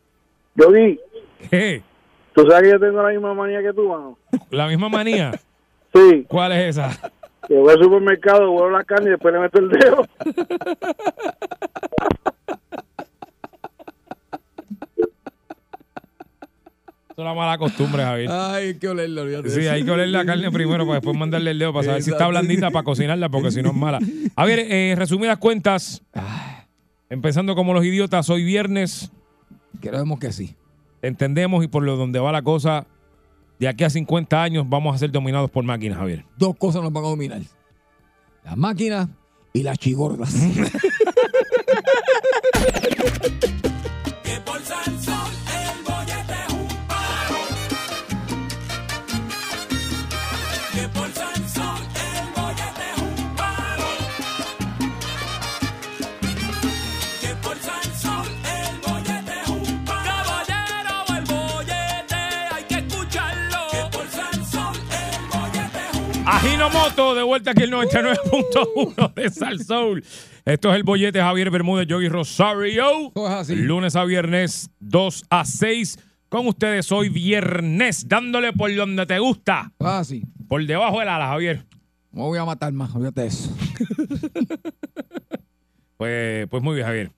Yo 0.56 0.72
vi, 0.72 1.00
¿Qué? 1.50 1.82
tú 2.34 2.42
sabes 2.50 2.64
que 2.64 2.70
yo 2.72 2.80
tengo 2.80 3.02
la 3.02 3.10
misma 3.10 3.34
manía 3.34 3.62
que 3.62 3.72
tú, 3.72 3.88
mano. 3.88 4.18
¿La 4.50 4.68
misma 4.68 4.90
manía? 4.90 5.32
Sí, 5.96 6.26
¿Cuál 6.28 6.52
es 6.52 6.78
esa? 6.78 7.12
Que 7.48 7.54
voy 7.56 7.74
al 7.74 7.82
supermercado, 7.82 8.52
vuelvo 8.52 8.70
la 8.72 8.84
carne 8.84 9.08
y 9.08 9.12
después 9.12 9.34
le 9.34 9.40
meto 9.40 9.60
el 9.60 9.70
dedo. 9.70 10.06
Es 17.10 17.18
una 17.18 17.34
mala 17.34 17.58
costumbre, 17.58 18.04
Javier. 18.04 18.30
Ay, 18.32 18.66
hay 18.68 18.74
que 18.76 18.88
olerlo, 18.90 19.22
olvídate 19.24 19.50
Sí, 19.50 19.68
hay 19.68 19.84
que 19.84 19.90
oler 19.90 20.10
la 20.10 20.24
carne 20.24 20.52
primero 20.52 20.86
para 20.86 21.00
después 21.00 21.18
mandarle 21.18 21.52
el 21.52 21.60
dedo 21.60 21.74
para 21.74 21.86
saber 21.86 22.04
si 22.04 22.12
está 22.12 22.28
blandita 22.28 22.70
para 22.70 22.84
cocinarla, 22.84 23.30
porque 23.30 23.50
si 23.50 23.64
no 23.64 23.70
es 23.70 23.76
mala. 23.76 24.00
A 24.36 24.46
ver, 24.46 24.60
eh, 24.60 24.94
resumidas 24.96 25.38
cuentas, 25.40 26.04
empezando 27.10 27.56
como 27.56 27.74
los 27.74 27.84
idiotas, 27.84 28.30
hoy 28.30 28.44
viernes, 28.44 29.12
Creemos 29.82 30.20
que 30.20 30.32
sí. 30.32 30.56
entendemos 31.02 31.64
y 31.64 31.68
por 31.68 31.84
lo 31.84 31.96
donde 31.96 32.20
va 32.20 32.32
la 32.32 32.44
cosa, 32.44 32.86
de 33.60 33.68
aquí 33.68 33.84
a 33.84 33.90
50 33.90 34.42
años 34.42 34.66
vamos 34.68 34.96
a 34.96 34.98
ser 34.98 35.12
dominados 35.12 35.50
por 35.50 35.64
máquinas, 35.64 35.98
Javier. 35.98 36.26
Dos 36.38 36.56
cosas 36.58 36.82
nos 36.84 36.92
van 36.92 37.06
a 37.06 37.08
dominar: 37.10 37.42
las 38.44 38.58
máquinas 38.58 39.10
y 39.54 39.64
las 39.64 39.78
chigordas. 39.78 40.34
Ajinomoto, 66.38 67.16
de 67.16 67.24
vuelta 67.24 67.50
aquí 67.50 67.64
el 67.64 67.72
99.1 67.72 69.14
de 69.16 69.30
Sal 69.32 69.60
Soul. 69.64 70.04
Esto 70.46 70.70
es 70.70 70.76
el 70.76 70.84
bollete 70.84 71.20
Javier 71.20 71.50
Bermúdez, 71.50 71.88
Yogi 71.88 72.10
Rosario. 72.10 73.12
Todo 73.16 73.26
es 73.28 73.34
así. 73.34 73.56
Lunes 73.56 73.96
a 73.96 74.04
viernes, 74.04 74.70
2 74.80 75.26
a 75.32 75.46
6. 75.46 75.98
Con 76.30 76.46
ustedes 76.46 76.92
hoy 76.92 77.10
viernes, 77.10 78.08
dándole 78.08 78.54
por 78.54 78.74
donde 78.76 79.08
te 79.08 79.18
gusta. 79.18 79.72
Ah, 79.80 80.04
sí. 80.06 80.26
Por 80.48 80.64
debajo 80.64 81.00
del 81.00 81.10
ala, 81.10 81.28
Javier. 81.28 81.66
No 82.12 82.26
voy 82.26 82.38
a 82.38 82.46
matar 82.46 82.72
más, 82.72 82.94
olvídate 82.94 83.22
de 83.22 83.28
eso. 83.28 83.56
Pues, 85.98 86.48
pues 86.50 86.62
muy 86.62 86.76
bien, 86.76 86.86
Javier. 86.86 87.12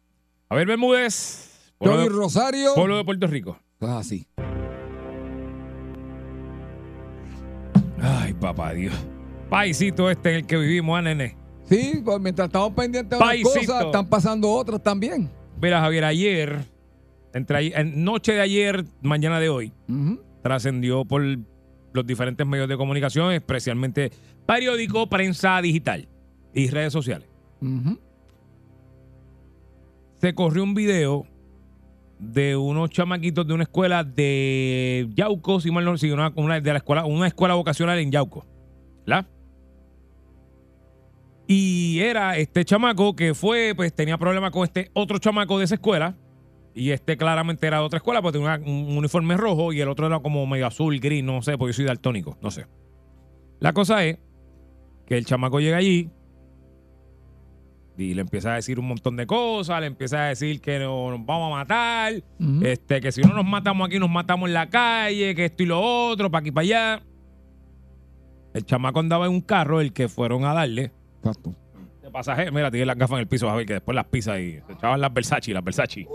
Javier 0.48 0.68
Bermúdez, 0.68 1.74
Yogi 1.82 2.08
Rosario. 2.08 2.74
pueblo 2.76 2.96
de 2.96 3.04
Puerto 3.04 3.28
Rico. 3.28 3.60
Todo 3.78 3.90
es 4.00 4.06
así. 4.08 4.26
Ay, 8.02 8.34
papá 8.34 8.74
Dios. 8.74 8.94
Paisito 9.50 10.10
este 10.10 10.30
en 10.30 10.36
el 10.38 10.46
que 10.46 10.58
vivimos, 10.58 10.98
ah, 10.98 11.02
nene. 11.02 11.36
Sí, 11.66 12.02
pues 12.04 12.20
mientras 12.20 12.48
estamos 12.48 12.74
pendientes 12.74 13.12
de 13.12 13.16
unas 13.18 13.28
Paisito. 13.30 13.74
cosas, 13.74 13.86
están 13.86 14.08
pasando 14.08 14.50
otras 14.50 14.82
también. 14.82 15.30
Mira, 15.62 15.82
Javier, 15.82 16.06
ayer 16.06 16.60
entre 17.34 17.80
en 17.80 18.04
noche 18.04 18.34
de 18.34 18.42
ayer, 18.42 18.86
mañana 19.02 19.40
de 19.40 19.50
hoy, 19.50 19.74
trascendió 20.42 21.06
por 21.06 21.24
los 21.24 22.06
diferentes 22.06 22.46
medios 22.46 22.68
de 22.68 22.78
comunicación, 22.78 23.34
especialmente 23.34 24.12
periódico, 24.46 25.08
prensa 25.08 25.62
digital 25.62 26.08
y 26.54 26.70
redes 26.70 26.94
sociales. 26.94 27.28
Se 30.18 30.34
corrió 30.34 30.64
un 30.64 30.74
video 30.74 31.28
de 32.20 32.56
unos 32.56 32.90
chamaquitos 32.90 33.48
de 33.48 33.54
una 33.54 33.64
escuela 33.64 34.04
de 34.04 35.08
Yauco, 35.16 35.62
si 35.62 35.72
mal 35.72 35.86
no 35.86 35.98
sí, 35.98 36.12
una, 36.12 36.32
una 36.36 36.60
de 36.60 36.72
la 36.72 36.78
escuela, 36.78 37.06
una 37.06 37.28
escuela 37.28 37.56
vocacional 37.56 37.98
en 38.00 38.12
Yauco. 38.12 38.46
¿verdad? 39.06 39.26
Y 41.48 42.00
era 42.02 42.38
este 42.38 42.64
chamaco 42.64 43.16
que 43.16 43.34
fue, 43.34 43.74
pues 43.76 43.94
tenía 43.94 44.18
problemas 44.18 44.52
con 44.52 44.64
este 44.64 44.92
otro 44.94 45.18
chamaco 45.18 45.58
de 45.58 45.66
esa 45.66 45.76
escuela. 45.76 46.16
Y 46.76 46.92
este 46.92 47.18
claramente 47.18 47.66
era 47.66 47.80
de 47.80 47.86
otra 47.86 47.98
escuela, 47.98 48.22
porque 48.22 48.38
tenía 48.38 48.60
un 48.64 48.96
uniforme 48.96 49.36
rojo 49.36 49.74
y 49.74 49.82
el 49.82 49.90
otro 49.90 50.06
era 50.06 50.20
como 50.20 50.46
medio 50.46 50.68
azul, 50.68 51.00
gris, 51.00 51.24
no 51.24 51.42
sé, 51.42 51.58
porque 51.58 51.72
yo 51.72 51.78
soy 51.78 51.86
daltónico, 51.86 52.38
no 52.42 52.52
sé. 52.52 52.68
La 53.60 53.74
cosa 53.74 54.06
es 54.06 54.20
que 55.08 55.18
el 55.18 55.26
chamaco 55.26 55.60
llega 55.60 55.78
allí 55.78 56.12
y 58.00 58.14
le 58.14 58.22
empieza 58.22 58.54
a 58.54 58.56
decir 58.56 58.80
un 58.80 58.88
montón 58.88 59.16
de 59.16 59.26
cosas, 59.28 59.80
le 59.82 59.88
empieza 59.88 60.24
a 60.24 60.28
decir 60.30 60.62
que 60.62 60.80
no- 60.80 61.12
nos 61.12 61.26
vamos 61.26 61.52
a 61.54 61.58
matar, 61.58 62.14
este, 62.64 63.02
que 63.02 63.12
si 63.12 63.22
no 63.22 63.34
nos 63.34 63.46
matamos 63.46 63.88
aquí, 63.88 64.00
nos 64.00 64.10
matamos 64.10 64.48
en 64.48 64.54
la 64.54 64.70
calle, 64.70 65.36
que 65.36 65.46
esto 65.46 65.64
y 65.64 65.66
lo 65.66 65.80
otro, 65.82 66.32
para 66.32 66.42
aquí 66.42 66.52
para 66.52 66.64
allá. 66.64 67.04
El 68.54 68.66
chamaco 68.66 69.00
andaba 69.00 69.26
en 69.28 69.32
un 69.34 69.42
carro, 69.42 69.80
el 69.82 69.94
que 69.94 70.08
fueron 70.08 70.44
a 70.46 70.54
darle. 70.54 70.92
De 72.02 72.10
pasaje, 72.12 72.50
mira, 72.52 72.72
tiene 72.72 72.86
las 72.88 72.98
gafas 72.98 73.16
en 73.18 73.20
el 73.20 73.28
piso, 73.28 73.48
Javier, 73.48 73.68
que 73.68 73.74
después 73.74 73.96
las 73.96 74.06
pisa 74.06 74.40
y 74.40 74.54
se 74.66 74.74
echaban 74.74 75.00
las 75.00 75.14
Versace, 75.14 75.54
las 75.54 75.64
Versace. 75.64 76.08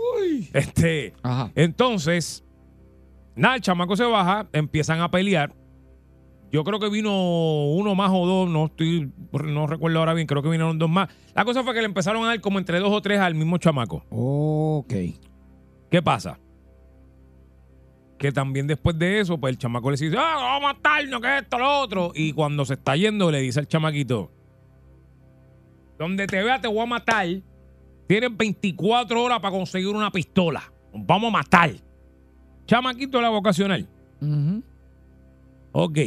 Este, 0.53 1.13
entonces, 1.55 2.43
nada, 3.35 3.55
el 3.55 3.61
chamaco 3.61 3.95
se 3.95 4.03
baja, 4.03 4.47
empiezan 4.51 4.99
a 4.99 5.09
pelear. 5.09 5.53
Yo 6.55 6.63
creo 6.63 6.79
que 6.79 6.87
vino 6.87 7.65
uno 7.65 7.95
más 7.95 8.11
o 8.13 8.25
dos, 8.25 8.49
no 8.49 8.67
estoy, 8.67 9.11
no 9.43 9.67
recuerdo 9.67 9.99
ahora 9.99 10.13
bien, 10.13 10.25
creo 10.25 10.41
que 10.41 10.47
vinieron 10.47 10.79
dos 10.79 10.89
más. 10.89 11.09
La 11.33 11.43
cosa 11.43 11.65
fue 11.65 11.73
que 11.73 11.81
le 11.81 11.85
empezaron 11.85 12.23
a 12.23 12.27
dar 12.27 12.39
como 12.39 12.59
entre 12.59 12.79
dos 12.79 12.93
o 12.93 13.01
tres 13.01 13.19
al 13.19 13.35
mismo 13.35 13.57
chamaco. 13.57 14.05
Ok. 14.09 14.93
¿Qué 15.91 16.01
pasa? 16.01 16.39
Que 18.17 18.31
también 18.31 18.67
después 18.67 18.97
de 18.97 19.19
eso, 19.19 19.37
pues 19.37 19.51
el 19.51 19.57
chamaco 19.57 19.91
le 19.91 19.97
dice, 19.97 20.15
ah, 20.17 20.35
vamos 20.37 20.69
a 20.69 20.73
matarnos, 20.73 21.19
que 21.19 21.39
esto, 21.39 21.57
lo 21.59 21.81
otro. 21.81 22.11
Y 22.15 22.31
cuando 22.31 22.63
se 22.63 22.75
está 22.75 22.95
yendo, 22.95 23.29
le 23.31 23.41
dice 23.41 23.59
al 23.59 23.67
chamaquito, 23.67 24.31
donde 25.99 26.25
te 26.25 26.41
vea 26.41 26.61
te 26.61 26.69
voy 26.69 26.79
a 26.79 26.85
matar. 26.85 27.27
Tienes 28.07 28.29
24 28.37 29.21
horas 29.21 29.41
para 29.41 29.51
conseguir 29.51 29.93
una 29.93 30.09
pistola. 30.09 30.63
Nos 30.93 31.05
vamos 31.05 31.27
a 31.27 31.37
matar. 31.39 31.71
Chamaquito 32.65 33.19
la 33.19 33.27
vocacional. 33.27 33.89
Ok. 35.73 35.99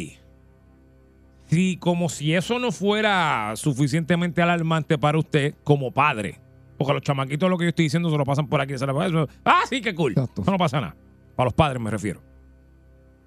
Si 1.48 1.76
como 1.78 2.08
si 2.08 2.34
eso 2.34 2.58
no 2.58 2.72
fuera 2.72 3.52
suficientemente 3.56 4.42
alarmante 4.42 4.98
para 4.98 5.18
usted 5.18 5.54
como 5.64 5.90
padre, 5.92 6.40
porque 6.76 6.92
los 6.92 7.02
chamaquitos 7.02 7.48
lo 7.48 7.56
que 7.58 7.64
yo 7.64 7.68
estoy 7.70 7.86
diciendo 7.86 8.10
se 8.10 8.16
lo 8.18 8.24
pasan 8.24 8.46
por 8.48 8.60
aquí, 8.60 8.76
se 8.76 8.86
lo 8.86 8.94
pasan- 8.94 9.26
ah, 9.44 9.62
sí, 9.68 9.80
qué 9.80 9.94
cool. 9.94 10.12
Eso 10.12 10.28
no 10.50 10.58
pasa 10.58 10.80
nada. 10.80 10.96
Para 11.34 11.46
los 11.46 11.54
padres 11.54 11.80
me 11.82 11.90
refiero. 11.90 12.20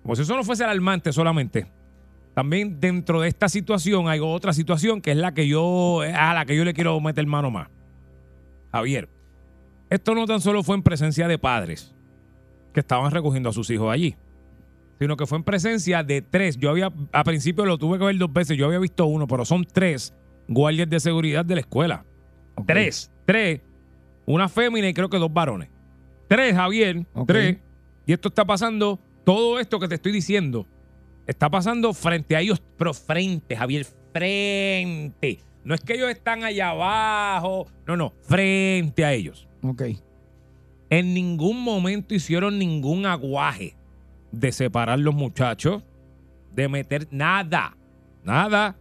Como 0.04 0.16
si 0.16 0.22
eso 0.22 0.36
no 0.36 0.44
fuese 0.44 0.64
alarmante 0.64 1.12
solamente. 1.12 1.68
También 2.34 2.80
dentro 2.80 3.20
de 3.22 3.28
esta 3.28 3.50
situación 3.50 4.08
hay 4.08 4.20
otra 4.22 4.54
situación 4.54 5.02
que 5.02 5.12
es 5.12 5.18
la 5.18 5.34
que 5.34 5.48
yo 5.48 6.02
a 6.02 6.34
la 6.34 6.46
que 6.46 6.56
yo 6.56 6.64
le 6.64 6.74
quiero 6.74 7.00
meter 7.02 7.26
mano 7.28 7.52
más. 7.52 7.68
Javier, 8.72 9.10
esto 9.90 10.16
no 10.16 10.26
tan 10.26 10.40
solo 10.40 10.64
fue 10.64 10.76
en 10.76 10.84
presencia 10.84 11.28
de 11.28 11.38
padres 11.38 11.94
que 12.74 12.80
estaban 12.80 13.12
recogiendo 13.12 13.50
a 13.50 13.54
sus 13.54 13.70
hijos 13.70 13.92
allí, 13.92 14.16
sino 15.02 15.18
que 15.18 15.26
fue 15.26 15.40
en 15.40 15.44
presencia 15.44 16.04
de 16.04 16.22
tres. 16.22 16.58
Yo 16.58 16.70
había, 16.70 16.94
a 17.12 17.24
principio 17.24 17.66
lo 17.66 17.80
tuve 17.80 17.98
que 17.98 18.06
ver 18.06 18.20
dos 18.20 18.32
veces, 18.32 18.56
yo 18.56 18.68
había 18.68 18.78
visto 18.78 19.08
uno, 19.08 19.26
pero 19.26 19.46
son 19.46 19.66
tres 19.66 20.14
guardias 20.48 20.88
de 20.92 21.00
seguridad 21.00 21.44
de 21.44 21.56
la 21.56 21.62
escuela. 21.62 22.06
Tres, 22.68 23.10
tres. 23.26 23.62
Una 24.28 24.48
fémina 24.48 24.88
y 24.88 24.94
creo 24.94 25.10
que 25.10 25.18
dos 25.18 25.34
varones. 25.34 25.70
Tres, 26.28 26.54
Javier, 26.54 27.04
tres. 27.26 27.58
Y 28.06 28.14
esto 28.14 28.28
está 28.28 28.46
pasando, 28.46 29.00
todo 29.26 29.60
esto 29.60 29.80
que 29.80 29.88
te 29.88 29.96
estoy 29.96 30.12
diciendo, 30.12 30.68
está 31.26 31.50
pasando 31.50 31.96
frente 31.96 32.36
a 32.36 32.42
ellos, 32.42 32.62
pero 32.78 32.94
frente, 32.94 33.56
Javier, 33.56 33.88
frente. 34.14 35.40
No 35.64 35.74
es 35.74 35.82
que 35.82 35.94
ellos 35.96 36.12
están 36.12 36.44
allá 36.44 36.70
abajo, 36.70 37.66
no, 37.88 37.98
no, 37.98 38.14
frente 38.22 39.04
a 39.04 39.14
ellos. 39.14 39.48
Ok. 39.64 39.82
En 40.92 41.16
ningún 41.16 41.60
momento 41.64 42.14
hicieron 42.14 42.60
ningún 42.60 43.08
aguaje 43.08 43.81
de 44.32 44.52
separar 44.52 45.00
los 45.00 45.14
muchachos, 45.14 45.84
de 46.54 46.68
meter 46.68 47.08
nada, 47.12 47.78
nada. 48.24 48.78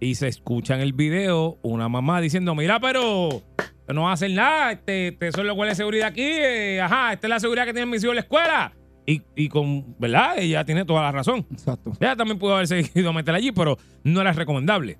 Y 0.00 0.16
se 0.16 0.28
escucha 0.28 0.74
en 0.74 0.80
el 0.80 0.92
video 0.92 1.58
una 1.62 1.88
mamá 1.88 2.20
diciendo, 2.20 2.54
mira, 2.54 2.80
pero 2.80 3.42
no 3.88 4.10
hacen 4.10 4.34
nada, 4.34 4.72
este, 4.72 5.08
este 5.08 5.32
son 5.32 5.46
los 5.46 5.56
guardias 5.56 5.78
de 5.78 5.82
seguridad 5.82 6.08
aquí, 6.08 6.22
eh, 6.22 6.80
ajá, 6.80 7.12
esta 7.12 7.26
es 7.26 7.30
la 7.30 7.40
seguridad 7.40 7.64
que 7.64 7.72
tiene 7.72 7.86
mis 7.86 8.02
hijos 8.02 8.12
en 8.12 8.16
la 8.16 8.22
escuela. 8.22 8.72
Y, 9.06 9.22
y 9.36 9.48
con, 9.48 9.94
¿verdad? 9.98 10.38
Ella 10.38 10.64
tiene 10.64 10.84
toda 10.86 11.02
la 11.02 11.12
razón. 11.12 11.46
Exacto. 11.50 11.92
Ella 12.00 12.16
también 12.16 12.38
pudo 12.38 12.54
haber 12.54 12.66
seguido 12.66 13.10
a 13.10 13.12
meter 13.12 13.34
allí, 13.34 13.52
pero 13.52 13.76
no 14.02 14.20
era 14.20 14.32
recomendable. 14.32 14.98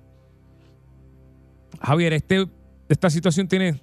Javier, 1.81 2.13
este, 2.13 2.47
esta 2.87 3.09
situación 3.09 3.47
tiene 3.47 3.81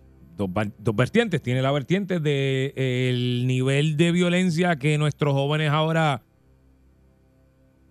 dos, 0.48 0.96
vertientes. 0.96 1.42
Tiene 1.42 1.62
la 1.62 1.70
vertiente 1.72 2.20
del 2.20 2.72
el 2.76 3.46
nivel 3.46 3.96
de 3.96 4.12
violencia 4.12 4.76
que 4.76 4.96
nuestros 4.98 5.32
jóvenes 5.34 5.70
ahora. 5.70 6.22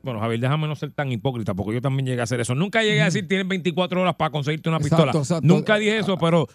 Bueno, 0.04 0.20
Javier, 0.20 0.39
déjame 0.39 0.68
no 0.68 0.76
ser 0.76 0.91
tan 0.91 1.12
hipócrita, 1.12 1.54
porque 1.54 1.74
yo 1.76 1.82
también 1.82 2.08
llegué 2.08 2.22
a 2.22 2.24
hacer 2.24 2.39
eso. 2.41 2.56
Nunca 2.56 2.82
llegué 2.82 3.02
a 3.02 3.06
decir 3.06 3.28
tienes 3.28 3.47
24 3.47 4.02
horas 4.02 4.16
para 4.16 4.32
conseguirte 4.32 4.68
una 4.70 4.78
Exacto, 4.78 4.95
pistola. 5.06 5.20
exacto. 5.24 5.47
Nunca 5.47 5.78
dije 5.78 5.99
eso, 5.99 6.18
pero, 6.18 6.47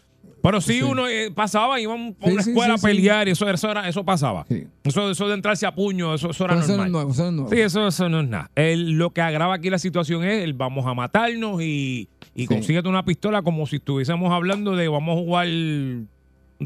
pero 0.43 0.61
sí, 0.61 0.79
Sí. 0.79 0.83
uno 0.83 1.07
eh, 1.07 1.31
pasaba, 1.33 1.79
iban 1.81 2.17
a 2.21 2.27
una 2.29 2.43
sí, 2.43 2.51
escuela 2.51 2.77
sí, 2.77 2.85
a 2.85 2.89
pelear 2.91 3.29
y 3.29 3.31
eso, 3.31 3.49
eso, 3.49 3.71
era, 3.71 3.89
eso 3.89 4.05
pasaba. 4.05 4.45
Eso, 4.83 5.11
eso 5.13 5.29
de 5.29 5.35
entrarse 5.35 5.65
a 5.65 5.73
puño, 5.73 6.13
eso, 6.17 6.31
eso 6.31 6.45
era 6.45 6.55
Pero 6.55 6.65
eso 6.67 6.77
no 6.77 6.85
es 6.87 6.91
nuevo, 6.91 7.11
eso 7.13 7.23
no 7.23 7.29
es 7.29 7.35
nuevo. 7.37 7.51
Sí, 7.51 7.61
eso, 7.61 7.87
eso 7.87 8.09
no 8.09 8.21
es 8.21 8.29
nada. 8.29 8.51
El- 8.57 8.93
lo 8.99 9.11
que 9.11 9.21
agrava 9.21 9.55
aquí 9.55 9.71
la 9.71 9.79
situación 9.79 10.25
es 10.25 10.43
el 10.43 10.53
vamos 10.55 10.85
a 10.85 10.95
matarnos 10.95 11.63
y, 11.63 12.09
y 12.37 12.47
consíguete 12.47 12.89
una 12.89 13.05
pistola 13.05 13.43
como 13.43 13.67
si 13.67 13.77
estuviésemos 13.77 14.31
hablando 14.33 14.77
de 14.77 14.89
vamos 14.89 15.17
a 15.17 15.21
jugar 15.21 15.47
un 15.49 16.09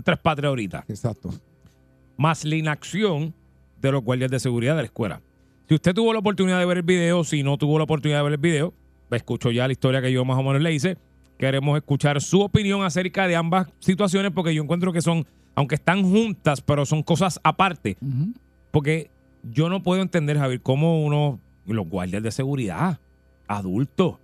tres 0.05 0.19
patres 0.19 0.49
ahorita. 0.49 0.85
Exacto. 0.89 1.31
Más 2.17 2.45
la 2.45 2.57
inacción 2.57 3.35
de 3.81 3.93
los 3.93 4.03
guardias 4.03 4.31
de 4.31 4.41
seguridad 4.41 4.75
de 4.77 4.83
la 4.83 4.87
escuela. 4.87 5.23
Si 5.69 5.75
usted 5.75 5.95
tuvo 5.95 6.13
la 6.13 6.19
oportunidad 6.19 6.59
de 6.59 6.67
ver 6.67 6.79
el 6.79 6.83
video, 6.83 7.23
si 7.25 7.43
no 7.43 7.57
tuvo 7.57 7.79
la 7.79 7.85
oportunidad 7.85 8.19
de 8.19 8.25
ver 8.25 8.33
el 8.33 8.39
video, 8.39 8.75
escucho 9.17 9.51
ya 9.51 9.67
la 9.67 9.73
historia 9.73 10.03
que 10.03 10.13
yo 10.13 10.25
más 10.25 10.39
o 10.39 10.43
menos 10.43 10.61
le 10.61 10.73
hice. 10.73 10.99
Queremos 11.39 11.77
escuchar 11.79 12.21
su 12.21 12.41
opinión 12.41 12.83
acerca 12.83 13.27
de 13.27 13.37
ambas 13.37 13.69
situaciones 13.79 14.33
porque 14.33 14.55
yo 14.55 14.63
encuentro 14.63 14.93
que 14.93 15.01
son, 15.01 15.27
aunque 15.55 15.77
están 15.77 16.03
juntas, 16.03 16.61
pero 16.61 16.85
son 16.85 17.03
cosas 17.03 17.41
aparte. 17.43 17.97
Porque 18.71 19.11
yo 19.43 19.69
no 19.69 19.83
puedo 19.83 20.03
entender, 20.03 20.37
Javier, 20.37 20.61
cómo 20.61 21.03
uno, 21.03 21.41
los 21.67 21.89
guardias 21.89 22.23
de 22.23 22.31
seguridad, 22.31 22.99
adultos, 23.49 24.17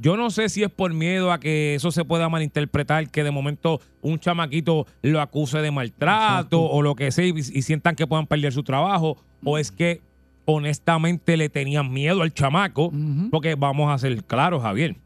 yo 0.00 0.16
no 0.16 0.30
sé 0.30 0.48
si 0.48 0.62
es 0.62 0.70
por 0.70 0.94
miedo 0.94 1.30
a 1.30 1.38
que 1.38 1.74
eso 1.74 1.90
se 1.92 2.04
pueda 2.04 2.28
malinterpretar, 2.28 3.10
que 3.10 3.22
de 3.22 3.30
momento 3.30 3.80
un 4.00 4.18
chamaquito 4.18 4.86
lo 5.02 5.20
acuse 5.20 5.58
de 5.58 5.70
maltrato 5.70 6.62
o 6.62 6.80
lo 6.82 6.94
que 6.94 7.12
sea 7.12 7.26
y, 7.26 7.30
y 7.30 7.62
sientan 7.62 7.96
que 7.96 8.06
puedan 8.06 8.26
perder 8.26 8.52
su 8.52 8.62
trabajo, 8.62 9.18
o 9.44 9.58
es 9.58 9.70
que 9.70 10.00
honestamente 10.46 11.36
le 11.36 11.48
tenían 11.48 11.92
miedo 11.92 12.22
al 12.22 12.32
chamaco, 12.32 12.92
porque 13.30 13.54
vamos 13.54 13.92
a 13.92 13.98
ser 13.98 14.24
claros, 14.24 14.62
Javier. 14.62 14.96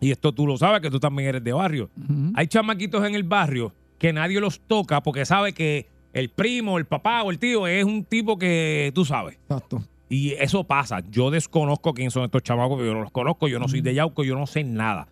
Y 0.00 0.10
esto 0.10 0.32
tú 0.32 0.46
lo 0.46 0.56
sabes, 0.56 0.80
que 0.80 0.90
tú 0.90 0.98
también 0.98 1.28
eres 1.28 1.44
de 1.44 1.52
barrio. 1.52 1.90
Hay 2.34 2.46
chamaquitos 2.46 3.06
en 3.06 3.14
el 3.14 3.22
barrio 3.22 3.72
que 3.98 4.12
nadie 4.12 4.40
los 4.40 4.60
toca 4.60 5.02
porque 5.02 5.24
sabe 5.24 5.52
que 5.52 5.86
el 6.12 6.28
primo, 6.28 6.78
el 6.78 6.84
papá 6.84 7.22
o 7.22 7.30
el 7.30 7.38
tío 7.38 7.66
es 7.66 7.84
un 7.84 8.04
tipo 8.04 8.38
que 8.38 8.92
tú 8.94 9.04
sabes. 9.04 9.36
Exacto. 9.48 9.82
Y 10.08 10.32
eso 10.32 10.64
pasa. 10.64 11.00
Yo 11.10 11.30
desconozco 11.30 11.94
quién 11.94 12.10
son 12.10 12.24
estos 12.24 12.42
chamacos, 12.42 12.78
yo 12.80 12.92
no 12.94 13.00
los 13.02 13.10
conozco, 13.10 13.48
yo 13.48 13.58
no 13.58 13.68
soy 13.68 13.80
de 13.80 13.94
Yauco, 13.94 14.22
yo 14.24 14.34
no 14.36 14.46
sé 14.46 14.62
nada. 14.64 15.08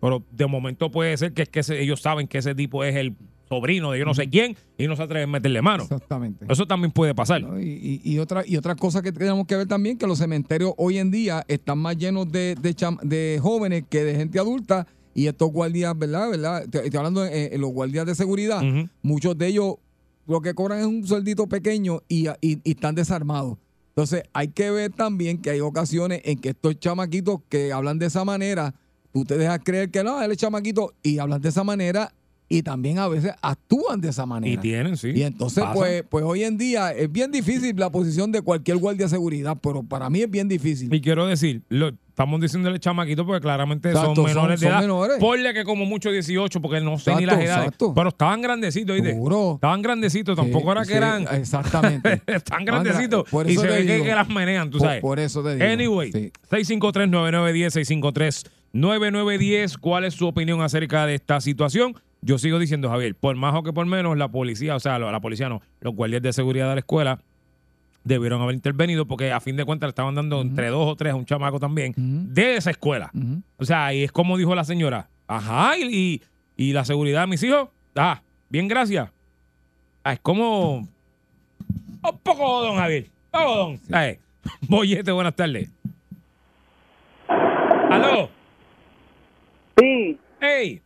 Pero 0.00 0.22
de 0.32 0.46
momento 0.46 0.90
puede 0.90 1.16
ser 1.16 1.32
que 1.32 1.42
es 1.42 1.48
que 1.48 1.60
ese- 1.60 1.80
ellos 1.80 2.00
saben 2.00 2.26
que 2.28 2.38
ese 2.38 2.54
tipo 2.54 2.84
es 2.84 2.94
el 2.96 3.14
sobrino 3.48 3.92
de 3.92 3.98
yo 3.98 4.04
no 4.06 4.14
sé 4.14 4.28
quién 4.28 4.56
y 4.78 4.86
no 4.86 4.96
se 4.96 5.02
atreven 5.02 5.28
a 5.28 5.32
meterle 5.32 5.60
mano. 5.62 5.82
Exactamente. 5.84 6.46
Eso 6.48 6.66
también 6.66 6.90
puede 6.90 7.14
pasar. 7.14 7.42
Y, 7.60 8.00
y- 8.04 8.12
y 8.14 8.18
otra, 8.18 8.42
y 8.46 8.56
otra 8.56 8.74
cosa 8.74 9.02
que 9.02 9.12
tenemos 9.12 9.46
que 9.46 9.56
ver 9.56 9.66
también, 9.68 9.98
que 9.98 10.06
los 10.06 10.18
cementerios 10.18 10.72
hoy 10.78 10.98
en 10.98 11.10
día 11.10 11.44
están 11.48 11.78
más 11.78 11.96
llenos 11.96 12.30
de, 12.32 12.54
de, 12.60 12.74
cham- 12.74 13.00
de 13.02 13.38
jóvenes 13.42 13.84
que 13.88 14.04
de 14.04 14.16
gente 14.16 14.38
adulta. 14.38 14.86
Y 15.14 15.28
estos 15.28 15.52
guardias, 15.52 15.96
¿verdad? 15.96 16.28
¿verdad? 16.30 16.62
Estoy 16.64 16.96
hablando 16.98 17.20
de 17.20 17.44
eh, 17.54 17.58
los 17.58 17.70
guardias 17.70 18.04
de 18.04 18.14
seguridad. 18.16 18.62
Muchos 19.02 19.38
de 19.38 19.46
ellos 19.46 19.74
lo 20.26 20.40
que 20.40 20.54
cobran 20.54 20.80
es 20.80 20.86
un 20.86 21.06
sueldito 21.06 21.46
pequeño 21.46 22.00
y, 22.08 22.28
y- 22.40 22.58
y 22.64 22.70
están 22.72 22.94
desarmados. 22.96 23.58
Entonces 23.96 24.24
hay 24.32 24.48
que 24.48 24.72
ver 24.72 24.92
también 24.92 25.40
que 25.40 25.50
hay 25.50 25.60
ocasiones 25.60 26.20
en 26.24 26.40
que 26.40 26.48
estos 26.48 26.80
chamaquitos 26.80 27.42
que 27.48 27.72
hablan 27.72 28.00
de 28.00 28.06
esa 28.06 28.24
manera, 28.24 28.74
tú 29.12 29.24
te 29.24 29.38
dejas 29.38 29.60
creer 29.62 29.92
que 29.92 30.02
no, 30.02 30.20
él 30.20 30.32
es 30.32 30.38
chamaquito 30.38 30.94
y 31.00 31.20
hablan 31.20 31.40
de 31.40 31.48
esa 31.48 31.62
manera 31.62 32.12
y 32.48 32.62
también 32.62 32.98
a 32.98 33.08
veces 33.08 33.32
actúan 33.42 34.00
de 34.00 34.10
esa 34.10 34.26
manera. 34.26 34.52
Y 34.52 34.56
tienen, 34.58 34.96
sí. 34.96 35.10
Y 35.14 35.22
entonces, 35.22 35.64
pues, 35.74 36.04
pues 36.08 36.24
hoy 36.24 36.44
en 36.44 36.58
día 36.58 36.92
es 36.92 37.10
bien 37.10 37.30
difícil 37.32 37.74
la 37.76 37.90
posición 37.90 38.30
de 38.32 38.42
cualquier 38.42 38.76
guardia 38.76 39.06
de 39.06 39.10
seguridad, 39.10 39.56
pero 39.60 39.82
para 39.82 40.10
mí 40.10 40.20
es 40.20 40.30
bien 40.30 40.48
difícil. 40.48 40.92
Y 40.92 41.00
quiero 41.00 41.26
decir, 41.26 41.62
lo, 41.70 41.88
estamos 42.08 42.40
diciéndole 42.40 42.78
chamaquito 42.78 43.24
porque 43.26 43.40
claramente 43.40 43.88
Exacto, 43.88 44.14
son 44.16 44.24
menores 44.26 44.34
son- 44.34 44.50
de 44.60 44.66
son 44.66 44.68
edad. 44.72 44.80
menores. 44.82 45.16
Ponle 45.18 45.54
que 45.54 45.64
como 45.64 45.84
mucho 45.86 46.10
18, 46.12 46.60
porque 46.60 46.80
no 46.80 46.98
sé 46.98 47.14
ni 47.16 47.24
Exacto, 47.24 47.36
las 47.40 47.44
edades. 47.48 47.64
exacto. 47.66 47.92
Pero 47.94 48.08
estaban 48.10 48.42
grandecitos, 48.42 48.94
¿oíste? 48.94 49.18
Estaban 49.54 49.82
grandecitos, 49.82 50.36
tampoco 50.36 50.66
Sí, 50.66 50.70
era 50.72 50.80
que 50.82 50.86
sí, 50.88 50.94
eran. 50.94 51.22
Exactamente. 51.34 52.22
Están 52.26 52.64
grandecitos. 52.66 53.24
Por 53.30 53.50
y 53.50 53.56
se 53.56 53.66
ve 53.66 53.82
digo. 53.84 54.04
que 54.04 54.14
las 54.14 54.28
menean, 54.28 54.70
tú 54.70 54.78
Por- 54.78 54.86
sabes. 54.86 55.00
por 55.00 55.18
eso 55.18 55.42
te 55.42 55.54
digo. 55.56 55.64
Anyway, 55.66 56.12
Sí. 56.12 56.30
653-9910, 56.50 58.44
653-9910. 58.74 59.78
¿Cuál 59.78 60.04
es 60.04 60.14
su 60.14 60.26
opinión 60.26 60.60
acerca 60.62 61.06
de 61.06 61.14
esta 61.16 61.40
situación? 61.40 61.94
Yo 62.24 62.38
sigo 62.38 62.58
diciendo, 62.58 62.88
Javier, 62.88 63.14
por 63.14 63.36
más 63.36 63.54
o 63.54 63.62
que 63.62 63.72
por 63.72 63.84
menos, 63.86 64.16
la 64.16 64.28
policía, 64.28 64.74
o 64.76 64.80
sea, 64.80 64.98
la 64.98 65.20
policía 65.20 65.48
no, 65.48 65.60
los 65.80 65.94
guardias 65.94 66.22
de 66.22 66.32
seguridad 66.32 66.68
de 66.70 66.74
la 66.76 66.78
escuela 66.80 67.20
debieron 68.02 68.40
haber 68.42 68.54
intervenido 68.54 69.06
porque 69.06 69.30
a 69.32 69.40
fin 69.40 69.56
de 69.56 69.64
cuentas 69.64 69.88
le 69.88 69.90
estaban 69.90 70.14
dando 70.14 70.40
entre 70.40 70.68
dos 70.68 70.86
o 70.90 70.96
tres 70.96 71.12
a 71.12 71.16
un 71.16 71.24
chamaco 71.26 71.58
también 71.60 71.92
de 72.34 72.56
esa 72.56 72.70
escuela. 72.70 73.10
O 73.58 73.64
sea, 73.64 73.92
y 73.94 74.04
es 74.04 74.12
como 74.12 74.36
dijo 74.38 74.54
la 74.54 74.64
señora, 74.64 75.08
ajá, 75.26 75.76
y, 75.78 75.84
y- 75.94 76.22
y 76.56 76.72
la 76.72 76.84
seguridad 76.84 77.22
de 77.22 77.26
mis 77.26 77.42
hijos, 77.42 77.68
ah, 77.96 78.22
bien, 78.48 78.68
gracias. 78.68 79.10
Ah, 80.04 80.12
es 80.12 80.20
como 80.20 80.76
un 80.78 80.88
poco 82.22 82.62
don 82.62 82.76
Javier, 82.76 83.04
un 83.32 83.40
poco 83.40 83.56
don. 83.56 83.80
Ay, 83.92 84.18
Boyete, 84.68 85.10
buenas 85.12 85.34
tardes. 85.34 85.70
¿Aló? 87.90 88.28
Sí. 89.78 90.18
Hey, 90.40 90.80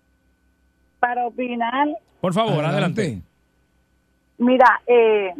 Para 1.00 1.26
opinar, 1.26 1.88
por 2.20 2.32
favor, 2.34 2.64
adelante. 2.64 3.20
mira, 4.38 4.80
eh, 4.86 5.32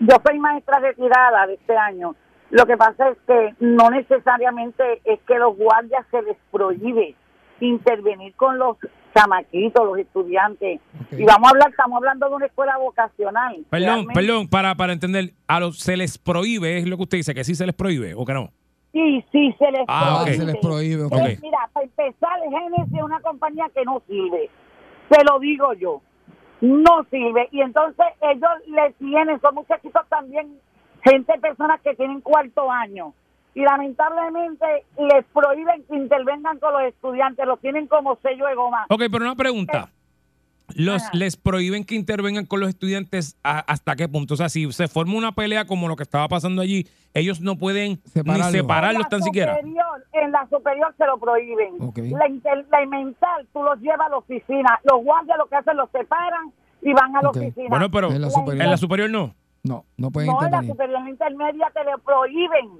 yo 0.00 0.16
soy 0.26 0.38
maestra 0.38 0.78
retirada 0.80 1.46
de 1.46 1.54
este 1.54 1.76
año. 1.76 2.14
Lo 2.50 2.66
que 2.66 2.76
pasa 2.76 3.08
es 3.08 3.18
que 3.26 3.54
no 3.60 3.90
necesariamente 3.90 5.00
es 5.04 5.18
que 5.26 5.38
los 5.38 5.56
guardias 5.56 6.04
se 6.10 6.22
les 6.22 6.36
prohíbe 6.52 7.14
intervenir 7.60 8.34
con 8.34 8.58
los 8.58 8.76
chamaquitos, 9.14 9.84
los 9.86 9.98
estudiantes. 9.98 10.80
Y 11.12 11.24
vamos 11.24 11.46
a 11.48 11.50
hablar, 11.50 11.70
estamos 11.70 11.96
hablando 11.96 12.28
de 12.28 12.34
una 12.34 12.46
escuela 12.46 12.76
vocacional. 12.76 13.56
Perdón, 13.70 13.86
Realmente- 13.88 14.14
perdón, 14.14 14.48
para, 14.48 14.74
para 14.74 14.92
entender, 14.92 15.32
a 15.46 15.60
los 15.60 15.78
se 15.78 15.96
les 15.96 16.18
prohíbe, 16.18 16.78
es 16.78 16.86
lo 16.86 16.96
que 16.96 17.02
usted 17.04 17.18
dice, 17.18 17.34
que 17.34 17.44
sí 17.44 17.54
se 17.54 17.64
les 17.64 17.74
prohíbe 17.74 18.14
o 18.14 18.24
que 18.24 18.34
no. 18.34 18.50
Sí, 18.92 19.24
sí, 19.32 19.52
se 19.58 19.70
les 19.72 19.82
Ah, 19.88 20.20
prohíbe. 20.22 20.36
Se 20.38 20.44
les 20.44 20.56
prohíbe, 20.58 21.02
ok. 21.04 21.12
Eh, 21.16 21.38
mira, 21.42 21.58
para 21.72 21.86
empezar, 21.86 22.38
Genesis 22.42 22.94
es 22.94 23.02
una 23.02 23.20
compañía 23.20 23.64
que 23.74 23.84
no 23.84 24.00
sirve. 24.06 24.50
Te 25.08 25.24
lo 25.24 25.38
digo 25.38 25.72
yo. 25.74 26.00
No 26.60 27.04
sirve. 27.10 27.48
Y 27.52 27.60
entonces 27.60 28.06
ellos 28.20 28.50
le 28.66 28.92
tienen, 28.94 29.40
son 29.40 29.54
muchachitos 29.54 30.08
también, 30.08 30.58
gente, 31.02 31.38
personas 31.38 31.80
que 31.82 31.94
tienen 31.94 32.20
cuarto 32.20 32.70
año. 32.70 33.12
Y 33.54 33.62
lamentablemente 33.62 34.84
les 34.98 35.24
prohíben 35.26 35.84
que 35.84 35.96
intervengan 35.96 36.58
con 36.58 36.72
los 36.72 36.82
estudiantes, 36.82 37.46
los 37.46 37.60
tienen 37.60 37.86
como 37.86 38.16
sello 38.16 38.46
de 38.46 38.54
goma. 38.54 38.86
Ok, 38.88 39.02
pero 39.10 39.24
una 39.24 39.36
pregunta. 39.36 39.90
Los, 40.74 41.02
¿Les 41.12 41.36
prohíben 41.36 41.84
que 41.84 41.94
intervengan 41.94 42.46
con 42.46 42.58
los 42.60 42.70
estudiantes 42.70 43.36
a- 43.44 43.58
hasta 43.60 43.96
qué 43.96 44.08
punto? 44.08 44.34
O 44.34 44.36
sea, 44.36 44.48
si 44.48 44.72
se 44.72 44.88
forma 44.88 45.14
una 45.14 45.32
pelea 45.32 45.66
como 45.66 45.88
lo 45.88 45.96
que 45.96 46.02
estaba 46.02 46.26
pasando 46.26 46.62
allí, 46.62 46.86
ellos 47.12 47.40
no 47.42 47.56
pueden 47.56 48.00
ni 48.14 48.42
separarlos 48.42 49.04
En 49.04 49.08
tan 49.10 49.20
la 49.20 49.24
siquiera. 49.26 49.56
superior, 49.56 50.04
en 50.12 50.32
la 50.32 50.48
superior 50.48 50.94
se 50.96 51.06
lo 51.06 51.18
prohíben. 51.18 51.74
La, 52.18 52.28
inter- 52.28 52.66
la 52.70 52.86
mental, 52.86 53.46
tú 53.52 53.62
los 53.62 53.78
llevas 53.80 54.06
a 54.06 54.10
la 54.10 54.16
oficina. 54.16 54.80
Los 54.90 55.04
guardias 55.04 55.36
lo 55.38 55.46
que 55.46 55.56
hacen, 55.56 55.76
los 55.76 55.90
separan 55.90 56.50
y 56.82 56.92
van 56.94 57.14
a 57.14 57.22
la 57.22 57.28
oficina. 57.28 57.68
Bueno, 57.68 57.90
pero 57.90 58.10
En 58.10 58.22
la 58.22 58.30
superior. 58.30 58.64
en 58.64 58.70
la 58.70 58.76
superior 58.76 59.10
no. 59.10 59.34
No, 59.62 59.84
no 59.96 60.10
pueden 60.10 60.30
no, 60.30 60.42
en 60.44 60.50
la 60.50 60.62
superior 60.62 61.08
intermedia 61.08 61.70
te 61.72 61.84
le 61.84 61.96
prohíben 62.04 62.70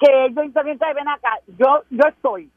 que 0.00 0.26
ellos 0.26 0.44
intervengan. 0.44 0.94
Ven 0.94 1.08
acá, 1.08 1.30
yo, 1.58 1.82
yo 1.90 2.04
estoy. 2.08 2.50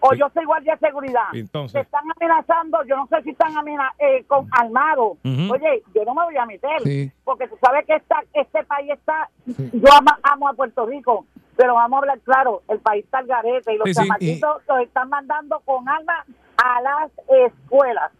O 0.00 0.14
yo 0.14 0.28
soy 0.32 0.44
guardia 0.44 0.74
de 0.76 0.86
seguridad. 0.86 1.28
Entonces. 1.32 1.72
Se 1.72 1.80
están 1.80 2.04
amenazando, 2.16 2.82
yo 2.84 2.96
no 2.96 3.06
sé 3.06 3.22
si 3.22 3.30
están 3.30 3.52
eh, 3.98 4.24
con 4.26 4.48
armados. 4.52 5.18
Ujú. 5.24 5.52
Oye, 5.52 5.82
yo 5.94 6.04
no 6.04 6.14
me 6.14 6.24
voy 6.24 6.36
a 6.36 6.46
meter. 6.46 6.80
Sí. 6.82 7.12
Porque 7.24 7.48
tú 7.48 7.56
sabes 7.60 7.84
que 7.86 7.96
esta, 7.96 8.22
este 8.32 8.64
país 8.64 8.90
está. 8.90 9.28
Yo 9.46 9.92
amo, 9.96 10.10
amo 10.22 10.48
a 10.48 10.54
Puerto 10.54 10.86
Rico, 10.86 11.26
pero 11.56 11.74
vamos 11.74 11.96
a 11.96 12.00
hablar 12.00 12.20
claro: 12.20 12.62
el 12.68 12.78
país 12.80 13.04
está 13.04 13.18
al 13.18 13.26
garete 13.26 13.74
y 13.74 13.78
los 13.78 13.84
Sí, 13.84 13.94
sí, 13.94 14.00
chamaquitos 14.00 14.62
los 14.66 14.80
están 14.80 15.08
mandando 15.10 15.60
con 15.60 15.88
armas 15.88 16.26
a 16.56 16.80
las 16.80 17.10
escuelas. 17.46 18.10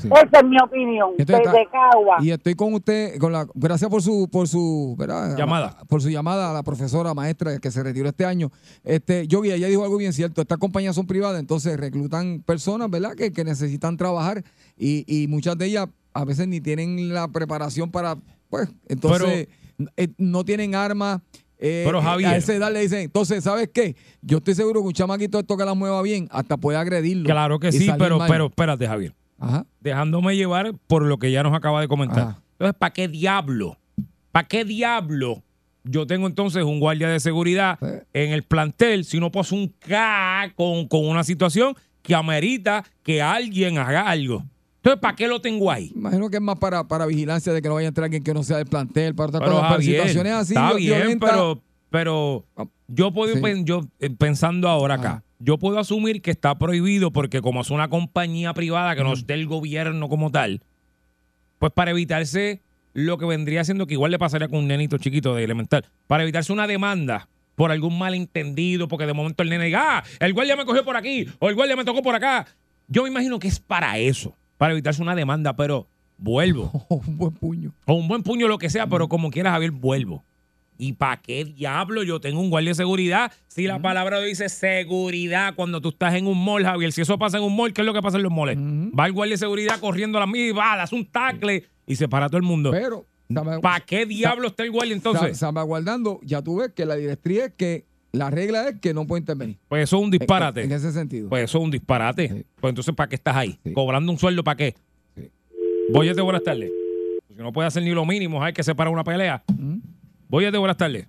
Sí. 0.00 0.08
Esa 0.08 0.40
es 0.40 0.44
mi 0.44 0.60
opinión. 0.60 1.10
Entonces 1.18 1.44
desde 1.52 1.66
Cagua. 1.70 2.16
Y 2.20 2.30
estoy 2.30 2.54
con 2.54 2.74
usted, 2.74 3.18
con 3.18 3.32
la, 3.32 3.46
gracias 3.54 3.90
por 3.90 4.02
su, 4.02 4.28
por 4.30 4.46
su 4.46 4.94
¿verdad? 4.98 5.36
Llamada. 5.36 5.78
por 5.88 6.02
su 6.02 6.10
llamada 6.10 6.50
a 6.50 6.52
la 6.52 6.62
profesora 6.62 7.14
maestra 7.14 7.58
que 7.58 7.70
se 7.70 7.82
retiró 7.82 8.08
este 8.08 8.24
año. 8.24 8.50
Este, 8.84 9.26
Yogi, 9.26 9.50
ella 9.50 9.66
dijo 9.68 9.82
algo 9.84 9.96
bien 9.96 10.12
cierto. 10.12 10.42
Estas 10.42 10.58
compañías 10.58 10.94
son 10.94 11.06
privadas, 11.06 11.40
entonces 11.40 11.76
reclutan 11.78 12.42
personas, 12.44 12.90
¿verdad? 12.90 13.14
Que, 13.14 13.32
que 13.32 13.44
necesitan 13.44 13.96
trabajar 13.96 14.44
y, 14.76 15.04
y 15.06 15.26
muchas 15.28 15.56
de 15.56 15.66
ellas 15.66 15.88
a 16.12 16.24
veces 16.24 16.48
ni 16.48 16.60
tienen 16.60 17.12
la 17.14 17.28
preparación 17.28 17.90
para, 17.90 18.16
pues, 18.50 18.68
entonces 18.88 19.48
eh, 19.96 20.08
no 20.18 20.44
tienen 20.44 20.74
armas. 20.74 21.20
eh, 21.58 21.84
Pero, 21.86 22.00
eh, 22.00 22.02
Javier. 22.02 22.30
a 22.30 22.36
esa 22.36 22.54
edad 22.54 22.72
le 22.72 22.80
dicen, 22.80 23.00
entonces, 23.00 23.44
¿sabes 23.44 23.70
qué? 23.72 23.94
Yo 24.20 24.38
estoy 24.38 24.54
seguro 24.54 24.80
que 24.82 24.88
un 24.88 24.92
chamaquito 24.92 25.38
esto 25.38 25.56
que 25.56 25.64
la 25.64 25.74
mueva 25.74 26.02
bien, 26.02 26.28
hasta 26.30 26.56
puede 26.56 26.76
agredirlo. 26.78 27.24
Claro 27.24 27.58
que 27.58 27.70
sí, 27.72 27.88
pero, 27.98 28.18
mal. 28.18 28.28
pero 28.28 28.46
espérate, 28.46 28.86
Javier. 28.86 29.14
Ajá. 29.38 29.66
Dejándome 29.80 30.36
llevar 30.36 30.74
por 30.86 31.02
lo 31.02 31.18
que 31.18 31.30
ya 31.30 31.42
nos 31.42 31.54
acaba 31.54 31.80
de 31.80 31.88
comentar. 31.88 32.20
Ajá. 32.20 32.42
Entonces, 32.52 32.76
¿para 32.78 32.92
qué 32.92 33.08
diablo? 33.08 33.78
¿Para 34.32 34.46
qué 34.48 34.64
diablo? 34.64 35.42
Yo 35.84 36.06
tengo 36.06 36.26
entonces 36.26 36.64
un 36.64 36.80
guardia 36.80 37.08
de 37.08 37.20
seguridad 37.20 37.78
en 38.12 38.32
el 38.32 38.42
plantel 38.42 39.04
si 39.04 39.20
no 39.20 39.30
paso 39.32 39.54
un 39.54 39.68
K 39.78 40.52
con, 40.54 40.86
con 40.88 41.06
una 41.06 41.24
situación 41.24 41.74
que 42.02 42.14
amerita 42.14 42.84
que 43.02 43.22
alguien 43.22 43.78
haga 43.78 44.08
algo. 44.08 44.44
Entonces, 44.76 45.00
¿para 45.00 45.16
qué 45.16 45.28
lo 45.28 45.40
tengo 45.40 45.70
ahí? 45.70 45.92
Imagino 45.94 46.28
que 46.30 46.36
es 46.36 46.42
más 46.42 46.58
para, 46.58 46.86
para 46.86 47.06
vigilancia 47.06 47.52
de 47.52 47.60
que 47.62 47.68
no 47.68 47.74
vaya 47.74 47.88
a 47.88 47.90
entrar 47.90 48.04
alguien 48.04 48.22
que 48.22 48.32
no 48.34 48.42
sea 48.42 48.58
del 48.58 48.66
plantel, 48.66 49.14
para 49.14 49.28
otras 49.28 49.40
Pero, 49.42 49.54
cosas, 49.54 49.68
para 49.70 49.82
situaciones 49.82 50.32
así. 50.32 50.54
está 50.54 50.72
bien, 50.74 51.18
pero, 51.18 51.60
pero 51.90 52.44
yo 52.86 53.12
puedo 53.12 53.34
Sí. 53.34 53.62
yo 53.64 53.80
eh, 53.98 54.10
pensando 54.10 54.68
ahora 54.68 54.94
acá, 54.94 55.22
yo 55.38 55.58
puedo 55.58 55.78
asumir 55.78 56.22
que 56.22 56.30
está 56.30 56.58
prohibido 56.58 57.12
porque 57.12 57.40
como 57.40 57.60
es 57.60 57.70
una 57.70 57.88
compañía 57.88 58.54
privada 58.54 58.96
que 58.96 59.04
no 59.04 59.12
es 59.12 59.26
del 59.26 59.46
gobierno 59.46 60.08
como 60.08 60.30
tal, 60.30 60.62
pues 61.58 61.72
para 61.72 61.92
evitarse 61.92 62.62
lo 62.92 63.18
que 63.18 63.26
vendría 63.26 63.64
siendo 63.64 63.86
que 63.86 63.94
igual 63.94 64.10
le 64.10 64.18
pasaría 64.18 64.48
con 64.48 64.60
un 64.60 64.68
nenito 64.68 64.98
chiquito 64.98 65.34
de 65.34 65.44
elemental, 65.44 65.84
para 66.06 66.22
evitarse 66.22 66.52
una 66.52 66.66
demanda 66.66 67.28
por 67.54 67.72
algún 67.72 67.98
malentendido, 67.98 68.88
porque 68.88 69.06
de 69.06 69.12
momento 69.12 69.42
el 69.42 69.50
nene 69.50 69.66
diga, 69.66 69.98
ah, 69.98 70.04
el 70.20 70.32
guardia 70.32 70.56
me 70.56 70.64
cogió 70.64 70.84
por 70.84 70.96
aquí 70.96 71.26
o 71.38 71.48
el 71.48 71.54
guardia 71.54 71.76
me 71.76 71.84
tocó 71.84 72.02
por 72.02 72.14
acá. 72.14 72.46
Yo 72.86 73.02
me 73.02 73.08
imagino 73.08 73.38
que 73.38 73.48
es 73.48 73.60
para 73.60 73.98
eso, 73.98 74.34
para 74.56 74.72
evitarse 74.72 75.02
una 75.02 75.14
demanda, 75.14 75.54
pero 75.54 75.88
vuelvo. 76.16 76.70
un 76.88 77.18
buen 77.18 77.32
puño. 77.34 77.72
O 77.84 77.94
un 77.94 78.08
buen 78.08 78.22
puño, 78.22 78.48
lo 78.48 78.58
que 78.58 78.70
sea, 78.70 78.86
pero 78.86 79.08
como 79.08 79.30
quieras, 79.30 79.52
Javier, 79.52 79.72
vuelvo. 79.72 80.24
¿Y 80.80 80.92
para 80.92 81.20
qué 81.20 81.44
diablo 81.44 82.04
yo 82.04 82.20
tengo 82.20 82.40
un 82.40 82.50
guardia 82.50 82.70
de 82.70 82.76
seguridad? 82.76 83.32
Si 83.48 83.66
la 83.66 83.82
palabra 83.82 84.20
dice 84.20 84.48
seguridad 84.48 85.54
cuando 85.56 85.80
tú 85.80 85.88
estás 85.88 86.14
en 86.14 86.28
un 86.28 86.42
mall, 86.42 86.64
Javier, 86.64 86.92
si 86.92 87.00
eso 87.00 87.18
pasa 87.18 87.38
en 87.38 87.42
un 87.42 87.56
mall, 87.56 87.72
¿qué 87.72 87.80
es 87.82 87.86
lo 87.86 87.92
que 87.92 88.00
pasa 88.00 88.16
en 88.16 88.22
los 88.22 88.32
malls? 88.32 88.56
Va 88.96 89.06
el 89.06 89.12
guardia 89.12 89.34
de 89.34 89.38
seguridad 89.38 89.80
corriendo 89.80 90.18
a 90.18 90.20
la 90.20 90.28
mía 90.28 90.46
y 90.46 90.52
va, 90.52 90.80
hace 90.80 90.94
un 90.94 91.04
tackle 91.04 91.64
y 91.84 91.96
se 91.96 92.08
para 92.08 92.28
todo 92.28 92.36
el 92.36 92.44
mundo. 92.44 92.70
Pero, 92.70 93.04
¿para 93.60 93.80
qué 93.80 94.06
diablo 94.06 94.46
está 94.46 94.62
el 94.62 94.70
guardia 94.70 94.94
entonces? 94.94 95.36
Salvaguardando, 95.36 96.20
ya 96.22 96.42
tú 96.42 96.58
ves 96.58 96.70
que 96.72 96.86
la 96.86 96.94
directriz 96.94 97.38
es 97.38 97.52
que 97.56 97.84
la 98.12 98.30
regla 98.30 98.68
es 98.68 98.80
que 98.80 98.94
no 98.94 99.04
puede 99.04 99.20
intervenir. 99.20 99.58
Pues 99.66 99.82
eso 99.82 99.96
es 99.96 100.02
un 100.04 100.10
disparate. 100.12 100.62
En, 100.62 100.70
en 100.70 100.76
ese 100.76 100.92
sentido. 100.92 101.28
Pues 101.28 101.44
eso 101.44 101.58
es 101.58 101.64
un 101.64 101.72
disparate. 101.72 102.46
Pues 102.60 102.70
entonces, 102.70 102.94
¿para 102.94 103.08
qué 103.08 103.16
estás 103.16 103.34
ahí? 103.34 103.58
Cobrando 103.74 104.12
un 104.12 104.18
sueldo, 104.18 104.44
¿para 104.44 104.56
qué? 104.56 104.74
Voy 105.90 106.06
de 106.12 106.22
buenas 106.22 106.44
tardes. 106.44 106.70
Si 107.28 107.34
no 107.42 107.52
puede 107.52 107.68
hacer 107.68 107.82
ni 107.82 107.90
lo 107.90 108.06
mínimo, 108.06 108.42
hay 108.42 108.52
que 108.52 108.62
separar 108.62 108.92
una 108.92 109.04
pelea. 109.04 109.42
Voy 110.28 110.50
de 110.50 110.58
buenas 110.58 110.76
tardes. 110.76 111.06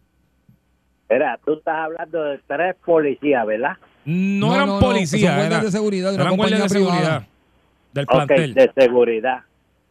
Mira, 1.10 1.40
tú 1.44 1.54
estás 1.54 1.76
hablando 1.76 2.24
de 2.24 2.40
tres 2.48 2.76
policías, 2.86 3.46
¿verdad? 3.46 3.78
No, 4.06 4.48
No, 4.48 4.56
eran 4.56 4.68
no, 4.68 4.74
no, 4.76 4.80
policías. 4.80 5.22
son 5.22 5.36
guardias 5.36 5.52
era- 5.54 5.64
de 5.64 5.72
seguridad 5.72 6.10
de 6.12 6.16
eran 6.22 6.38
guardias 6.38 6.64
de 6.64 6.70
privada. 6.70 6.94
seguridad 6.96 7.28
del 7.94 8.06
plantel. 8.06 8.54
de 8.54 8.72
seguridad. 8.76 9.40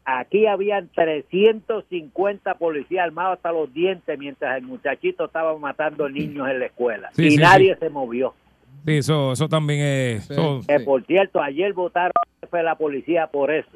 Aquí 0.05 0.47
habían 0.47 0.89
350 0.95 2.55
policías 2.55 3.05
armados 3.05 3.37
hasta 3.37 3.53
los 3.53 3.73
dientes 3.75 4.19
mientras 4.19 4.57
el 4.57 4.63
muchachito 4.65 5.27
estaba 5.27 5.57
matando 5.59 6.09
niños 6.09 6.49
en 6.49 6.61
la 6.61 6.67
escuela. 6.67 7.11
Sí, 7.13 7.27
y 7.27 7.31
sí, 7.33 7.37
nadie 7.37 7.75
sí. 7.75 7.81
se 7.81 7.91
movió. 7.91 8.33
Sí, 8.87 8.97
eso, 8.99 9.33
eso 9.33 9.49
también 9.49 9.81
es. 9.81 10.31
Eso, 10.31 10.61
Que, 10.67 10.81
por 10.81 11.05
cierto, 11.05 11.43
ayer 11.43 11.75
votaron 11.75 12.13
de 12.51 12.63
la 12.63 12.77
policía 12.77 13.27
por 13.27 13.51
eso. 13.51 13.69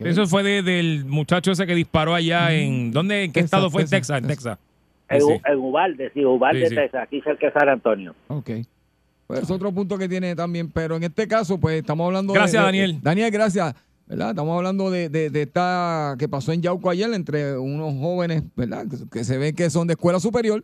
Eso 0.00 0.26
fue 0.26 0.42
de- 0.42 0.62
del 0.62 1.04
muchacho 1.04 1.52
ese 1.52 1.66
que 1.66 1.74
disparó 1.74 2.14
allá 2.14 2.52
en. 2.52 2.90
¿Dónde? 2.92 3.24
¿En 3.24 3.32
qué 3.32 3.40
Texas, 3.40 3.44
estado 3.58 3.70
fue? 3.70 3.82
En 3.82 3.88
Texas, 3.88 4.20
Texas, 4.20 4.22
en 4.22 4.28
Texas. 4.28 4.58
En, 5.08 5.20
Sí, 5.20 5.26
sí. 5.28 5.40
en 5.52 5.58
Ubalde, 5.58 6.10
sí, 6.14 6.24
Ubalde, 6.24 6.62
Sí, 6.62 6.68
sí. 6.70 6.74
Texas, 6.74 7.02
aquí 7.02 7.20
cerca 7.20 7.46
de 7.46 7.52
San 7.52 7.68
Antonio. 7.68 8.14
Ok. 8.28 8.50
Pues 9.26 9.42
es 9.42 9.50
otro 9.50 9.72
punto 9.72 9.96
que 9.98 10.08
tiene 10.08 10.34
también, 10.34 10.70
pero 10.70 10.96
en 10.96 11.04
este 11.04 11.26
caso, 11.28 11.58
pues 11.58 11.76
estamos 11.80 12.06
hablando 12.06 12.32
Gracias, 12.32 12.52
de- 12.52 12.58
de- 12.58 12.64
Daniel. 12.66 12.98
Daniel, 13.02 13.30
gracias. 13.30 13.74
¿verdad? 14.06 14.30
Estamos 14.30 14.56
hablando 14.56 14.90
de, 14.90 15.08
de, 15.08 15.30
de 15.30 15.42
esta 15.42 16.16
que 16.18 16.28
pasó 16.28 16.52
en 16.52 16.60
Yauco 16.60 16.90
ayer 16.90 17.10
entre 17.14 17.56
unos 17.56 17.94
jóvenes, 17.98 18.42
¿verdad? 18.56 18.84
Que, 18.90 18.96
que 19.10 19.24
se 19.24 19.38
ve 19.38 19.54
que 19.54 19.70
son 19.70 19.86
de 19.86 19.94
escuela 19.94 20.20
superior, 20.20 20.62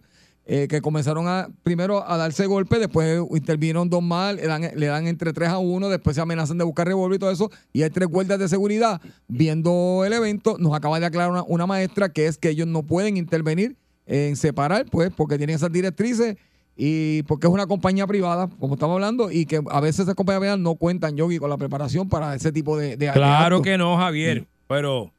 eh, 0.51 0.67
que 0.67 0.81
comenzaron 0.81 1.29
a 1.29 1.49
primero 1.63 2.09
a 2.11 2.17
darse 2.17 2.47
golpes, 2.47 2.81
después 2.81 3.21
intervinieron 3.33 3.91
dos 3.91 4.03
más, 4.03 4.35
le 4.35 4.47
dan, 4.47 4.63
le 4.75 4.87
dan 4.87 5.07
entre 5.07 5.35
tres 5.35 5.51
a 5.51 5.59
uno, 5.59 5.91
después 5.91 6.17
se 6.17 6.23
amenazan 6.23 6.57
de 6.57 6.65
buscar 6.65 6.87
revólver 6.87 7.17
y 7.17 7.19
todo 7.19 7.31
eso, 7.31 7.51
y 7.73 7.83
hay 7.83 7.91
tres 7.91 8.09
guardias 8.09 8.39
de 8.39 8.49
seguridad 8.49 9.01
viendo 9.29 10.05
el 10.07 10.13
evento. 10.15 10.57
Nos 10.59 10.75
acaba 10.75 10.99
de 10.99 11.07
aclarar 11.07 11.31
una, 11.31 11.43
una 11.43 11.67
maestra 11.67 12.09
que 12.09 12.27
es 12.27 12.39
que 12.39 12.49
ellos 12.49 12.67
no 12.67 12.83
pueden 12.83 13.19
intervenir 13.19 13.77
en 14.07 14.37
separar, 14.37 14.87
pues, 14.91 15.13
porque 15.15 15.37
tienen 15.37 15.57
esas 15.57 15.71
directrices 15.71 16.37
y 16.81 17.25
porque 17.25 17.47
es 17.47 17.53
una 17.53 17.67
compañía 17.67 18.07
privada, 18.07 18.49
como 18.59 18.75
estamos 18.75 18.95
hablando, 18.95 19.31
y 19.31 19.45
que 19.45 19.61
a 19.69 19.81
veces 19.81 20.01
esas 20.01 20.15
compañías 20.15 20.41
privadas 20.41 20.61
no 20.61 20.77
cuentan, 20.77 21.15
Yogi, 21.15 21.39
con 21.39 21.51
la 21.51 21.59
preparación 21.59 22.09
para 22.09 22.35
ese 22.35 22.53
tipo 22.53 22.79
de, 22.79 22.97
de 22.97 23.13
Claro 23.13 23.57
actos. 23.57 23.63
que 23.67 23.77
no, 23.77 23.99
Javier, 23.99 24.47
pero 24.67 25.11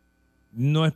no 0.53 0.87
es, 0.87 0.93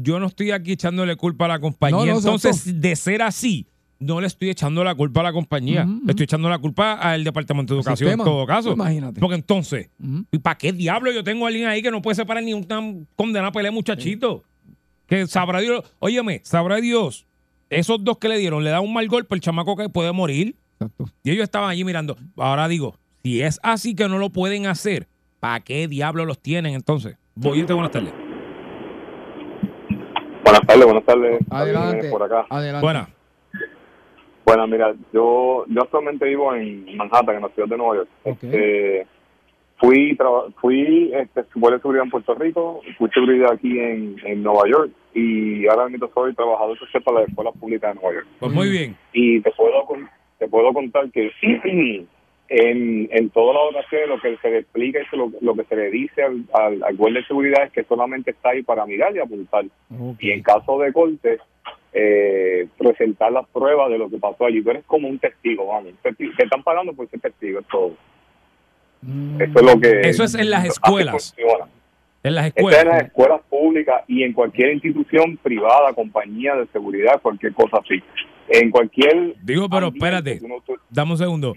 yo 0.00 0.20
no 0.20 0.26
estoy 0.26 0.52
aquí 0.52 0.72
echándole 0.72 1.16
culpa 1.16 1.46
a 1.46 1.48
la 1.48 1.58
compañía. 1.58 1.98
No, 1.98 2.06
no, 2.06 2.18
Entonces, 2.18 2.56
exacto. 2.56 2.80
de 2.80 2.96
ser 2.96 3.22
así, 3.22 3.66
no 3.98 4.20
le 4.20 4.28
estoy 4.28 4.50
echando 4.50 4.84
la 4.84 4.94
culpa 4.94 5.20
a 5.20 5.24
la 5.24 5.32
compañía. 5.32 5.84
Le 5.84 6.12
estoy 6.12 6.24
echando 6.24 6.48
la 6.48 6.58
culpa 6.58 6.94
al 6.94 7.24
Departamento 7.24 7.74
de 7.74 7.80
Educación 7.80 8.10
sistema. 8.10 8.22
en 8.22 8.30
todo 8.30 8.46
caso. 8.46 8.72
Imagínate. 8.72 9.20
Porque 9.20 9.34
entonces, 9.34 9.90
¿y 10.30 10.38
para 10.38 10.56
qué 10.56 10.72
diablo 10.72 11.10
yo 11.10 11.24
tengo 11.24 11.46
a 11.46 11.48
alguien 11.48 11.66
ahí 11.66 11.82
que 11.82 11.90
no 11.90 12.00
puede 12.00 12.14
separar 12.14 12.42
ni 12.44 12.54
una 12.54 12.80
condenada 13.16 13.50
pelea 13.50 13.72
muchachito? 13.72 14.44
Que 15.06 15.26
sabrá 15.26 15.60
Dios, 15.60 15.84
óyeme, 15.98 16.40
sabrá 16.44 16.76
Dios, 16.76 17.26
esos 17.70 18.04
dos 18.04 18.18
que 18.18 18.28
le 18.28 18.38
dieron, 18.38 18.62
le 18.62 18.70
da 18.70 18.80
un 18.80 18.92
mal 18.92 19.08
golpe, 19.08 19.34
el 19.34 19.40
chamaco 19.40 19.74
que 19.74 19.88
puede 19.88 20.12
morir. 20.12 20.56
Y 21.24 21.30
ellos 21.30 21.42
estaban 21.42 21.70
allí 21.70 21.82
mirando. 21.82 22.16
Ahora 22.36 22.68
digo, 22.68 22.96
si 23.24 23.42
es 23.42 23.58
así 23.64 23.94
que 23.94 24.06
no 24.08 24.18
lo 24.18 24.30
pueden 24.30 24.66
hacer, 24.66 25.08
¿para 25.40 25.60
qué 25.60 25.88
diablo 25.88 26.24
los 26.24 26.38
tienen 26.38 26.74
entonces? 26.74 27.16
Boyete, 27.34 27.72
buenas 27.72 27.90
tardes. 27.90 28.12
Buenas 30.48 30.66
tardes, 30.66 30.84
buenas 30.86 31.04
tardes. 31.04 31.38
Adelante. 31.50 32.08
Por 32.08 32.22
acá. 32.22 32.46
Adelante. 32.48 32.82
Buenas. 32.84 33.08
Bueno, 34.46 34.66
mira, 34.66 34.94
yo, 35.12 35.66
yo 35.68 35.82
actualmente 35.82 36.24
vivo 36.24 36.54
en 36.54 36.96
Manhattan, 36.96 37.36
en 37.36 37.42
la 37.42 37.48
ciudad 37.50 37.68
de 37.68 37.76
Nueva 37.76 37.96
York. 37.96 38.08
Este, 38.24 39.06
fui 39.76 40.16
traba- 40.16 40.46
fui 40.58 41.12
este, 41.14 41.42
de 41.42 41.48
seguridad 41.50 42.04
en 42.04 42.10
Puerto 42.10 42.34
Rico, 42.34 42.80
fui 42.96 43.10
seguridad 43.10 43.52
aquí 43.52 43.78
en, 43.78 44.16
en 44.24 44.42
Nueva 44.42 44.62
York 44.70 44.90
y 45.12 45.66
ahora 45.68 45.88
mismo 45.90 46.08
soy 46.14 46.34
trabajador 46.34 46.78
social 46.78 47.02
para 47.02 47.20
la 47.20 47.26
escuela 47.26 47.52
pública 47.52 47.88
de 47.88 47.94
Nueva 47.96 48.14
York. 48.14 48.26
Pues 48.40 48.50
muy 48.52 48.70
bien. 48.70 48.96
Y 49.12 49.42
te 49.42 49.50
puedo 49.50 49.84
te 50.38 50.48
puedo 50.48 50.72
contar 50.72 51.10
que 51.10 51.30
en, 52.48 53.08
en 53.12 53.30
todas 53.30 53.54
las 53.74 53.82
ocasiones 53.82 54.08
lo 54.08 54.20
que 54.20 54.36
se 54.38 54.50
le 54.50 54.58
explica 54.58 55.00
y 55.00 55.16
lo, 55.16 55.30
lo 55.40 55.54
que 55.54 55.64
se 55.64 55.76
le 55.76 55.90
dice 55.90 56.22
al, 56.22 56.44
al, 56.54 56.82
al 56.82 56.96
guardia 56.96 57.20
de 57.20 57.26
seguridad 57.26 57.64
es 57.64 57.72
que 57.72 57.84
solamente 57.84 58.30
está 58.30 58.50
ahí 58.50 58.62
para 58.62 58.86
mirar 58.86 59.14
y 59.14 59.18
apuntar. 59.20 59.64
Y 60.18 60.30
en 60.30 60.42
caso 60.42 60.78
de 60.78 60.92
corte, 60.92 61.38
eh, 61.92 62.66
presentar 62.78 63.32
las 63.32 63.46
pruebas 63.48 63.90
de 63.90 63.98
lo 63.98 64.08
que 64.08 64.18
pasó 64.18 64.46
allí. 64.46 64.62
Tú 64.62 64.70
eres 64.70 64.84
como 64.86 65.08
un 65.08 65.18
testigo, 65.18 65.66
vamos. 65.66 65.92
Te 66.02 66.42
están 66.42 66.62
pagando 66.62 66.92
por 66.94 67.08
ser 67.10 67.20
testigo, 67.20 67.60
es 67.60 67.66
todo. 67.68 67.92
Eso 69.38 69.52
es 69.60 69.62
lo 69.74 69.80
que... 69.80 70.00
Eso 70.08 70.24
es 70.24 70.34
en 70.34 70.50
las 70.50 70.64
escuelas. 70.64 71.34
funciona. 71.36 71.66
En 72.22 72.34
las 72.34 72.46
Está 72.46 72.60
escuelas. 72.60 72.82
en 72.82 72.88
las 72.88 73.02
escuelas 73.04 73.40
públicas 73.48 74.02
y 74.08 74.22
en 74.24 74.32
cualquier 74.32 74.72
institución 74.72 75.36
privada, 75.36 75.92
compañía 75.92 76.54
de 76.56 76.66
seguridad, 76.68 77.20
cualquier 77.22 77.52
cosa 77.54 77.78
así. 77.78 78.02
En 78.48 78.70
cualquier... 78.70 79.34
Digo, 79.42 79.68
pero 79.68 79.86
ambiente, 79.86 79.98
espérate, 80.06 80.40
tú 80.40 80.48
no- 80.48 80.60
tú- 80.66 80.76
dame 80.90 81.12
un 81.12 81.18
segundo. 81.18 81.54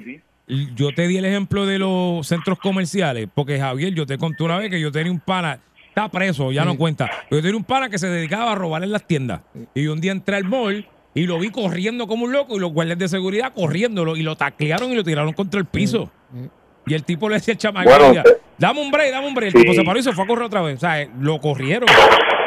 Yo 0.48 0.94
te 0.94 1.08
di 1.08 1.18
el 1.18 1.26
ejemplo 1.26 1.66
de 1.66 1.80
los 1.80 2.28
centros 2.28 2.60
comerciales, 2.60 3.28
porque 3.34 3.60
Javier, 3.60 3.94
yo 3.94 4.06
te 4.06 4.18
conté 4.18 4.44
una 4.44 4.58
vez 4.58 4.70
que 4.70 4.82
yo 4.82 4.92
tenía 4.92 5.12
un 5.12 5.20
pana, 5.20 5.60
está 5.88 6.10
preso, 6.10 6.52
ya 6.52 6.66
no 6.66 6.78
cuenta. 6.78 7.10
Pero 7.30 7.40
yo 7.40 7.44
tenía 7.44 7.58
un 7.58 7.64
pana 7.64 7.90
que 7.90 7.98
se 7.98 8.08
dedicaba 8.08 8.52
a 8.52 8.56
robar 8.56 8.84
en 8.84 8.92
las 8.92 9.06
tiendas. 9.08 9.42
Y 9.74 9.88
un 9.88 10.02
día 10.02 10.12
entré 10.12 10.36
al 10.36 10.44
mall 10.44 10.86
y 11.14 11.26
lo 11.26 11.40
vi 11.40 11.52
corriendo 11.52 12.08
como 12.08 12.26
un 12.26 12.32
loco 12.32 12.56
y 12.56 12.60
los 12.60 12.74
guardias 12.74 12.98
de 12.98 13.08
seguridad 13.08 13.54
corriéndolo 13.54 14.16
y 14.16 14.24
lo 14.24 14.36
taclearon 14.36 14.92
y 14.92 14.96
lo 14.96 15.04
tiraron 15.04 15.34
contra 15.34 15.60
el 15.60 15.66
piso. 15.66 16.12
Y 16.86 16.94
el 16.94 17.04
tipo 17.04 17.30
le 17.30 17.36
decía 17.36 17.54
al 17.54 17.58
chamaco, 17.58 17.90
Bueno, 17.90 18.08
decía, 18.08 18.24
eh, 18.26 18.38
dame 18.58 18.82
un 18.82 18.92
break, 18.92 19.12
dame 19.12 19.28
un 19.28 19.34
break. 19.34 19.54
El 19.54 19.62
sí. 19.62 19.66
tipo 19.66 19.74
se 19.74 19.84
paró 19.84 20.00
y 20.00 20.04
se 20.04 20.12
fue 20.12 20.24
a 20.24 20.28
correr 20.28 20.46
otra 20.46 20.62
vez. 20.62 20.78
O 20.78 20.80
sea, 20.80 21.02
eh, 21.02 21.10
lo 21.20 21.40
corrieron. 21.40 21.88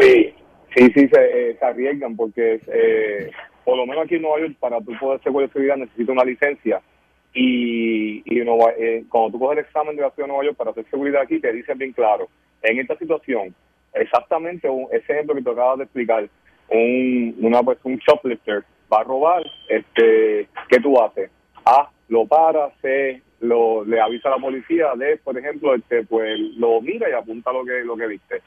Sí, 0.00 0.34
sí, 0.76 0.92
sí, 0.94 1.08
se, 1.08 1.50
eh, 1.50 1.56
se 1.58 1.64
arriesgan 1.64 2.16
porque 2.16 2.60
eh, 2.66 3.30
por 3.64 3.76
lo 3.76 3.86
menos 3.86 4.04
aquí 4.04 4.16
en 4.16 4.22
Nueva 4.22 4.40
York, 4.40 4.56
para 4.58 4.78
tú 4.80 4.92
poder 4.98 5.22
ser 5.22 5.32
guardia 5.32 5.46
de 5.46 5.52
seguridad 5.52 5.76
necesitas 5.76 6.08
una 6.08 6.24
licencia 6.24 6.80
y, 7.34 8.22
y 8.24 8.44
Nueva- 8.44 8.72
eh, 8.78 9.04
cuando 9.08 9.32
tú 9.32 9.38
coges 9.40 9.58
el 9.58 9.64
examen 9.64 9.96
de 9.96 10.02
la 10.02 10.10
ciudad 10.10 10.26
de 10.26 10.32
Nueva 10.32 10.44
York 10.44 10.56
para 10.56 10.70
hacer 10.70 10.84
seguridad 10.90 11.22
aquí, 11.22 11.40
te 11.40 11.52
dicen 11.52 11.76
bien 11.78 11.92
claro, 11.92 12.28
en 12.62 12.78
esta 12.78 12.96
situación, 12.96 13.54
exactamente 13.92 14.68
un- 14.68 14.86
ese 14.92 15.12
ejemplo 15.12 15.34
que 15.34 15.42
te 15.42 15.50
acabas 15.50 15.78
de 15.78 15.84
explicar, 15.84 16.28
un, 16.68 17.36
una, 17.40 17.62
pues, 17.62 17.78
un 17.84 17.96
shoplifter 17.98 18.64
va 18.92 19.00
a 19.00 19.04
robar, 19.04 19.42
este, 19.68 20.48
¿qué 20.68 20.80
tú 20.80 21.00
haces? 21.02 21.30
A, 21.66 21.90
lo 22.08 22.26
para, 22.26 22.70
C, 22.80 23.20
lo, 23.40 23.84
le 23.84 24.00
avisa 24.00 24.28
a 24.28 24.32
la 24.32 24.38
policía, 24.38 24.92
D, 24.96 25.18
por 25.18 25.36
ejemplo, 25.36 25.74
este, 25.74 26.04
pues 26.04 26.38
lo 26.56 26.80
mira 26.80 27.08
y 27.10 27.12
apunta 27.12 27.52
lo 27.52 27.64
que, 27.64 27.82
lo 27.84 27.96
que 27.96 28.06
viste. 28.06 28.42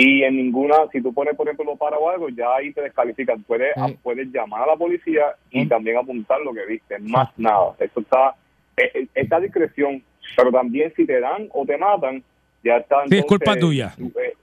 Y 0.00 0.22
en 0.22 0.36
ninguna, 0.36 0.76
si 0.92 1.02
tú 1.02 1.12
pones, 1.12 1.34
por 1.34 1.48
ejemplo, 1.48 1.64
lo 1.64 1.76
para 1.76 1.98
o 1.98 2.08
algo, 2.08 2.28
ya 2.28 2.54
ahí 2.54 2.72
te 2.72 2.82
descalifican. 2.82 3.42
Puedes, 3.42 3.74
puedes 4.00 4.28
llamar 4.32 4.62
a 4.62 4.66
la 4.66 4.76
policía 4.76 5.34
y 5.50 5.66
también 5.66 5.96
apuntar 5.96 6.40
lo 6.40 6.54
que 6.54 6.64
viste. 6.66 7.00
Más 7.00 7.30
nada. 7.36 7.74
Eso 7.80 7.98
está, 7.98 8.36
eh, 8.76 8.90
eh, 8.94 9.06
está 9.12 9.40
discreción. 9.40 10.00
Pero 10.36 10.52
también 10.52 10.92
si 10.94 11.04
te 11.04 11.18
dan 11.18 11.48
o 11.52 11.66
te 11.66 11.76
matan, 11.76 12.22
ya 12.62 12.76
está. 12.76 12.98
Es 12.98 13.04
entonces, 13.06 13.24
culpa 13.24 13.56
tuya. 13.56 13.92
eh, 13.98 14.34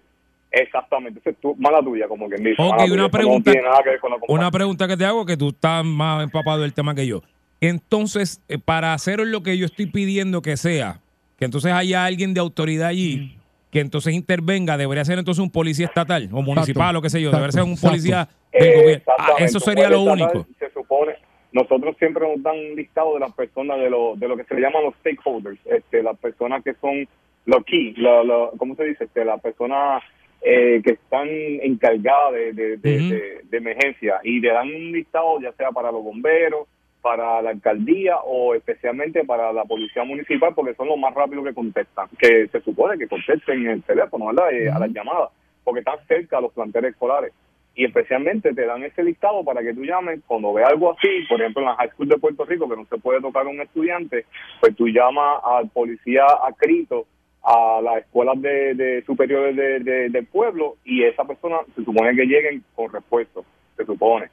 exactamente. 0.51 1.21
Esa 1.21 1.29
es 1.29 1.37
tu, 1.37 1.55
mala 1.55 1.81
tuya, 1.81 2.09
como 2.09 2.27
quien 2.27 2.43
dice. 2.43 2.61
Ok, 2.61 2.77
tuya. 2.77 2.93
una 2.93 3.09
pregunta, 3.09 3.49
No 3.49 3.53
tiene 3.53 3.69
nada 3.69 3.81
que 3.81 3.89
ver 3.91 3.99
con 4.01 4.11
la 4.11 4.17
una 4.27 4.51
pregunta 4.51 4.87
que 4.89 4.97
te 4.97 5.05
hago, 5.05 5.25
que 5.25 5.37
tú 5.37 5.49
estás 5.49 5.85
más 5.85 6.21
empapado 6.21 6.63
del 6.63 6.73
tema 6.73 6.93
que 6.93 7.07
yo. 7.07 7.21
Entonces, 7.61 8.41
eh, 8.49 8.57
para 8.57 8.93
hacer 8.93 9.21
lo 9.21 9.41
que 9.41 9.57
yo 9.57 9.67
estoy 9.67 9.85
pidiendo 9.85 10.41
que 10.41 10.57
sea, 10.57 10.99
que 11.39 11.45
entonces 11.45 11.71
haya 11.71 12.03
alguien 12.03 12.33
de 12.33 12.41
autoridad 12.41 12.89
allí, 12.89 13.37
que 13.75 13.81
entonces 13.81 14.13
intervenga, 14.13 14.77
debería 14.77 15.03
ser 15.03 15.19
entonces 15.19 15.43
un 15.43 15.51
policía 15.51 15.87
estatal 15.87 16.29
o 16.31 16.41
municipal 16.41 16.95
o 16.95 17.01
qué 17.01 17.09
sé 17.09 17.21
yo, 17.21 17.29
debería 17.29 17.51
ser 17.51 17.63
un 17.63 17.71
exacto. 17.71 17.89
policía 17.89 18.29
del 18.53 18.73
gobierno. 18.81 19.03
Ah, 19.17 19.33
eso 19.39 19.59
sería 19.59 19.89
lo 19.89 20.01
único. 20.01 20.47
Se 20.57 20.71
supone, 20.71 21.15
nosotros 21.51 21.95
siempre 21.99 22.25
nos 22.25 22.41
dan 22.41 22.55
un 22.57 22.75
listado 22.77 23.15
de 23.15 23.19
las 23.19 23.33
personas, 23.33 23.77
de 23.79 23.89
lo, 23.89 24.15
de 24.15 24.27
lo 24.29 24.37
que 24.37 24.45
se 24.45 24.55
le 24.55 24.61
llaman 24.61 24.83
los 24.83 24.95
stakeholders, 25.01 25.59
este, 25.65 26.01
las 26.01 26.17
personas 26.17 26.63
que 26.63 26.73
son 26.75 27.05
los 27.45 27.63
key, 27.65 27.93
la, 27.97 28.23
la- 28.23 28.49
¿cómo 28.57 28.75
se 28.77 28.85
dice? 28.85 29.03
Este, 29.03 29.25
las 29.25 29.41
personas 29.41 30.01
eh, 30.41 30.81
que 30.83 30.91
están 30.93 31.27
encargadas 31.29 32.31
de, 32.33 32.53
de, 32.53 32.77
de- 32.77 33.41
de 33.43 33.57
emergencia 33.57 34.21
y 34.23 34.39
le 34.39 34.51
dan 34.53 34.67
un 34.67 34.91
listado 34.93 35.41
ya 35.41 35.51
sea 35.53 35.71
para 35.71 35.91
los 35.91 36.01
bomberos, 36.01 36.67
para 37.05 37.39
la 37.43 37.51
alcaldía 37.51 38.17
o 38.25 38.55
especialmente 38.55 39.23
para 39.25 39.53
la 39.53 39.63
policía 39.63 40.03
municipal 40.03 40.53
porque 40.55 40.73
son 40.73 40.87
los 40.87 40.97
más 40.97 41.13
rápidos 41.13 41.45
que 41.45 41.53
contestan, 41.53 42.07
que 42.17 42.47
se 42.47 42.61
supone 42.61 42.97
que 42.97 43.07
contesten 43.07 43.67
el 43.67 43.83
teléfono, 43.83 44.25
¿verdad? 44.25 44.51
Eh, 44.51 44.71
A 44.71 44.79
las 44.79 44.89
llamadas, 44.89 45.29
porque 45.63 45.81
están 45.81 45.99
cerca 46.07 46.39
a 46.39 46.41
los 46.41 46.51
planteles 46.51 46.93
escolares 46.93 47.31
y 47.75 47.85
especialmente 47.85 48.55
te 48.55 48.65
dan 48.65 48.81
ese 48.83 49.03
listado 49.03 49.43
para 49.43 49.61
que 49.61 49.75
tú 49.75 49.83
llames 49.85 50.21
cuando 50.25 50.51
veas 50.51 50.71
algo 50.71 50.93
así, 50.93 51.09
por 51.29 51.39
ejemplo 51.39 51.61
en 51.61 51.67
la 51.67 51.75
High 51.75 51.91
School 51.91 52.09
de 52.09 52.17
Puerto 52.17 52.43
Rico 52.45 52.67
que 52.67 52.75
no 52.75 52.85
se 52.85 52.97
puede 52.97 53.21
tocar 53.21 53.45
a 53.45 53.49
un 53.49 53.61
estudiante, 53.61 54.25
pues 54.59 54.75
tú 54.75 54.87
llamas 54.87 55.41
al 55.45 55.69
policía 55.69 56.25
adscrito 56.47 57.05
a 57.43 57.81
las 57.83 57.97
escuelas 57.97 58.41
de, 58.41 58.73
de 58.73 59.03
superiores 59.03 59.55
de- 59.55 59.79
de- 59.81 60.09
del 60.09 60.25
pueblo 60.25 60.77
y 60.83 61.03
esa 61.03 61.23
persona 61.23 61.57
se 61.75 61.83
supone 61.83 62.15
que 62.15 62.25
lleguen 62.25 62.63
con 62.75 62.91
repuesto, 62.91 63.45
se 63.77 63.85
supone. 63.85 64.29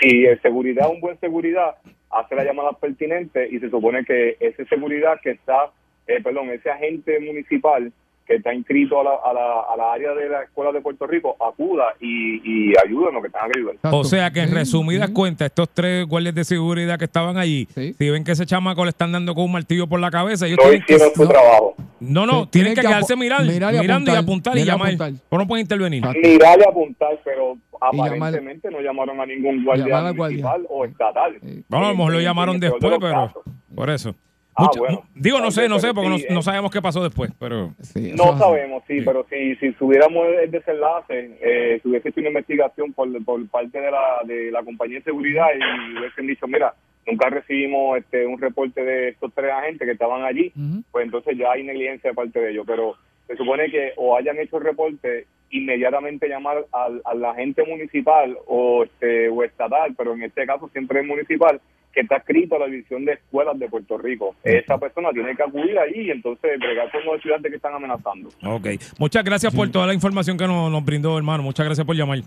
Si 0.00 0.24
el 0.24 0.40
seguridad, 0.40 0.88
un 0.90 1.00
buen 1.00 1.18
seguridad, 1.20 1.76
hace 2.14 2.34
la 2.34 2.44
llamada 2.44 2.72
pertinente 2.72 3.48
y 3.50 3.58
se 3.58 3.70
supone 3.70 4.04
que 4.04 4.36
ese 4.40 4.64
seguridad 4.66 5.20
que 5.22 5.32
está, 5.32 5.72
eh, 6.06 6.22
perdón, 6.22 6.50
ese 6.50 6.70
agente 6.70 7.18
municipal 7.20 7.92
que 8.26 8.36
está 8.36 8.54
inscrito 8.54 9.00
a 9.00 9.04
la, 9.04 9.10
a, 9.22 9.32
la, 9.34 9.60
a 9.72 9.76
la 9.76 9.92
área 9.92 10.14
de 10.14 10.28
la 10.28 10.42
escuela 10.44 10.72
de 10.72 10.80
Puerto 10.80 11.06
Rico 11.06 11.36
acuda 11.46 11.84
y, 12.00 12.36
y 12.70 12.72
ayude 12.84 13.08
en 13.08 13.14
lo 13.14 13.22
que 13.22 13.28
tenga 13.28 13.46
que 13.52 13.58
ayudar. 13.60 13.76
O 13.94 14.02
sea 14.04 14.30
que 14.30 14.40
en 14.40 14.50
resumidas 14.52 15.10
cuentas, 15.10 15.46
estos 15.46 15.68
tres 15.68 16.06
guardias 16.06 16.34
de 16.34 16.44
seguridad 16.44 16.98
que 16.98 17.04
estaban 17.04 17.36
allí, 17.36 17.66
si 17.74 18.10
ven 18.10 18.24
que 18.24 18.32
ese 18.32 18.46
chamaco 18.46 18.84
le 18.84 18.90
están 18.90 19.12
dando 19.12 19.34
con 19.34 19.44
un 19.44 19.52
martillo 19.52 19.86
por 19.86 20.00
la 20.00 20.10
cabeza, 20.10 20.46
ellos 20.46 20.58
No 20.62 20.70
tienen 20.70 20.82
que, 20.86 20.98
su 20.98 21.28
trabajo. 21.28 21.74
No, 22.00 22.24
no, 22.26 22.44
Sí, 22.44 22.48
tienen 22.50 22.50
tienen 22.50 22.74
que 22.74 22.80
que 22.80 22.86
quedarse 22.86 23.16
mirar, 23.16 23.44
mirar 23.44 23.74
y 23.74 23.78
mirando 23.80 24.12
y 24.12 24.16
apuntar, 24.16 24.56
y 24.56 24.64
llamar. 24.64 24.94
apuntar. 24.94 25.12
O 25.28 25.38
no 25.38 25.46
pueden 25.46 25.64
intervenir. 25.64 26.02
Mirar 26.22 26.58
y 26.58 26.62
apuntar, 26.68 27.20
pero 27.24 27.56
aparentemente 27.80 28.70
no 28.70 28.80
llamaron 28.80 29.20
a 29.20 29.26
ningún 29.26 29.64
guardia 29.64 30.12
municipal 30.12 30.66
o 30.70 30.84
estatal. 30.84 31.34
Bueno, 31.68 31.86
a 31.86 31.90
lo 31.90 31.96
mejor 31.96 32.12
lo 32.14 32.20
llamaron 32.20 32.58
después, 32.58 32.80
pero 32.98 33.00
casos. 33.00 33.42
por 33.74 33.90
eso. 33.90 34.14
Ah, 34.56 34.70
bueno. 34.76 35.02
Digo, 35.14 35.40
no 35.40 35.50
sé, 35.50 35.68
no 35.68 35.78
sé, 35.78 35.92
porque 35.92 36.08
no, 36.08 36.18
sí, 36.18 36.26
no 36.30 36.40
eh. 36.40 36.42
sabemos 36.42 36.70
qué 36.70 36.80
pasó 36.80 37.02
después, 37.02 37.32
pero... 37.38 37.74
No 37.94 38.38
sabemos, 38.38 38.82
sí, 38.86 39.00
pero 39.00 39.26
si, 39.28 39.56
si 39.56 39.72
tuviéramos 39.72 40.26
el 40.42 40.50
desenlace, 40.50 41.36
eh, 41.40 41.80
si 41.82 41.88
hubiese 41.88 42.10
hecho 42.10 42.20
una 42.20 42.28
investigación 42.28 42.92
por, 42.92 43.24
por 43.24 43.46
parte 43.48 43.80
de 43.80 43.90
la, 43.90 44.20
de 44.24 44.50
la 44.50 44.62
compañía 44.62 44.98
de 44.98 45.04
seguridad 45.04 45.46
y 45.54 45.98
hubiesen 45.98 46.26
dicho, 46.26 46.46
mira, 46.46 46.74
nunca 47.06 47.28
recibimos 47.30 47.98
este 47.98 48.26
un 48.26 48.40
reporte 48.40 48.84
de 48.84 49.08
estos 49.10 49.32
tres 49.34 49.52
agentes 49.52 49.86
que 49.86 49.92
estaban 49.92 50.22
allí, 50.22 50.52
pues 50.90 51.04
entonces 51.04 51.36
ya 51.36 51.52
hay 51.52 51.64
negligencia 51.64 52.10
de 52.10 52.16
parte 52.16 52.40
de 52.40 52.52
ellos. 52.52 52.64
Pero 52.66 52.96
se 53.26 53.36
supone 53.36 53.70
que 53.70 53.92
o 53.96 54.16
hayan 54.16 54.38
hecho 54.38 54.58
el 54.58 54.64
reporte, 54.64 55.26
inmediatamente 55.50 56.28
llamar 56.28 56.64
al, 56.72 57.00
al 57.04 57.24
agente 57.24 57.64
municipal 57.64 58.36
o, 58.46 58.84
este, 58.84 59.28
o 59.28 59.42
estatal, 59.42 59.94
pero 59.96 60.14
en 60.14 60.22
este 60.24 60.46
caso 60.46 60.68
siempre 60.72 61.00
es 61.00 61.06
municipal, 61.06 61.60
que 61.94 62.00
está 62.00 62.16
escrito 62.16 62.56
a 62.56 62.60
la 62.60 62.66
División 62.66 63.04
de 63.04 63.12
Escuelas 63.12 63.58
de 63.58 63.68
Puerto 63.68 63.96
Rico. 63.98 64.34
Esa 64.42 64.78
persona 64.78 65.10
tiene 65.12 65.34
que 65.36 65.42
acudir 65.42 65.78
ahí 65.78 66.06
y 66.06 66.10
entonces 66.10 66.58
bregar 66.58 66.90
con 66.90 67.04
los 67.04 67.16
estudiantes 67.16 67.50
que 67.50 67.56
están 67.56 67.74
amenazando. 67.74 68.28
Ok. 68.44 68.68
Muchas 68.98 69.24
gracias 69.24 69.54
por 69.54 69.70
toda 69.70 69.86
la 69.86 69.94
información 69.94 70.36
que 70.36 70.46
nos, 70.46 70.70
nos 70.70 70.84
brindó, 70.84 71.16
hermano. 71.16 71.42
Muchas 71.42 71.66
gracias 71.66 71.86
por 71.86 71.96
llamar. 71.96 72.20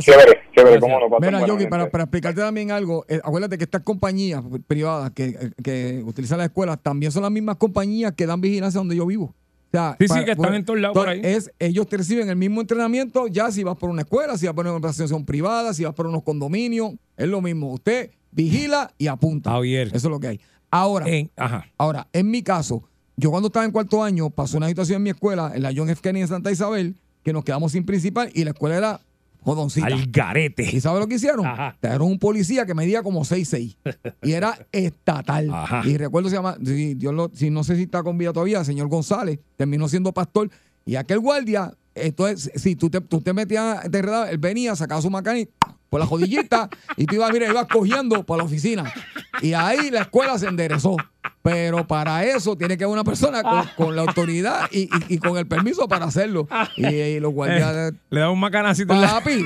Chévere, 0.00 0.40
chévere, 0.56 0.80
cómo 0.80 1.10
pasen 1.10 1.34
Mira, 1.34 1.46
Yogi, 1.46 1.66
para, 1.66 1.84
explicarte 1.84 2.40
también 2.40 2.70
algo, 2.70 3.04
eh, 3.08 3.20
acuérdate 3.22 3.58
que 3.58 3.64
estas 3.64 3.82
compañías 3.82 4.42
privadas 4.66 5.10
que, 5.10 5.50
que 5.62 6.02
utilizan 6.04 6.38
las 6.38 6.46
escuelas 6.46 6.82
también 6.82 7.12
son 7.12 7.22
las 7.22 7.30
mismas 7.30 7.56
compañías 7.56 8.12
que 8.12 8.26
dan 8.26 8.40
vigilancia 8.40 8.78
donde 8.78 8.96
yo 8.96 9.04
vivo. 9.06 9.24
O 9.26 9.70
sea, 9.70 9.96
Sí, 9.98 10.08
sí, 10.08 10.24
que 10.24 10.30
están 10.30 10.54
en 10.54 10.64
todos 10.64 10.80
lados 10.80 10.96
por 10.96 11.08
Es, 11.10 11.50
ellos 11.58 11.86
te 11.88 11.98
reciben 11.98 12.28
el 12.30 12.36
mismo 12.36 12.60
entrenamiento, 12.60 13.26
ya 13.26 13.50
si 13.50 13.62
vas 13.62 13.76
por 13.76 13.90
una 13.90 14.02
escuela, 14.02 14.38
si 14.38 14.46
vas 14.46 14.54
por 14.54 14.64
una 14.64 14.74
organización 14.74 15.26
privada, 15.26 15.74
si 15.74 15.84
vas 15.84 15.94
por 15.94 16.06
unos 16.06 16.22
condominios, 16.22 16.94
es 17.16 17.28
lo 17.28 17.42
mismo. 17.42 17.72
Usted 17.72 18.10
vigila 18.34 18.92
y 18.98 19.06
apunta. 19.06 19.50
Javier. 19.50 19.88
Eso 19.88 19.96
es 19.96 20.04
lo 20.04 20.20
que 20.20 20.28
hay. 20.28 20.40
Ahora, 20.70 21.06
ajá. 21.36 21.66
ahora, 21.78 22.08
en 22.12 22.30
mi 22.30 22.42
caso, 22.42 22.82
yo 23.16 23.30
cuando 23.30 23.46
estaba 23.46 23.64
en 23.64 23.70
cuarto 23.70 24.02
año, 24.02 24.28
pasó 24.30 24.56
una 24.56 24.68
situación 24.68 24.96
en 24.96 25.02
mi 25.04 25.10
escuela, 25.10 25.52
en 25.54 25.62
la 25.62 25.72
John 25.74 25.88
F. 25.88 26.02
Kennedy 26.02 26.22
en 26.22 26.28
Santa 26.28 26.50
Isabel, 26.50 26.96
que 27.22 27.32
nos 27.32 27.44
quedamos 27.44 27.72
sin 27.72 27.86
principal 27.86 28.30
y 28.34 28.42
la 28.44 28.50
escuela 28.50 28.76
era 28.76 29.00
jodoncita. 29.42 29.86
Al 29.86 30.06
garete. 30.10 30.68
¿Y 30.74 30.80
sabes 30.80 31.00
lo 31.00 31.06
que 31.06 31.14
hicieron? 31.16 31.44
Trajeron 31.78 32.08
un 32.08 32.18
policía 32.18 32.66
que 32.66 32.74
medía 32.74 33.02
como 33.02 33.20
6'6 33.24 33.76
y 34.22 34.32
era 34.32 34.58
estatal. 34.72 35.48
Y 35.84 35.96
recuerdo 35.96 36.28
se 36.28 36.34
llama, 36.36 36.56
si, 36.64 36.94
Dios 36.94 37.14
lo- 37.14 37.30
si 37.34 37.50
no 37.50 37.62
sé 37.62 37.76
si 37.76 37.82
está 37.82 38.02
con 38.02 38.18
vida 38.18 38.32
todavía, 38.32 38.58
el 38.60 38.64
señor 38.64 38.88
González, 38.88 39.38
terminó 39.56 39.88
siendo 39.88 40.12
pastor. 40.12 40.50
Y 40.86 40.96
aquel 40.96 41.20
guardia, 41.20 41.72
entonces, 41.94 42.50
si 42.60 42.74
tú 42.74 42.90
te, 42.90 43.00
tú 43.00 43.20
te 43.20 43.32
metías, 43.32 43.88
te 43.90 43.98
enredabas, 43.98 44.30
él 44.30 44.38
venía, 44.38 44.74
sacaba 44.74 45.00
su 45.00 45.08
macani 45.10 45.46
por 45.94 46.00
la 46.00 46.06
jodillita 46.08 46.68
y 46.96 47.06
tú 47.06 47.14
ibas, 47.14 47.32
mira, 47.32 47.48
ibas 47.48 47.68
cogiendo 47.68 48.24
por 48.24 48.36
la 48.36 48.42
oficina. 48.42 48.92
Y 49.40 49.52
ahí 49.52 49.92
la 49.92 50.00
escuela 50.00 50.36
se 50.40 50.48
enderezó. 50.48 50.96
Pero 51.40 51.86
para 51.86 52.24
eso 52.24 52.56
tiene 52.56 52.76
que 52.76 52.82
haber 52.82 52.94
una 52.94 53.04
persona 53.04 53.42
con, 53.44 53.64
con 53.76 53.94
la 53.94 54.02
autoridad 54.02 54.62
y, 54.72 54.80
y- 54.84 54.90
y 55.14 55.18
con 55.18 55.36
el 55.36 55.46
permiso 55.46 55.86
para 55.86 56.06
hacerlo. 56.06 56.48
Y, 56.76 56.84
y 56.86 57.20
los 57.20 57.32
guardias. 57.32 57.92
Eh, 57.92 57.96
le 58.10 58.20
da 58.20 58.28
un 58.30 58.40
macanacito. 58.40 58.92
la- 58.92 59.08
Papi, 59.20 59.44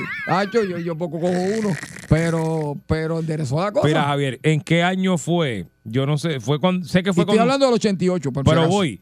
yo, 0.51 0.77
yo 0.79 0.97
poco 0.97 1.19
cojo 1.19 1.33
uno, 1.59 1.69
pero, 2.07 2.75
pero 2.87 3.19
enderezó 3.19 3.61
la 3.61 3.71
cosa. 3.71 3.85
Mira, 3.87 4.03
Javier, 4.05 4.39
¿en 4.41 4.61
qué 4.61 4.81
año 4.81 5.19
fue? 5.19 5.67
Yo 5.83 6.07
no 6.07 6.17
sé, 6.17 6.39
fue 6.39 6.59
cuando, 6.59 6.87
sé 6.87 7.03
que 7.03 7.13
fue 7.13 7.21
estoy 7.21 7.35
cuando, 7.37 7.43
hablando 7.43 7.65
del 7.67 7.75
88, 7.75 8.31
por 8.31 8.43
si 8.43 8.49
pero 8.49 8.61
acaso. 8.61 8.75
voy. 8.75 9.01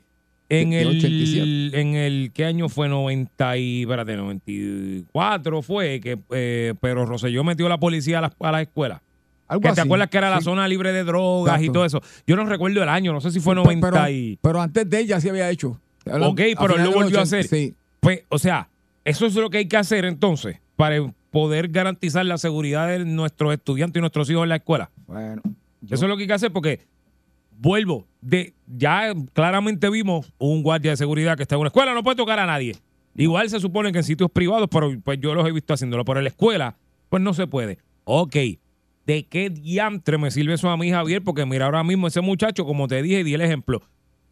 En 0.49 0.71
el, 0.73 0.87
87. 0.87 1.79
en 1.81 1.95
el, 1.95 2.31
¿qué 2.33 2.45
año 2.45 2.69
fue? 2.69 2.87
90 2.87 3.57
y, 3.57 3.81
espérate, 3.81 4.15
94 4.15 5.61
fue 5.61 5.99
que 5.99 6.17
eh, 6.31 6.73
pero 6.79 7.05
Roselló 7.05 7.43
metió 7.43 7.67
la 7.69 7.77
policía 7.79 8.19
a 8.19 8.21
la, 8.21 8.33
a 8.39 8.51
la 8.51 8.61
escuela. 8.61 9.01
Algo 9.47 9.61
que 9.61 9.71
te 9.73 9.81
acuerdas 9.81 10.09
que 10.09 10.17
era 10.17 10.29
la 10.29 10.41
zona 10.41 10.67
libre 10.67 10.91
de 10.91 11.03
drogas 11.05 11.61
y 11.61 11.69
todo 11.69 11.85
eso. 11.85 12.01
Yo 12.25 12.35
no 12.35 12.45
recuerdo 12.45 12.83
el 12.83 12.89
año, 12.89 13.13
no 13.13 13.21
sé 13.21 13.31
si 13.31 13.39
fue 13.39 13.53
Pero- 13.55 13.63
90 13.63 13.91
pero, 13.91 14.09
y... 14.09 14.37
pero 14.41 14.61
antes 14.61 14.89
de 14.89 14.99
ella 14.99 15.21
sí 15.21 15.29
había 15.29 15.49
hecho. 15.49 15.79
Hablando- 16.05 16.29
Ok, 16.29 16.41
a 16.55 16.61
pero 16.61 16.73
del 16.75 16.87
volvió 16.87 17.19
a 17.19 17.21
80, 17.21 17.21
hacer. 17.21 17.47
Sí. 17.47 17.73
Pues, 18.01 18.23
o 18.29 18.39
sea, 18.39 18.69
eso 19.05 19.25
es 19.25 19.35
lo 19.35 19.49
que 19.49 19.59
hay 19.59 19.67
que 19.67 19.77
hacer 19.77 20.03
entonces 20.05 20.59
para 20.75 20.97
poder 21.31 21.69
garantizar 21.69 22.25
la 22.25 22.37
seguridad 22.37 22.87
de 22.89 23.05
nuestros 23.05 23.53
estudiantes 23.53 23.99
y 23.99 24.01
nuestros 24.01 24.29
hijos 24.29 24.43
en 24.43 24.49
la 24.49 24.55
escuela. 24.57 24.91
Bueno. 25.07 25.41
Eso 25.89 26.05
es 26.05 26.09
lo 26.09 26.17
que 26.17 26.23
hay 26.23 26.27
que 26.27 26.33
hacer 26.33 26.51
porque, 26.51 26.81
vuelvo, 27.57 28.07
de 28.21 28.53
ya 28.67 29.13
claramente 29.33 29.89
vimos 29.89 30.31
un 30.37 30.63
guardia 30.63 30.91
de 30.91 30.97
seguridad 30.97 31.35
que 31.35 31.43
está 31.43 31.55
en 31.55 31.61
una 31.61 31.69
escuela, 31.69 31.93
no 31.93 32.03
puede 32.03 32.15
tocar 32.15 32.39
a 32.39 32.45
nadie. 32.45 32.75
Igual 33.15 33.49
se 33.49 33.59
supone 33.59 33.91
que 33.91 33.99
en 33.99 34.03
sitios 34.03 34.29
privados, 34.31 34.67
pero 34.71 34.91
pues 35.03 35.19
yo 35.19 35.33
los 35.33 35.47
he 35.47 35.51
visto 35.51 35.73
haciéndolo, 35.73 36.05
pero 36.05 36.19
en 36.19 36.25
la 36.25 36.29
escuela, 36.29 36.77
pues 37.09 37.21
no 37.21 37.33
se 37.33 37.47
puede. 37.47 37.79
Ok, 38.03 38.35
¿de 39.05 39.25
qué 39.27 39.49
diantre 39.49 40.17
me 40.17 40.29
sirve 40.29 40.53
eso 40.53 40.69
a 40.69 40.77
mí, 40.77 40.91
Javier? 40.91 41.23
Porque 41.23 41.45
mira, 41.45 41.65
ahora 41.65 41.83
mismo 41.83 42.07
ese 42.07 42.21
muchacho, 42.21 42.65
como 42.65 42.87
te 42.87 43.01
dije, 43.01 43.23
di 43.23 43.33
el 43.33 43.41
ejemplo, 43.41 43.81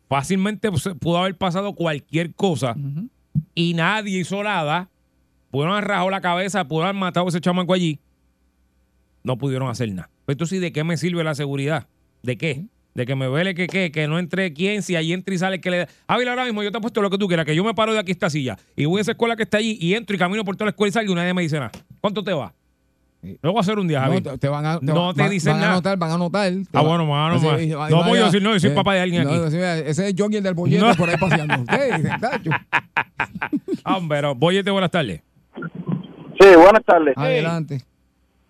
fácilmente 0.07 0.69
pues, 0.69 0.87
pudo 0.99 1.17
haber 1.17 1.35
pasado 1.35 1.73
cualquier 1.73 2.33
cosa 2.35 2.75
y 3.55 3.73
nadie 3.73 4.19
hizo 4.19 4.43
nada. 4.43 4.89
Pudieron 5.49 5.73
haber 5.73 5.87
rajado 5.89 6.09
la 6.09 6.21
cabeza, 6.21 6.67
pudieron 6.67 6.89
haber 6.89 6.99
matado 6.99 7.25
a 7.25 7.29
ese 7.29 7.41
chamaco 7.41 7.73
allí. 7.73 7.99
No 9.23 9.37
pudieron 9.37 9.69
hacer 9.69 9.91
nada. 9.91 10.11
Pues 10.25 10.35
entonces, 10.35 10.61
¿de 10.61 10.71
qué 10.71 10.83
me 10.83 10.97
sirve 10.97 11.23
la 11.23 11.33
seguridad? 11.33 11.87
¿De 12.21 12.37
qué? 12.37 12.65
De 12.95 13.05
que 13.05 13.13
me 13.13 13.27
vele 13.27 13.53
que, 13.53 13.67
qué, 13.67 13.91
que 13.91 14.07
no 14.07 14.17
entre 14.17 14.53
quién, 14.53 14.81
si 14.81 14.95
ahí 14.95 15.11
entra 15.11 15.35
y 15.35 15.37
sale 15.37 15.59
que 15.59 15.69
le 15.69 15.77
da. 15.79 15.87
Javier, 16.07 16.29
ahora 16.29 16.45
mismo 16.45 16.63
yo 16.63 16.71
te 16.71 16.77
he 16.77 16.81
puesto 16.81 17.01
lo 17.01 17.09
que 17.09 17.17
tú 17.17 17.27
quieras, 17.27 17.45
que 17.45 17.53
yo 17.53 17.61
me 17.63 17.73
paro 17.73 17.91
de 17.93 17.99
aquí 17.99 18.11
esta 18.13 18.29
silla 18.29 18.57
y 18.75 18.85
voy 18.85 18.99
a 18.99 19.01
esa 19.01 19.11
escuela 19.11 19.35
que 19.35 19.43
está 19.43 19.57
allí 19.57 19.77
y 19.81 19.93
entro 19.95 20.15
y 20.15 20.19
camino 20.19 20.45
por 20.45 20.55
toda 20.55 20.67
la 20.67 20.69
escuela 20.69 20.89
y 20.89 20.93
salgo 20.93 21.11
y 21.11 21.15
nadie 21.15 21.33
me 21.33 21.41
dice 21.41 21.57
nada. 21.59 21.71
¿Cuánto 21.99 22.23
te 22.23 22.31
va? 22.31 22.53
Lo 23.41 23.51
voy 23.51 23.57
a 23.57 23.61
hacer 23.61 23.79
un 23.79 23.87
día, 23.87 23.99
No, 23.99 24.05
Javier. 24.05 24.23
te, 24.23 24.37
te 24.37 24.47
van 24.47 24.65
a, 24.65 24.79
te 24.79 24.85
no 24.85 25.13
te 25.13 25.21
van- 25.23 25.29
dicen 25.31 25.51
van 25.53 25.57
a 25.57 25.61
nada. 25.61 25.73
anotar, 25.73 25.97
van 25.97 26.11
a 26.11 26.13
anotar. 26.13 26.51
te 26.53 26.59
Ah, 26.71 26.81
va- 26.81 26.87
bueno, 26.87 27.07
van 27.09 27.19
a 27.31 27.35
Así, 27.35 27.45
anotar. 27.47 27.61
y- 27.61 27.65
y 27.65 27.69
No 27.91 28.03
voy 28.05 28.19
a 28.19 28.25
decir, 28.25 28.41
no, 28.41 28.53
yo 28.53 28.59
soy 28.61 28.69
papá 28.69 28.93
de 28.93 29.01
alguien 29.01 29.23
no, 29.25 29.29
aquí. 29.31 29.55
ese 29.57 30.07
es 30.07 30.15
Johnny 30.17 30.37
el 30.37 30.43
del 30.43 30.53
bollete 30.53 30.85
No. 30.85 30.95
por 30.95 31.09
ahí 31.09 31.17
paseando. 31.17 31.55
Ah, 33.83 33.99
pero 34.07 34.35
Boyete, 34.35 34.71
buenas 34.71 34.91
tardes. 34.91 35.21
Sí, 36.39 36.47
buenas 36.55 36.83
tardes. 36.85 37.13
Adelante. 37.17 37.79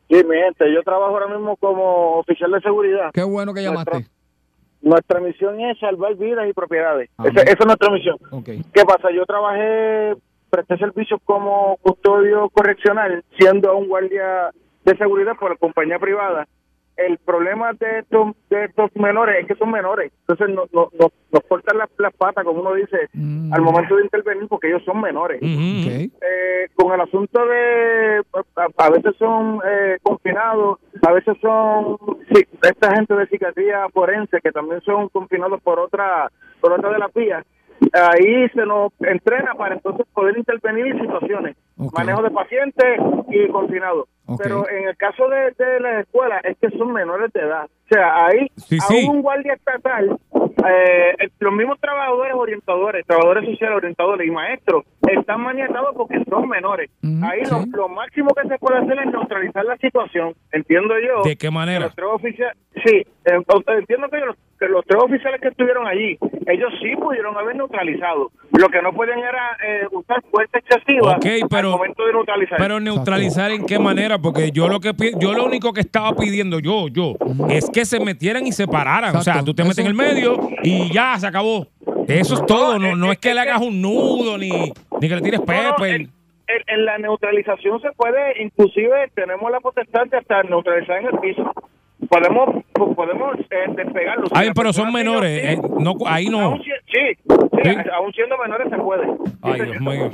Sí, 0.10 0.16
mi 0.16 0.36
gente, 0.36 0.72
yo 0.74 0.84
trabajo 0.84 1.14
ahora 1.14 1.28
mismo 1.36 1.56
como 1.58 2.20
oficial 2.20 2.52
de 2.52 2.62
seguridad. 2.62 3.10
Qué 3.14 3.24
bueno 3.24 3.54
que 3.54 3.64
llamaste. 3.64 3.92
Nuestra, 3.92 4.12
nuestra 4.86 5.20
misión 5.20 5.60
es 5.60 5.78
salvar 5.80 6.16
vidas 6.16 6.48
y 6.48 6.54
propiedades. 6.54 7.10
Esa, 7.18 7.42
esa 7.42 7.52
es 7.60 7.66
nuestra 7.66 7.92
misión. 7.92 8.18
¿Qué 8.46 8.86
pasa? 8.86 9.10
Yo 9.12 9.26
trabajé, 9.26 10.16
presté 10.50 10.78
servicios 10.78 11.20
como 11.26 11.78
custodio 11.82 12.50
correccional, 12.50 13.24
siendo 13.38 13.76
un 13.76 13.88
guardia 13.88 14.52
de 14.86 14.98
seguridad 14.98 15.34
por 15.40 15.52
la 15.52 15.58
compañía 15.58 15.98
privada. 15.98 16.48
El 16.98 17.18
problema 17.18 17.74
de 17.74 18.00
estos, 18.00 18.36
de 18.50 18.66
estos 18.66 18.90
menores 18.96 19.42
es 19.42 19.48
que 19.48 19.56
son 19.56 19.70
menores. 19.72 20.12
Entonces 20.28 20.56
no, 20.56 20.64
no, 20.72 20.90
no- 21.00 21.12
nos 21.32 21.44
cortan 21.50 21.78
las, 21.78 21.90
las 21.98 22.14
patas, 22.14 22.46
como 22.46 22.62
uno 22.62 22.74
dice, 22.76 23.10
al 23.52 23.62
momento 23.62 23.98
de 23.98 24.04
intervenir 24.04 24.48
porque 24.48 24.68
ellos 24.70 24.84
son 24.86 25.02
menores. 25.02 25.40
Eh, 26.22 26.68
con 26.76 26.94
el 26.94 27.02
asunto 27.02 27.46
de 27.46 28.22
a, 28.56 28.68
a 28.86 28.90
veces 28.90 29.14
son 29.20 29.60
eh, 29.68 29.98
confinados, 30.02 30.80
a 31.06 31.12
veces 31.12 31.36
son 31.42 31.98
sí, 32.34 32.46
esta 32.64 32.96
gente 32.96 33.14
de 33.16 33.28
psiquiatría 33.28 33.88
forense 33.94 34.40
que 34.42 34.52
también 34.54 34.80
son 34.82 35.10
confinados 35.10 35.62
por 35.62 35.80
otra 35.80 36.32
por 36.62 36.72
otra 36.72 36.90
de 36.92 37.00
las 37.00 37.14
vías. 37.14 37.46
Ahí 37.94 38.48
se 38.50 38.66
nos 38.66 38.92
entrena 39.00 39.54
para 39.56 39.76
entonces 39.76 40.06
poder 40.14 40.38
intervenir 40.38 40.88
en 40.88 41.02
situaciones, 41.02 41.56
manejo 41.94 42.22
de 42.22 42.32
pacientes 42.32 43.00
y 43.30 43.48
confinados. 43.50 44.08
Pero 44.38 44.68
en 44.70 44.88
el 44.88 44.98
caso 44.98 45.28
de, 45.30 45.52
de 45.52 45.80
las 45.80 46.02
escuelas 46.06 46.44
es 46.46 46.58
que 46.58 46.76
son 46.78 46.92
menores 46.94 47.32
de 47.34 47.42
edad. 47.42 47.66
O 47.66 47.88
sea, 47.88 48.26
ahí 48.26 48.48
Sí, 48.56 48.80
un 49.08 49.22
guardia 49.22 49.54
estatal, 49.54 50.18
eh, 50.68 51.30
los 51.40 51.54
mismos 51.54 51.80
trabajadores 51.80 52.34
orientadores, 52.34 53.06
trabajadores 53.06 53.46
sociales 53.46 53.78
orientadores 53.78 54.28
y 54.28 54.32
maestros 54.32 54.84
están 55.08 55.42
maniatados 55.42 55.96
porque 55.96 56.24
son 56.28 56.50
menores. 56.50 56.90
Ahí 57.24 57.42
lo, 57.44 57.66
lo 57.78 57.90
máximo 57.90 58.34
que 58.34 58.48
se 58.48 58.58
puede 58.58 58.80
hacer 58.80 58.98
es 59.00 59.06
neutralizar 59.12 59.64
la 59.66 59.78
situación. 59.78 60.34
Entiendo 60.52 60.96
yo. 61.00 61.22
¿De 61.24 61.36
qué 61.36 61.52
manera? 61.52 61.82
Los 61.82 61.96
tres 61.96 62.08
oficiales, 62.12 62.58
sí, 62.84 63.06
eh, 63.26 63.40
entiendo 63.68 64.10
que 64.10 64.18
los, 64.18 64.36
los 64.70 64.86
tres 64.86 65.02
oficiales 65.02 65.40
que 65.42 65.50
estuvieron 65.50 65.88
allí, 65.88 66.18
ellos 66.48 66.72
sí 66.82 66.96
pudieron 66.96 67.36
haber 67.38 67.56
neutralizado. 67.56 68.32
Lo 68.52 68.68
que 68.70 68.82
no 68.82 68.94
pueden 68.94 69.20
era 69.20 69.58
eh, 69.66 69.88
usar 69.92 70.22
fuerza 70.32 70.58
excesiva 70.60 71.16
Ok, 71.18 71.26
pero- 71.50 71.72
al 71.74 71.78
momento 71.78 72.06
de 72.06 72.14
neutralizar. 72.14 72.58
Pero 72.58 72.80
neutralizar 72.80 73.52
en 73.52 73.66
qué 73.66 73.80
manera, 73.80 74.20
porque 74.20 74.52
yo 74.52 74.68
lo 74.68 74.80
que 74.80 74.94
yo 75.20 75.34
lo 75.34 75.46
único 75.46 75.74
que 75.74 75.82
estaba 75.82 76.14
pidiendo 76.16 76.60
yo, 76.60 76.88
yo, 76.88 77.14
es 77.50 77.70
que 77.70 77.86
se 77.86 78.00
metieran 78.00 78.46
y 78.48 78.52
se 78.52 78.68
pararan. 78.68 79.16
O 79.16 79.22
sea, 79.22 79.44
tú 79.44 79.54
te 79.54 79.64
metes 79.64 79.80
en 79.80 79.88
el 79.88 79.94
medio 79.96 80.50
y 80.64 80.92
ya 80.94 81.18
se 81.18 81.28
acabó. 81.28 81.68
Eso 82.08 82.36
es 82.36 82.46
todo, 82.46 82.78
no, 82.78 82.96
no 82.96 83.12
es 83.12 83.18
que 83.18 83.34
le 83.34 83.42
hagas 83.42 83.62
un 83.62 83.82
nudo 83.82 84.38
ni, 84.38 84.50
ni 84.52 85.10
que 85.10 85.16
le 85.16 85.22
tires 85.22 85.42
en- 86.48 86.64
en 86.68 86.86
la 86.86 86.98
neutralización 87.00 87.82
se 87.82 87.92
puede, 87.94 88.42
inclusive 88.44 89.10
tenemos 89.16 89.50
la 89.52 89.60
potestad 89.60 90.06
de 90.06 90.18
hasta 90.18 90.44
neutralizar 90.44 91.00
en 91.02 91.08
el 91.08 91.18
piso. 91.20 91.52
Podemos 92.10 92.64
podemos 92.74 93.40
eh, 93.40 93.74
despegarlo. 93.76 94.26
Ay, 94.32 94.50
pero 94.56 94.72
son 94.74 94.92
menores, 94.92 95.44
eh, 95.44 95.62
no, 95.80 95.94
ahí 96.08 96.28
no. 96.30 96.40
Aún 96.42 96.62
sí, 96.64 96.72
sí, 96.92 97.32
aún 97.94 98.12
siendo 98.14 98.38
menores 98.38 98.68
se 98.70 98.78
puede. 98.78 99.08
Ay, 99.42 99.62
Dios 99.62 99.80
mío. 99.82 100.12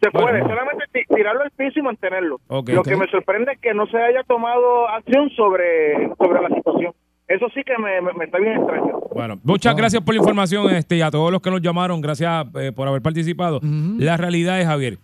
Se 0.00 0.10
puede, 0.10 0.40
solamente 0.42 0.84
ti- 0.92 1.14
tirarlo 1.14 1.42
al 1.42 1.50
piso 1.52 1.78
y 1.80 1.82
mantenerlo. 1.82 2.38
Lo 2.48 2.62
que 2.82 2.96
me 2.96 3.06
sorprende 3.08 3.52
es 3.52 3.58
que 3.60 3.72
no 3.74 3.86
se 3.86 3.96
haya 3.96 4.22
tomado 4.24 4.88
acción 4.88 5.30
sobre, 5.30 6.08
sobre 6.18 6.42
la 6.42 6.48
situación. 6.54 6.92
Eso 7.28 7.46
sí 7.54 7.62
que 7.64 7.76
me, 7.78 8.00
me- 8.02 8.12
me 8.12 8.26
está 8.26 8.38
bien 8.38 8.56
extraño. 8.58 9.00
Bueno, 9.12 9.38
muchas 9.42 9.74
gracias 9.74 10.02
por 10.02 10.14
la 10.14 10.20
información 10.20 10.70
este, 10.74 10.96
y 10.96 11.00
a 11.02 11.10
todos 11.10 11.32
los 11.32 11.40
que 11.40 11.50
nos 11.50 11.60
llamaron, 11.62 12.00
gracias 12.00 12.46
eh, 12.60 12.72
por 12.72 12.86
haber 12.86 13.02
participado. 13.02 13.58
La 13.98 14.16
realidad 14.16 14.60
es, 14.60 14.66
Javier, 14.66 14.98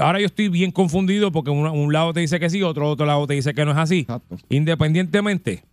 ahora 0.00 0.20
yo 0.20 0.26
estoy 0.26 0.48
bien 0.48 0.70
confundido 0.70 1.32
porque 1.32 1.50
un, 1.50 1.66
un 1.66 1.92
lado 1.92 2.12
te 2.12 2.20
dice 2.20 2.38
que 2.40 2.50
sí, 2.50 2.62
otro 2.62 2.88
otro 2.90 3.06
lado 3.06 3.26
te 3.26 3.34
dice 3.34 3.54
que 3.54 3.64
no 3.64 3.72
es 3.72 3.78
así. 3.78 4.06
Independientemente, 4.48 5.64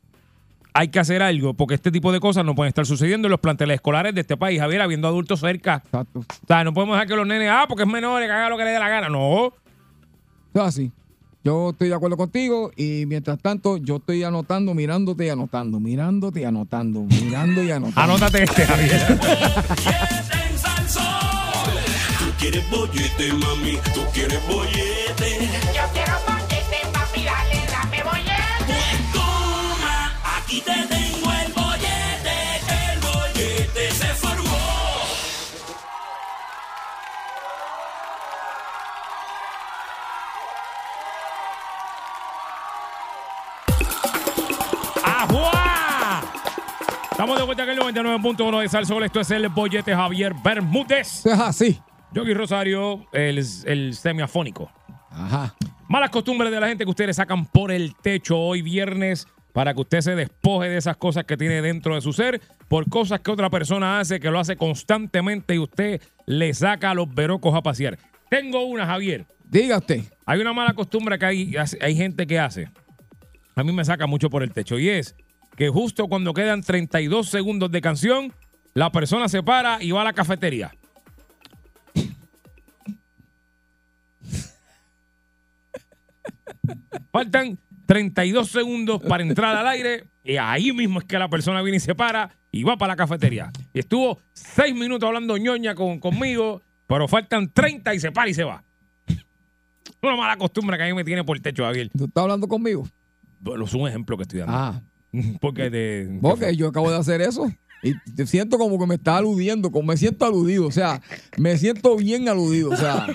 hay 0.73 0.89
que 0.89 0.99
hacer 0.99 1.21
algo 1.21 1.53
porque 1.53 1.75
este 1.75 1.91
tipo 1.91 2.11
de 2.11 2.19
cosas 2.19 2.45
no 2.45 2.55
pueden 2.55 2.69
estar 2.69 2.85
sucediendo 2.85 3.27
en 3.27 3.31
los 3.31 3.39
planteles 3.39 3.75
escolares 3.75 4.13
de 4.13 4.21
este 4.21 4.37
país, 4.37 4.59
Javier, 4.59 4.81
habiendo 4.81 5.07
adultos 5.07 5.39
cerca. 5.39 5.81
Exacto. 5.85 6.19
O 6.19 6.47
sea, 6.47 6.63
no 6.63 6.73
podemos 6.73 6.95
dejar 6.95 7.07
que 7.07 7.15
los 7.15 7.27
nenes, 7.27 7.49
ah, 7.51 7.65
porque 7.67 7.83
es 7.83 7.89
menor, 7.89 8.21
que 8.21 8.31
haga 8.31 8.49
lo 8.49 8.57
que 8.57 8.63
le 8.63 8.71
dé 8.71 8.79
la 8.79 8.89
gana. 8.89 9.09
No. 9.09 9.53
Es 10.53 10.61
así. 10.61 10.91
Yo 11.43 11.69
estoy 11.69 11.87
de 11.87 11.95
acuerdo 11.95 12.17
contigo 12.17 12.71
y 12.75 13.05
mientras 13.07 13.39
tanto 13.39 13.77
yo 13.77 13.97
estoy 13.97 14.23
anotando, 14.23 14.73
mirándote 14.73 15.25
y 15.25 15.29
anotando, 15.29 15.79
mirándote 15.79 16.41
y 16.41 16.43
anotando, 16.43 17.01
mirando 17.01 17.63
y 17.63 17.71
anotando. 17.71 18.01
Anótate 18.13 18.43
este, 18.43 18.65
Javier. 18.65 19.19
quieres 22.39 22.69
bollete, 22.69 23.33
mami, 23.33 23.77
tú 23.93 24.01
quieres 24.13 24.41
bollete. 24.47 25.49
Yo 25.75 25.81
quiero 25.93 26.13
bollete, 26.25 26.79
papi, 26.93 27.23
dale, 27.23 27.65
dame 27.69 28.03
bollete. 28.03 28.65
Pues 28.65 29.11
toma, 29.13 30.13
aquí 30.37 30.61
te 30.61 30.71
tengo 30.71 31.31
el 31.33 31.53
bollete, 31.53 32.35
el 32.91 32.99
bollete 33.01 33.91
se 33.91 34.07
formó. 34.15 34.57
¡Ajua! 45.03 46.23
Estamos 47.11 47.37
de 47.37 47.43
vuelta 47.43 47.63
aquí 47.63 47.71
en 47.73 47.77
el 47.79 47.93
99.1 47.93 48.61
de 48.61 48.69
Salsol. 48.69 49.03
Esto 49.03 49.19
es 49.19 49.31
el 49.31 49.49
bollete 49.49 49.93
Javier 49.93 50.33
Bermúdez. 50.33 51.25
Es 51.25 51.39
así. 51.39 51.81
Yogi 52.13 52.33
Rosario, 52.33 53.07
el, 53.13 53.43
el 53.65 53.93
semiafónico. 53.93 54.71
Ajá. 55.11 55.55
Malas 55.87 56.09
costumbres 56.09 56.51
de 56.51 56.59
la 56.59 56.67
gente 56.67 56.83
que 56.83 56.89
ustedes 56.89 57.15
sacan 57.15 57.45
por 57.45 57.71
el 57.71 57.95
techo 57.95 58.37
hoy 58.37 58.61
viernes 58.61 59.27
para 59.53 59.73
que 59.73 59.81
usted 59.81 60.01
se 60.01 60.15
despoje 60.15 60.69
de 60.69 60.77
esas 60.77 60.97
cosas 60.97 61.25
que 61.25 61.35
tiene 61.35 61.61
dentro 61.61 61.95
de 61.95 62.01
su 62.01 62.13
ser 62.13 62.41
por 62.67 62.87
cosas 62.89 63.19
que 63.21 63.31
otra 63.31 63.49
persona 63.49 63.99
hace, 63.99 64.19
que 64.19 64.29
lo 64.29 64.39
hace 64.39 64.55
constantemente 64.55 65.55
y 65.55 65.59
usted 65.59 66.01
le 66.25 66.53
saca 66.53 66.91
a 66.91 66.93
los 66.93 67.13
verocos 67.13 67.55
a 67.55 67.61
pasear. 67.61 67.97
Tengo 68.29 68.63
una, 68.65 68.85
Javier. 68.85 69.25
Diga 69.43 69.77
usted. 69.77 70.03
Hay 70.25 70.39
una 70.39 70.53
mala 70.53 70.73
costumbre 70.73 71.17
que 71.17 71.25
hay, 71.25 71.55
hay 71.81 71.95
gente 71.95 72.27
que 72.27 72.39
hace. 72.39 72.69
A 73.55 73.63
mí 73.63 73.73
me 73.73 73.83
saca 73.83 74.05
mucho 74.05 74.29
por 74.29 74.43
el 74.43 74.53
techo 74.53 74.77
y 74.77 74.89
es 74.89 75.15
que 75.57 75.69
justo 75.69 76.07
cuando 76.07 76.33
quedan 76.33 76.61
32 76.61 77.27
segundos 77.27 77.71
de 77.71 77.81
canción, 77.81 78.33
la 78.75 78.91
persona 78.91 79.27
se 79.27 79.41
para 79.41 79.81
y 79.83 79.91
va 79.91 80.01
a 80.01 80.05
la 80.05 80.13
cafetería. 80.13 80.71
Faltan 87.11 87.59
32 87.85 88.49
segundos 88.49 89.01
para 89.01 89.23
entrar 89.23 89.55
al 89.55 89.67
aire 89.67 90.05
y 90.23 90.37
ahí 90.37 90.71
mismo 90.71 90.99
es 90.99 91.05
que 91.05 91.17
la 91.17 91.27
persona 91.29 91.61
viene 91.61 91.77
y 91.77 91.79
se 91.79 91.95
para 91.95 92.29
y 92.51 92.63
va 92.63 92.77
para 92.77 92.93
la 92.93 92.97
cafetería. 92.97 93.51
Y 93.73 93.79
estuvo 93.79 94.19
6 94.33 94.75
minutos 94.75 95.07
hablando 95.07 95.37
ñoña 95.37 95.75
con, 95.75 95.99
conmigo, 95.99 96.61
pero 96.87 97.07
faltan 97.07 97.51
30 97.51 97.95
y 97.95 97.99
se 97.99 98.11
para 98.11 98.29
y 98.29 98.33
se 98.33 98.43
va. 98.43 98.63
Una 100.01 100.15
mala 100.15 100.37
costumbre 100.37 100.77
que 100.77 100.83
a 100.83 100.85
mí 100.85 100.93
me 100.93 101.03
tiene 101.03 101.23
por 101.23 101.35
el 101.35 101.43
techo, 101.43 101.63
Javier. 101.63 101.89
¿Tú 101.89 102.05
estás 102.05 102.21
hablando 102.21 102.47
conmigo? 102.47 102.87
Bueno, 103.39 103.65
es 103.65 103.73
un 103.73 103.87
ejemplo 103.87 104.17
que 104.17 104.23
estoy 104.23 104.39
dando. 104.39 104.53
Ah. 104.53 104.81
Porque 105.41 105.69
de... 105.69 106.19
Porque 106.21 106.55
yo 106.55 106.67
acabo 106.67 106.91
de 106.91 106.97
hacer 106.97 107.21
eso. 107.21 107.51
Y 107.81 107.93
te 108.13 108.27
siento 108.27 108.57
como 108.57 108.77
que 108.77 108.85
me 108.85 108.95
está 108.95 109.17
aludiendo, 109.17 109.71
como 109.71 109.87
me 109.87 109.97
siento 109.97 110.25
aludido. 110.25 110.67
O 110.67 110.71
sea, 110.71 111.01
me 111.37 111.57
siento 111.57 111.95
bien 111.95 112.27
aludido. 112.27 112.71
O 112.71 112.75
sea, 112.75 113.07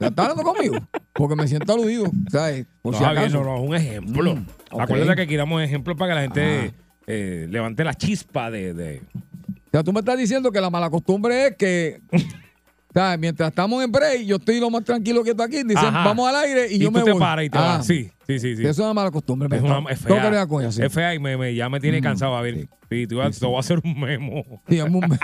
¿estás 0.00 0.12
hablando 0.16 0.42
conmigo? 0.42 0.76
Porque 1.16 1.36
me 1.36 1.48
siento 1.48 1.72
aludido. 1.72 2.10
¿Sabes? 2.30 2.66
Por 2.82 2.92
No, 2.92 2.98
si 2.98 3.04
acaso. 3.04 3.38
no, 3.38 3.44
no, 3.44 3.56
es 3.56 3.68
un 3.68 3.74
ejemplo. 3.76 4.34
Mm. 4.36 4.46
Acuérdate 4.80 5.16
que 5.16 5.22
aquí 5.22 5.36
damos 5.36 5.62
ejemplos 5.62 5.96
para 5.96 6.10
que 6.10 6.14
la 6.14 6.20
gente 6.22 6.74
eh, 7.06 7.46
levante 7.50 7.84
la 7.84 7.94
chispa 7.94 8.50
de, 8.50 8.74
de- 8.74 9.02
O 9.14 9.70
sea, 9.70 9.82
tú 9.82 9.92
me 9.92 10.00
estás 10.00 10.18
diciendo 10.18 10.50
que 10.52 10.60
la 10.60 10.70
mala 10.70 10.90
costumbre 10.90 11.48
es 11.48 11.56
que. 11.56 12.00
¿sabes? 12.94 13.18
Mientras 13.18 13.50
estamos 13.50 13.84
en 13.84 13.92
break, 13.92 14.22
yo 14.22 14.36
estoy 14.36 14.58
lo 14.58 14.70
más 14.70 14.82
tranquilo 14.84 15.22
que 15.22 15.34
tú 15.34 15.42
aquí. 15.42 15.62
Dicen, 15.62 15.76
Ajá. 15.78 16.04
vamos 16.04 16.28
al 16.28 16.36
aire 16.36 16.72
y, 16.72 16.78
yo 16.78 16.88
tú 16.88 16.92
me 16.98 17.02
te 17.02 17.10
voy. 17.12 17.20
paras 17.20 17.44
y 17.44 17.50
te 17.50 17.58
Ah, 17.58 17.60
vas. 17.76 17.86
Sí, 17.86 18.10
sí, 18.26 18.38
sí. 18.38 18.56
sí. 18.56 18.62
Eso 18.62 18.70
es 18.70 18.78
una 18.80 18.94
mala 18.94 19.10
costumbre. 19.10 19.48
Es, 19.56 19.62
una, 19.62 19.78
es 19.90 20.00
Tengo 20.02 20.20
que 20.20 20.28
fea. 20.30 20.46
con 20.46 20.62
ella, 20.62 20.72
sí. 20.72 20.82
Es 20.82 20.92
fea 20.92 21.14
y 21.14 21.18
me, 21.18 21.36
me- 21.36 21.54
ya 21.54 21.68
me 21.68 21.80
tiene 21.80 22.00
cansado. 22.00 22.36
A 22.36 22.42
ver, 22.42 22.68
sí, 22.90 23.06
te, 23.06 23.14
voy 23.14 23.24
a, 23.26 23.30
te 23.30 23.46
voy 23.46 23.56
a 23.56 23.60
hacer 23.60 23.80
un 23.82 23.98
memo. 24.00 24.44
Sí, 24.68 24.80
un 24.80 24.92
memo. 24.92 25.08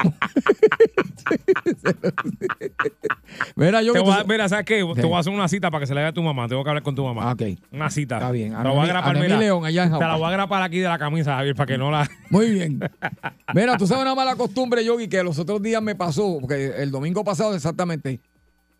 Mira, 3.57 3.83
yo 3.83 3.93
Te 3.93 3.99
que 3.99 4.05
voy 4.05 4.15
a- 4.15 4.23
tú- 4.23 4.29
mira, 4.29 4.49
¿sabes 4.49 4.65
qué? 4.65 4.81
Sí. 4.81 5.01
Te 5.01 5.07
voy 5.07 5.15
a 5.15 5.19
hacer 5.21 5.33
una 5.33 5.49
cita 5.49 5.71
para 5.71 5.81
que 5.81 5.87
se 5.87 5.95
le 5.95 6.01
vea 6.01 6.11
a 6.11 6.13
tu 6.13 6.23
mamá. 6.23 6.49
Tengo 6.49 6.63
que 6.63 6.71
hablar 6.71 6.83
con 6.83 6.95
tu 6.95 7.05
mamá. 7.05 7.29
Ah, 7.31 7.33
ok. 7.33 7.43
Una 7.73 7.91
cita. 7.91 8.17
Está 8.17 8.31
bien. 8.31 8.51
Te 8.57 8.63
la 8.63 8.71
voy 8.71 8.81
a 8.85 8.87
grapar, 8.87 9.19
mira. 9.19 9.39
León, 9.39 9.65
allá 9.65 9.85
en 9.85 9.93
Te 9.93 9.99
la 9.99 10.17
voy 10.17 10.27
a 10.29 10.31
grapar 10.31 10.63
aquí 10.63 10.79
de 10.79 10.89
la 10.89 10.99
camisa, 10.99 11.37
Javier, 11.37 11.55
para 11.55 11.67
que 11.67 11.79
no 11.79 11.91
la... 11.91 12.09
Muy 12.31 12.51
bien. 12.51 12.81
Mira, 13.55 13.77
tú 13.77 13.87
sabes 13.87 14.03
una 14.03 14.15
mala 14.15 14.37
costumbre, 14.37 14.85
Yogi, 14.85 15.09
que 15.09 15.23
los 15.23 15.39
otros 15.39 15.61
días 15.63 15.83
me 15.83 15.95
pasó, 15.95 16.39
porque 16.41 16.73
el 16.79 16.91
domingo 16.91 17.25
pasado 17.25 17.55
exactamente. 17.55 18.21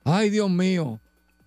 Ay, 0.05 0.31
Dios 0.31 0.51
mío. 0.51 0.99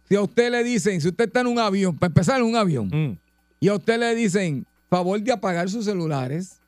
Si 0.07 0.15
a 0.15 0.21
usted 0.21 0.51
le 0.51 0.63
dicen, 0.63 1.01
si 1.01 1.07
usted 1.07 1.25
está 1.25 1.41
en 1.41 1.47
un 1.47 1.59
avión, 1.59 1.95
para 1.97 2.07
empezar 2.09 2.39
en 2.39 2.45
un 2.47 2.55
avión, 2.55 2.87
Mm. 2.87 3.17
y 3.59 3.67
a 3.69 3.73
usted 3.73 3.99
le 3.99 4.13
dicen, 4.15 4.65
favor 4.89 5.19
de 5.21 5.31
apagar 5.31 5.69
sus 5.69 5.85
celulares, 5.85 6.59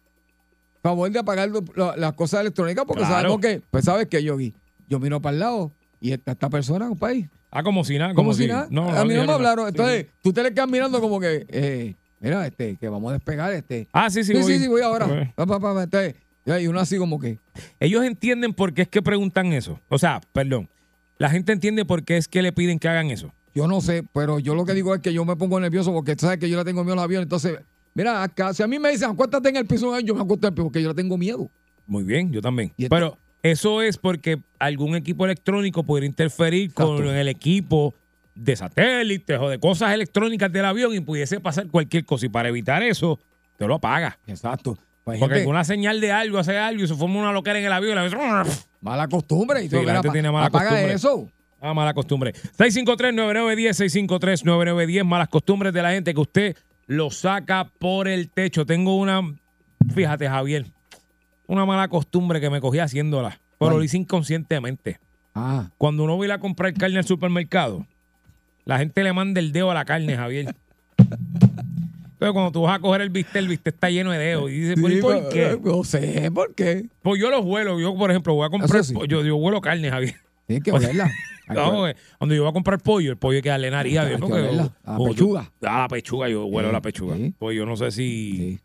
favor 0.81 1.11
de 1.11 1.19
apagar 1.19 1.49
las 1.97 2.13
cosas 2.13 2.41
electrónicas, 2.41 2.85
porque 2.85 3.01
Claro. 3.03 3.15
sabemos 3.15 3.39
que, 3.41 3.61
pues 3.69 3.85
sabes 3.85 4.07
que, 4.07 4.23
Yogi, 4.23 4.53
yo 4.89 4.99
miro 4.99 5.19
para 5.21 5.33
el 5.33 5.39
lado 5.39 5.71
y 5.99 6.11
está 6.13 6.31
esta 6.31 6.49
persona, 6.49 6.87
compadre. 6.87 7.29
Ah, 7.51 7.63
como 7.63 7.83
si 7.83 7.97
nada. 7.97 8.13
Como, 8.13 8.29
Como, 8.29 8.33
si, 8.37 8.47
nada. 8.47 8.63
a 8.65 9.05
mí 9.05 9.13
no 9.13 9.25
me 9.25 9.31
hablaron. 9.33 9.67
Entonces, 9.67 10.07
tú 10.21 10.33
te 10.33 10.43
le 10.43 10.53
quedas 10.53 10.67
mirando 10.69 10.99
como 10.99 11.19
que, 11.19 11.45
eh, 11.49 11.95
mira, 12.19 12.45
este, 12.45 12.75
que 12.75 12.89
vamos 12.89 13.09
a 13.11 13.13
despegar, 13.13 13.53
este. 13.53 13.87
Ah, 13.93 14.09
sí, 14.09 14.23
sí, 14.23 14.33
Sí, 14.33 14.41
voy. 14.41 14.53
sí, 14.53 14.59
sí, 14.59 14.67
voy 14.67 14.81
ahora. 14.81 15.05
Voy. 15.05 15.25
Pa, 15.35 15.45
pa, 15.45 15.59
pa, 15.59 15.83
entonces, 15.83 16.15
y 16.45 16.67
uno 16.67 16.79
así 16.79 16.97
como 16.97 17.19
que, 17.19 17.37
Ellos 17.79 18.03
entienden 18.03 18.53
por 18.53 18.73
qué 18.73 18.83
es 18.83 18.87
que 18.87 19.01
preguntan 19.01 19.53
eso. 19.53 19.79
O 19.89 19.97
sea, 19.97 20.21
perdón. 20.33 20.67
La 21.19 21.29
gente 21.29 21.51
entiende 21.51 21.85
por 21.85 22.03
qué 22.03 22.17
es 22.17 22.27
que 22.27 22.41
le 22.41 22.51
piden 22.51 22.79
que 22.79 22.87
hagan 22.87 23.09
eso. 23.09 23.33
yo 23.55 23.67
no 23.67 23.81
sé, 23.81 24.03
pero 24.13 24.37
yo 24.37 24.53
lo 24.53 24.65
que 24.65 24.73
digo 24.73 24.93
es 24.93 25.01
que 25.01 25.11
yo 25.13 25.25
me 25.25 25.35
pongo 25.35 25.59
nervioso 25.59 25.91
porque 25.91 26.15
sabes 26.17 26.37
que 26.37 26.47
yo 26.49 26.57
le 26.57 26.63
tengo 26.63 26.83
miedo 26.83 26.93
al 26.93 26.99
avión. 26.99 27.23
Entonces, 27.23 27.57
mira, 27.95 28.21
acá, 28.21 28.53
si 28.53 28.61
a 28.61 28.67
mí 28.67 28.77
me 28.77 28.91
dicen, 28.91 29.09
acuéstate 29.09 29.49
en 29.49 29.55
el 29.55 29.65
piso, 29.65 29.99
yo 30.01 30.13
me 30.13 30.21
acuesto 30.21 30.47
en 30.47 30.51
el 30.51 30.55
piso 30.55 30.65
porque 30.65 30.81
yo 30.83 30.89
le 30.89 30.95
tengo 30.95 31.17
miedo. 31.17 31.49
Muy 31.87 32.03
bien, 32.03 32.31
yo 32.31 32.39
también. 32.41 32.71
Pero 32.89 33.17
eso 33.41 33.81
es 33.81 33.97
porque 33.97 34.39
algún 34.59 34.95
equipo 34.95 35.25
electrónico 35.25 35.83
puede 35.83 36.05
interferir 36.05 36.73
con 36.73 37.07
el 37.07 37.27
equipo 37.29 37.95
de 38.35 38.55
satélites 38.55 39.39
o 39.39 39.49
de 39.49 39.59
cosas 39.59 39.93
electrónicas 39.93 40.51
del 40.51 40.65
avión 40.65 40.93
y 40.93 40.99
pudiese 40.99 41.39
pasar 41.39 41.67
cualquier 41.67 42.05
cosa. 42.05 42.27
Y 42.27 42.29
para 42.29 42.49
evitar 42.49 42.83
eso, 42.83 43.19
te 43.57 43.65
lo 43.65 43.75
apaga. 43.75 44.19
Exacto. 44.27 44.77
Pues, 45.07 45.19
Porque 45.19 45.35
gente, 45.35 45.43
alguna 45.43 45.63
señal 45.63 46.01
de 46.01 46.11
algo 46.11 46.37
hace 46.37 46.57
algo 46.57 46.83
y 46.83 46.87
se 46.89 46.93
forma 46.93 47.19
una 47.19 47.31
loquera 47.31 47.57
en 47.57 47.63
el 47.65 47.71
avión 47.71 47.93
y 47.93 47.95
la 47.95 48.01
vez. 48.03 48.67
mala 48.81 49.07
costumbre. 49.07 49.63
Y 49.63 49.69
Sí, 49.69 49.81
la 49.85 49.93
gente 49.93 50.09
tiene 50.09 50.29
mala 50.29 50.47
apaga 50.47 50.67
costumbre. 50.71 50.93
eso. 50.95 51.29
Ah, 51.61 51.73
mala 51.73 51.93
costumbre. 51.93 52.33
653-9910, 52.57 53.73
653-9910. 54.05 55.05
Malas 55.05 55.29
costumbres 55.29 55.71
de 55.73 55.81
la 55.81 55.91
gente 55.91 56.13
que 56.13 56.19
usted 56.19 56.57
lo 56.87 57.09
saca 57.09 57.71
por 57.79 58.09
el 58.09 58.29
techo. 58.29 58.65
Tengo 58.65 58.97
una, 58.97 59.21
fíjate, 59.95 60.27
Javier, 60.27 60.65
una 61.47 61.65
mala 61.65 61.87
costumbre 61.87 62.41
que 62.41 62.49
me 62.49 62.59
cogí 62.59 62.79
haciéndola, 62.79 63.29
pero 63.57 63.71
¿Cuál? 63.71 63.73
lo 63.77 63.83
hice 63.83 63.95
inconscientemente. 63.95 64.99
Ah, 65.33 65.69
Cuando 65.77 66.03
uno 66.03 66.17
va 66.17 66.23
a 66.25 66.27
ir 66.27 66.31
a 66.33 66.39
comprar 66.39 66.73
carne 66.73 66.97
al 66.97 67.05
supermercado, 67.05 67.85
la 68.65 68.77
gente 68.77 69.03
le 69.03 69.13
manda 69.13 69.39
el 69.39 69.53
dedo 69.53 69.71
a 69.71 69.73
la 69.73 69.85
carne, 69.85 70.17
Javier. 70.17 70.53
Entonces, 72.19 72.33
cuando 72.33 72.51
tú 72.51 72.61
vas 72.63 72.75
a 72.77 72.79
coger 72.79 73.01
el 73.01 73.09
bistec, 73.11 73.35
el 73.35 73.47
bistec 73.47 73.73
está 73.75 73.89
lleno 73.91 74.11
de 74.11 74.17
dedos. 74.17 74.49
Y 74.49 74.53
dices, 74.59 74.79
¿por, 74.81 74.89
sí, 74.91 74.97
¿y 74.97 75.01
por 75.01 75.29
qué? 75.29 75.59
No 75.63 75.83
sé, 75.83 76.31
¿por 76.31 76.55
qué? 76.55 76.87
Pues 77.03 77.21
yo 77.21 77.29
los 77.29 77.45
huelo. 77.45 77.79
Yo, 77.79 77.95
por 77.95 78.09
ejemplo, 78.09 78.33
voy 78.33 78.47
a 78.47 78.49
comprar. 78.49 78.83
Sí. 78.83 78.93
pollo, 78.93 79.23
yo 79.23 79.35
huelo 79.35 79.61
carne, 79.61 79.89
Javier. 79.91 80.15
Tienes 80.47 80.63
que 80.63 80.71
olerla. 80.73 81.11
No, 81.49 81.87
eh, 81.87 81.95
cuando 82.17 82.35
yo 82.35 82.41
voy 82.41 82.49
a 82.49 82.53
comprar 82.53 82.77
pollo, 82.81 83.09
el 83.11 83.17
pollo 83.17 83.37
hay 83.37 83.41
que 83.41 83.47
darle 83.47 83.71
nariz. 83.71 83.97
Porque- 84.19 84.33
olerla, 84.33 84.69
a 84.83 84.91
la 84.93 84.97
yo- 84.97 85.05
pechuga. 85.05 85.51
a 85.61 85.79
la 85.79 85.87
pechuga, 85.87 86.27
yo 86.27 86.45
huelo 86.45 86.67
Sí, 86.67 86.73
la 86.73 86.81
pechuga. 86.81 87.15
sí. 87.15 87.33
Pues 87.39 87.55
yo 87.55 87.65
no 87.65 87.77
sé 87.77 87.89
si 87.91 88.59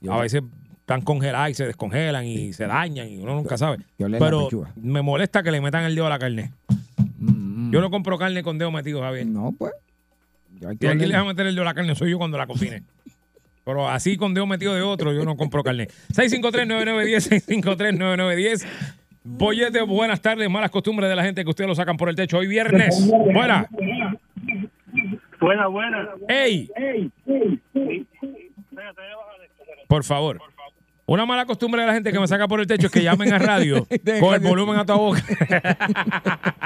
Yo- 0.00 0.12
a 0.12 0.20
veces 0.20 0.42
están 0.78 1.00
congeladas 1.00 1.50
y 1.50 1.54
se 1.54 1.66
descongelan 1.66 2.24
y 2.24 2.52
se 2.52 2.64
dañan 2.68 3.08
y 3.08 3.16
uno 3.18 3.34
nunca 3.34 3.58
sabe. 3.58 3.78
que 3.98 4.04
oler 4.04 4.20
la 4.20 4.24
Pero 4.24 4.48
me 4.80 5.02
molesta 5.02 5.42
que 5.42 5.50
le 5.50 5.60
metan 5.60 5.82
el 5.82 5.96
dedo 5.96 6.06
a 6.06 6.10
la 6.10 6.20
carne. 6.20 6.52
Mm, 7.18 7.72
Yo 7.72 7.80
no 7.80 7.90
compro 7.90 8.16
carne 8.18 8.44
con 8.44 8.56
dedo 8.56 8.70
metido, 8.70 9.00
Javier. 9.00 9.26
No, 9.26 9.52
pues. 9.58 9.72
Y 10.60 10.86
aquí 10.86 11.06
le 11.06 11.14
va 11.14 11.20
a 11.20 11.24
meter 11.24 11.46
el 11.46 11.58
a 11.58 11.64
la 11.64 11.74
carne 11.74 11.94
soy 11.94 12.10
yo 12.10 12.18
cuando 12.18 12.38
la 12.38 12.46
cocine. 12.46 12.82
Pero 13.64 13.88
así 13.88 14.16
con 14.16 14.32
dedo 14.32 14.46
metido 14.46 14.74
de 14.74 14.82
otro, 14.82 15.12
yo 15.12 15.24
no 15.24 15.36
compro 15.36 15.62
carne. 15.62 15.88
653-9910, 16.14 17.42
653-9910. 17.46 18.66
Bollete, 19.24 19.82
buenas 19.82 20.20
tardes. 20.20 20.48
Malas 20.48 20.70
costumbres 20.70 21.10
de 21.10 21.16
la 21.16 21.24
gente 21.24 21.42
que 21.42 21.50
ustedes 21.50 21.68
lo 21.68 21.74
sacan 21.74 21.96
por 21.96 22.08
el 22.08 22.14
techo 22.14 22.38
hoy 22.38 22.46
viernes. 22.46 23.10
Buena. 23.10 23.68
Buena, 25.40 25.66
buena. 25.66 26.08
¡Ey! 26.28 26.70
Por 29.88 30.04
favor. 30.04 30.40
Una 31.06 31.24
mala 31.24 31.46
costumbre 31.46 31.80
de 31.82 31.86
la 31.86 31.94
gente 31.94 32.12
que 32.12 32.18
me 32.18 32.26
saca 32.26 32.48
por 32.48 32.60
el 32.60 32.66
techo 32.66 32.86
es 32.88 32.92
que 32.92 33.02
llamen 33.02 33.32
a 33.32 33.38
radio 33.38 33.86
con 34.20 34.34
el 34.34 34.40
volumen 34.40 34.76
a 34.76 34.84
tu 34.84 34.94
boca. 34.94 35.22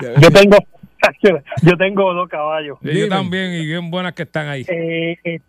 Yo 0.21 0.31
tengo, 0.31 0.57
yo 1.63 1.77
tengo 1.77 2.13
dos 2.15 2.29
caballos. 2.29 2.79
Y 2.83 2.99
yo 3.01 3.09
también, 3.09 3.53
y 3.53 3.67
bien 3.67 3.91
buenas 3.91 4.13
que 4.15 4.23
están 4.23 4.49
ahí. 4.49 4.65
Eh, 4.69 5.17
eh, 5.25 5.41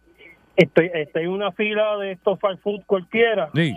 estoy, 0.55 0.91
estoy 0.93 1.23
en 1.23 1.29
una 1.29 1.51
fila 1.51 1.97
de 1.97 2.13
estos 2.13 2.39
fast 2.39 2.61
food 2.61 2.81
cualquiera. 2.85 3.49
Sí. 3.53 3.75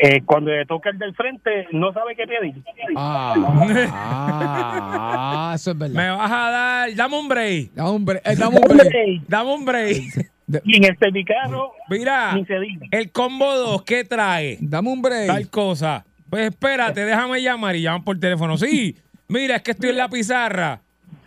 Eh, 0.00 0.20
cuando 0.26 0.50
le 0.50 0.66
toca 0.66 0.90
el 0.90 0.98
del 0.98 1.14
frente, 1.14 1.66
no 1.72 1.92
sabe 1.94 2.14
qué 2.14 2.26
pedir. 2.26 2.62
Ah, 2.94 3.34
ah, 3.92 5.52
eso 5.54 5.70
es 5.70 5.78
verdad. 5.78 5.94
Me 5.96 6.10
vas 6.10 6.30
a 6.30 6.50
dar, 6.50 6.94
dame 6.94 7.18
un 7.18 7.28
break. 7.28 7.72
Dame 7.72 7.90
un 7.90 8.04
break. 8.04 8.22
eh, 8.26 8.36
dame 8.36 8.58
un 8.58 8.68
break. 8.76 9.22
Dame 9.28 9.54
un 9.54 9.64
break. 9.64 10.30
Y 10.64 10.76
en 10.76 10.84
el 10.84 10.98
servicarro, 10.98 11.72
Mira, 11.88 12.34
ni 12.34 12.44
se 12.44 12.58
diga. 12.58 12.86
el 12.90 13.10
combo 13.10 13.54
2, 13.54 13.82
¿qué 13.84 14.04
trae? 14.04 14.58
Dame 14.60 14.90
un 14.90 15.00
break. 15.00 15.26
Tal 15.28 15.48
cosa. 15.48 16.04
Pues 16.28 16.50
espérate, 16.50 17.04
déjame 17.04 17.40
llamar 17.40 17.76
y 17.76 17.82
llaman 17.82 18.04
por 18.04 18.18
teléfono. 18.18 18.58
Sí, 18.58 18.96
mira, 19.32 19.56
es 19.56 19.62
que 19.62 19.70
estoy 19.72 19.90
en 19.90 19.96
la 19.96 20.08
pizarra. 20.08 20.80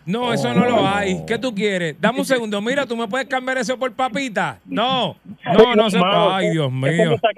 No, 0.05 0.31
eso 0.31 0.53
no 0.53 0.69
lo 0.69 0.87
hay. 0.87 1.25
¿Qué 1.25 1.39
tú 1.39 1.53
quieres? 1.55 1.99
Dame 1.99 2.19
un 2.19 2.25
segundo. 2.25 2.61
Mira, 2.61 2.85
¿tú 2.85 2.95
me 2.95 3.07
puedes 3.07 3.27
cambiar 3.27 3.57
eso 3.57 3.77
por 3.77 3.91
papita? 3.93 4.59
No, 4.65 5.15
no, 5.45 5.75
no 5.75 5.89
se 5.89 5.97
Mano, 5.99 6.31
Ay, 6.31 6.51
Dios 6.51 6.71
mío. 6.71 7.13
Está 7.13 7.29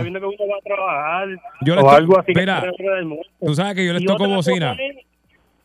viendo 0.00 0.20
que 0.20 0.26
uno 0.26 0.36
va 0.50 0.56
a 0.56 0.62
trabajar 0.64 1.28
Yo 1.60 1.74
o 1.78 1.90
algo 1.90 2.18
así. 2.18 2.32
que 2.32 2.40
mira. 2.40 2.64
Tú 3.44 3.54
sabes 3.54 3.74
que 3.74 3.86
yo 3.86 3.92
les 3.92 4.04
toco 4.06 4.26
bocina. 4.26 4.74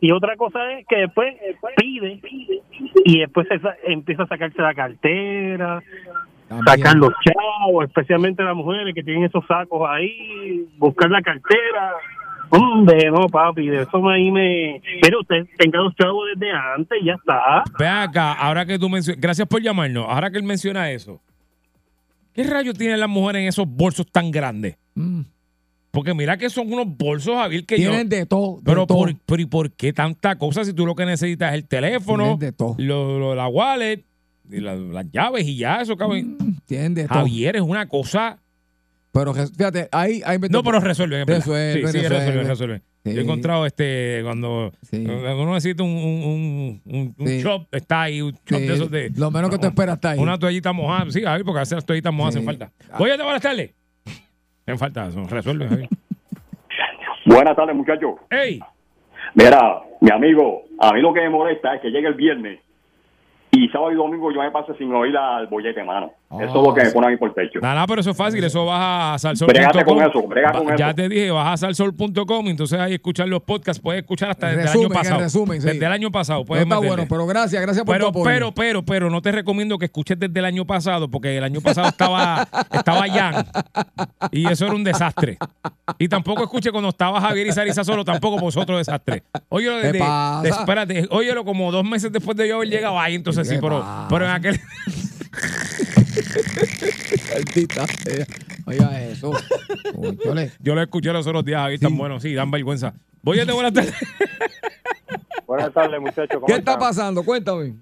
y 0.01 0.11
otra 0.11 0.35
cosa 0.35 0.59
es 0.73 0.85
que 0.85 0.97
después 0.97 1.35
pide 1.77 2.19
y 3.05 3.19
después 3.19 3.47
empieza 3.85 4.23
a 4.23 4.27
sacarse 4.27 4.61
la 4.61 4.73
cartera, 4.73 5.81
sacar 6.65 6.95
los 6.95 7.13
chavos, 7.23 7.85
especialmente 7.85 8.43
las 8.43 8.55
mujeres 8.55 8.93
que 8.93 9.01
tienen 9.01 9.23
esos 9.23 9.45
sacos 9.47 9.89
ahí, 9.89 10.67
buscar 10.77 11.09
la 11.09 11.21
cartera. 11.21 11.93
Hombre, 12.49 13.09
no, 13.11 13.27
papi, 13.27 13.67
de 13.67 13.81
eso 13.83 14.07
ahí 14.09 14.31
me... 14.31 14.81
Pero 15.01 15.19
usted 15.21 15.45
tenga 15.57 15.79
los 15.79 15.95
chavos 15.95 16.25
desde 16.33 16.51
antes 16.51 16.97
y 17.01 17.05
ya 17.05 17.13
está. 17.13 17.63
Ve 17.77 17.87
acá, 17.87 18.33
ahora 18.33 18.65
que 18.65 18.79
tú 18.79 18.89
mencionas, 18.89 19.21
gracias 19.21 19.47
por 19.47 19.61
llamarnos, 19.61 20.05
ahora 20.07 20.29
que 20.31 20.37
él 20.37 20.43
menciona 20.43 20.89
eso, 20.91 21.19
¿qué 22.33 22.43
rayos 22.43 22.77
tienen 22.77 22.99
las 22.99 23.09
mujeres 23.09 23.41
en 23.41 23.47
esos 23.49 23.67
bolsos 23.67 24.05
tan 24.11 24.31
grandes? 24.31 24.77
Porque 25.91 26.13
mira 26.13 26.37
que 26.37 26.49
son 26.49 26.71
unos 26.71 26.85
bolsos, 26.95 27.35
Javier, 27.35 27.65
que 27.65 27.77
yo... 27.79 27.89
Mm. 27.89 27.91
Tienen 27.91 28.09
de 28.09 28.25
todo. 28.25 28.57
de 28.57 28.63
Pero 28.65 28.85
todo. 28.87 28.97
por, 28.99 29.15
pero 29.25 29.41
¿y 29.41 29.45
por 29.45 29.71
qué 29.71 29.93
tanta 29.93 30.37
cosa 30.37 30.63
si 30.63 30.73
tú 30.73 30.85
lo 30.85 30.95
que 30.95 31.05
necesitas 31.05 31.49
es 31.49 31.55
el 31.55 31.67
teléfono, 31.67 32.23
Tienen 32.23 32.39
de 32.39 32.51
todo. 32.51 32.75
lo- 32.77 33.19
lo- 33.19 33.35
la 33.35 33.47
wallet, 33.47 34.03
y 34.49 34.59
la- 34.59 34.75
las 34.75 35.11
llaves 35.11 35.45
y 35.47 35.57
ya, 35.57 35.81
eso 35.81 35.97
cabrón. 35.97 36.37
Tienen 36.67 36.93
de 36.93 37.07
todo. 37.07 37.19
Javier 37.19 37.55
es 37.55 37.61
una 37.63 37.87
cosa... 37.87 38.37
Pero 39.13 39.33
fíjate, 39.33 39.87
ahí, 39.91 40.21
ahí 40.25 40.37
me 40.37 40.47
No, 40.49 40.63
pero 40.63 40.79
resuelven. 40.79 41.25
Resuelven, 41.25 41.87
sí, 41.91 42.01
resuelven. 42.07 42.83
Yo 43.03 43.21
he 43.21 43.23
encontrado 43.23 43.65
este, 43.65 44.19
cuando 44.23 44.71
cuando 44.91 45.41
uno 45.43 45.53
necesita 45.53 45.81
un, 45.81 45.89
un, 45.91 46.23
un, 46.23 46.81
un- 46.85 47.15
un 47.17 47.27
Sí. 47.27 47.41
shop, 47.41 47.67
está 47.71 48.01
ahí, 48.03 48.21
un 48.21 48.31
shop 48.33 48.59
Sí, 48.59 48.67
de 48.67 48.73
esos 48.73 48.91
de... 48.91 49.09
Lo 49.15 49.31
menos 49.31 49.49
que 49.49 49.57
tú 49.57 49.65
esperas 49.67 49.95
está 49.95 50.09
ahí. 50.11 50.19
Una 50.19 50.37
toallita 50.37 50.73
mojada, 50.73 51.09
sí, 51.09 51.21
Javier, 51.23 51.45
porque 51.45 51.59
a 51.59 51.61
veces 51.61 51.75
las 51.77 51.85
toallitas 51.85 52.13
mojadas 52.13 52.33
Sí. 52.33 52.39
hacen 52.39 52.45
falta. 52.45 52.71
Oye, 52.99 53.15
buenas 53.23 53.41
tardes. 53.41 53.73
Hacen 54.65 54.77
falta, 54.77 55.09
Javier. 55.09 55.89
Buenas 57.25 57.55
tardes, 57.55 57.75
muchachos. 57.75 58.11
¡Ey! 58.29 58.59
Mira, 59.35 59.81
mi 60.01 60.11
amigo, 60.11 60.63
a 60.79 60.93
mí 60.93 61.01
lo 61.01 61.13
que 61.13 61.21
me 61.21 61.29
molesta 61.29 61.75
es 61.75 61.81
que 61.81 61.89
llegue 61.89 62.07
el 62.07 62.13
viernes 62.13 62.59
y 63.51 63.67
sábado 63.69 63.91
y 63.91 63.95
domingo 63.95 64.31
yo 64.31 64.41
me 64.41 64.51
pase 64.51 64.73
sin 64.77 64.93
oír 64.93 65.15
al 65.15 65.47
bollete, 65.47 65.83
mano. 65.83 66.11
Eso 66.29 66.43
es 66.45 66.53
lo 66.53 66.73
que 66.73 66.83
me 66.83 66.91
pone 66.91 67.07
a 67.07 67.09
mí 67.11 67.15
por 67.17 67.29
el 67.29 67.35
techo. 67.35 67.59
Nada, 67.61 67.87
pero 67.87 68.01
eso 68.01 68.11
es 68.11 68.17
fácil, 68.17 68.43
eso 68.43 68.65
vas 68.65 69.15
a 69.15 69.17
salsol.com. 69.19 69.53
Brégate 69.55 69.85
con 69.85 70.01
eso, 70.03 70.27
brega 70.27 70.51
con 70.51 70.75
Ya 70.75 70.87
eso. 70.87 70.95
te 70.95 71.07
dije, 71.09 71.31
vas 71.31 71.53
a 71.53 71.57
salsol.com 71.67 72.47
y 72.47 72.49
entonces 72.49 72.77
ahí 72.79 72.95
escuchar 72.95 73.29
los 73.29 73.41
podcasts, 73.43 73.81
puedes 73.81 74.01
escuchar 74.01 74.31
hasta 74.31 74.47
desde 74.47 74.63
Resumen, 74.63 74.79
el 74.81 74.85
año 74.85 74.93
el 74.93 75.03
pasado. 75.03 75.19
resumen, 75.21 75.61
sí. 75.61 75.67
Desde 75.69 75.85
el 75.85 75.91
año 75.93 76.11
pasado, 76.11 76.43
puedes 76.43 76.63
Está 76.63 76.75
meterle. 76.75 76.95
bueno, 76.95 77.07
pero 77.09 77.25
gracias, 77.27 77.61
gracias 77.61 77.85
por 77.85 77.95
pero, 77.95 78.05
tu 78.05 78.09
apoyo. 78.09 78.25
pero, 78.25 78.51
pero, 78.51 78.83
pero, 78.83 79.09
no 79.09 79.21
te 79.21 79.31
recomiendo 79.31 79.77
que 79.77 79.85
escuches 79.85 80.19
desde 80.19 80.37
el 80.39 80.45
año 80.45 80.65
pasado, 80.65 81.09
porque 81.09 81.37
el 81.37 81.43
año 81.45 81.61
pasado 81.61 81.87
estaba, 81.87 82.45
estaba 82.73 83.07
Jan 83.07 83.45
y 84.31 84.47
eso 84.51 84.65
era 84.65 84.75
un 84.75 84.83
desastre. 84.83 85.37
Y 85.97 86.09
tampoco 86.09 86.43
escuche 86.43 86.71
cuando 86.71 86.89
estaba 86.89 87.21
Javier 87.21 87.47
y 87.47 87.51
Sarisa 87.53 87.85
solo, 87.85 88.03
tampoco, 88.03 88.45
otro 88.59 88.77
desastre. 88.77 89.23
Óyelo 89.47 89.77
¿Qué 89.81 89.93
desde, 89.93 90.05
de- 90.43 90.49
espérate, 90.49 91.07
óyelo 91.09 91.45
como 91.45 91.71
dos 91.71 91.85
meses 91.85 92.11
después 92.11 92.35
de 92.35 92.49
yo 92.49 92.57
haber 92.57 92.67
llegado 92.67 92.99
ahí, 92.99 93.15
entonces 93.15 93.47
sí, 93.47 93.55
¿Qué 93.55 93.61
pero, 93.61 93.85
pero 94.09 94.25
en 94.25 94.31
aquel. 94.31 94.59
Maldita 97.33 97.87
sea. 97.87 98.25
Oiga 98.65 99.01
eso. 99.03 99.31
Yo 100.59 100.75
lo 100.75 100.81
escuché 100.81 101.13
los 101.13 101.25
otros 101.25 101.45
días, 101.45 101.61
Javier, 101.61 101.79
tan 101.79 101.97
bueno, 101.97 102.19
sí, 102.19 102.33
dan 102.33 102.51
vergüenza. 102.51 102.93
Voy 103.21 103.39
a 103.39 103.45
de 103.45 103.53
buenas 103.53 103.73
tardes. 103.73 103.93
Buenas 105.47 105.71
tardes, 105.71 106.01
muchachos. 106.01 106.27
¿cómo 106.41 106.45
¿Qué 106.45 106.55
está 106.55 106.73
están? 106.73 106.79
pasando? 106.79 107.23
Cuéntame. 107.23 107.75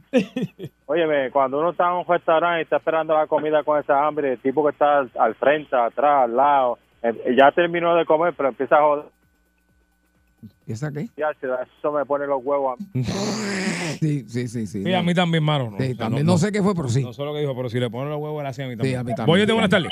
Óyeme, 0.85 1.31
cuando 1.31 1.57
uno 1.59 1.71
está 1.71 1.87
en 1.87 1.93
un 1.93 2.05
restaurante 2.07 2.59
y 2.59 2.63
está 2.63 2.77
esperando 2.77 3.15
la 3.15 3.25
comida 3.25 3.63
con 3.63 3.79
esa 3.79 4.05
hambre, 4.05 4.33
el 4.33 4.39
tipo 4.39 4.63
que 4.63 4.69
está 4.71 4.99
al, 4.99 5.11
al 5.17 5.33
frente, 5.33 5.75
atrás, 5.75 6.25
al 6.25 6.35
lado, 6.35 6.77
eh, 7.01 7.35
ya 7.35 7.51
terminó 7.53 7.95
de 7.95 8.05
comer, 8.05 8.35
pero 8.37 8.49
empieza 8.49 8.75
a 8.75 8.81
joder. 8.81 9.05
¿Y 10.67 10.73
esa 10.73 10.91
qué? 10.91 11.07
Ya, 11.15 11.27
se 11.39 11.47
da- 11.47 11.63
eso 11.77 11.91
me 11.91 12.05
pone 12.05 12.25
los 12.27 12.43
huevos 12.43 12.77
a 12.79 12.83
mí. 12.93 13.03
Sí, 13.99 14.25
sí, 14.27 14.47
sí. 14.49 14.67
Sí, 14.67 14.83
Sí, 14.83 14.93
a 14.93 15.01
mí 15.01 15.13
también, 15.13 15.41
mano. 15.43 15.71
No, 15.71 15.77
Sí, 15.77 15.83
o 15.83 15.87
sea, 15.87 15.95
también. 15.97 16.25
No 16.25 16.37
sé 16.37 16.51
qué 16.51 16.61
fue, 16.61 16.75
pero 16.75 16.89
sí. 16.89 17.01
No 17.03 17.13
sé 17.13 17.23
lo 17.23 17.33
que 17.33 17.39
dijo, 17.39 17.55
pero 17.55 17.69
si 17.69 17.79
le 17.79 17.89
ponen 17.89 18.09
los 18.09 18.19
huevos, 18.19 18.41
él 18.41 18.47
hace 18.47 18.63
a 18.63 18.67
mí 18.67 18.75
también. 18.75 18.99
a 18.99 19.03
mí 19.03 19.15
también. 19.15 19.45
Voy 19.47 19.53
buenas 19.53 19.69
tardes. 19.69 19.91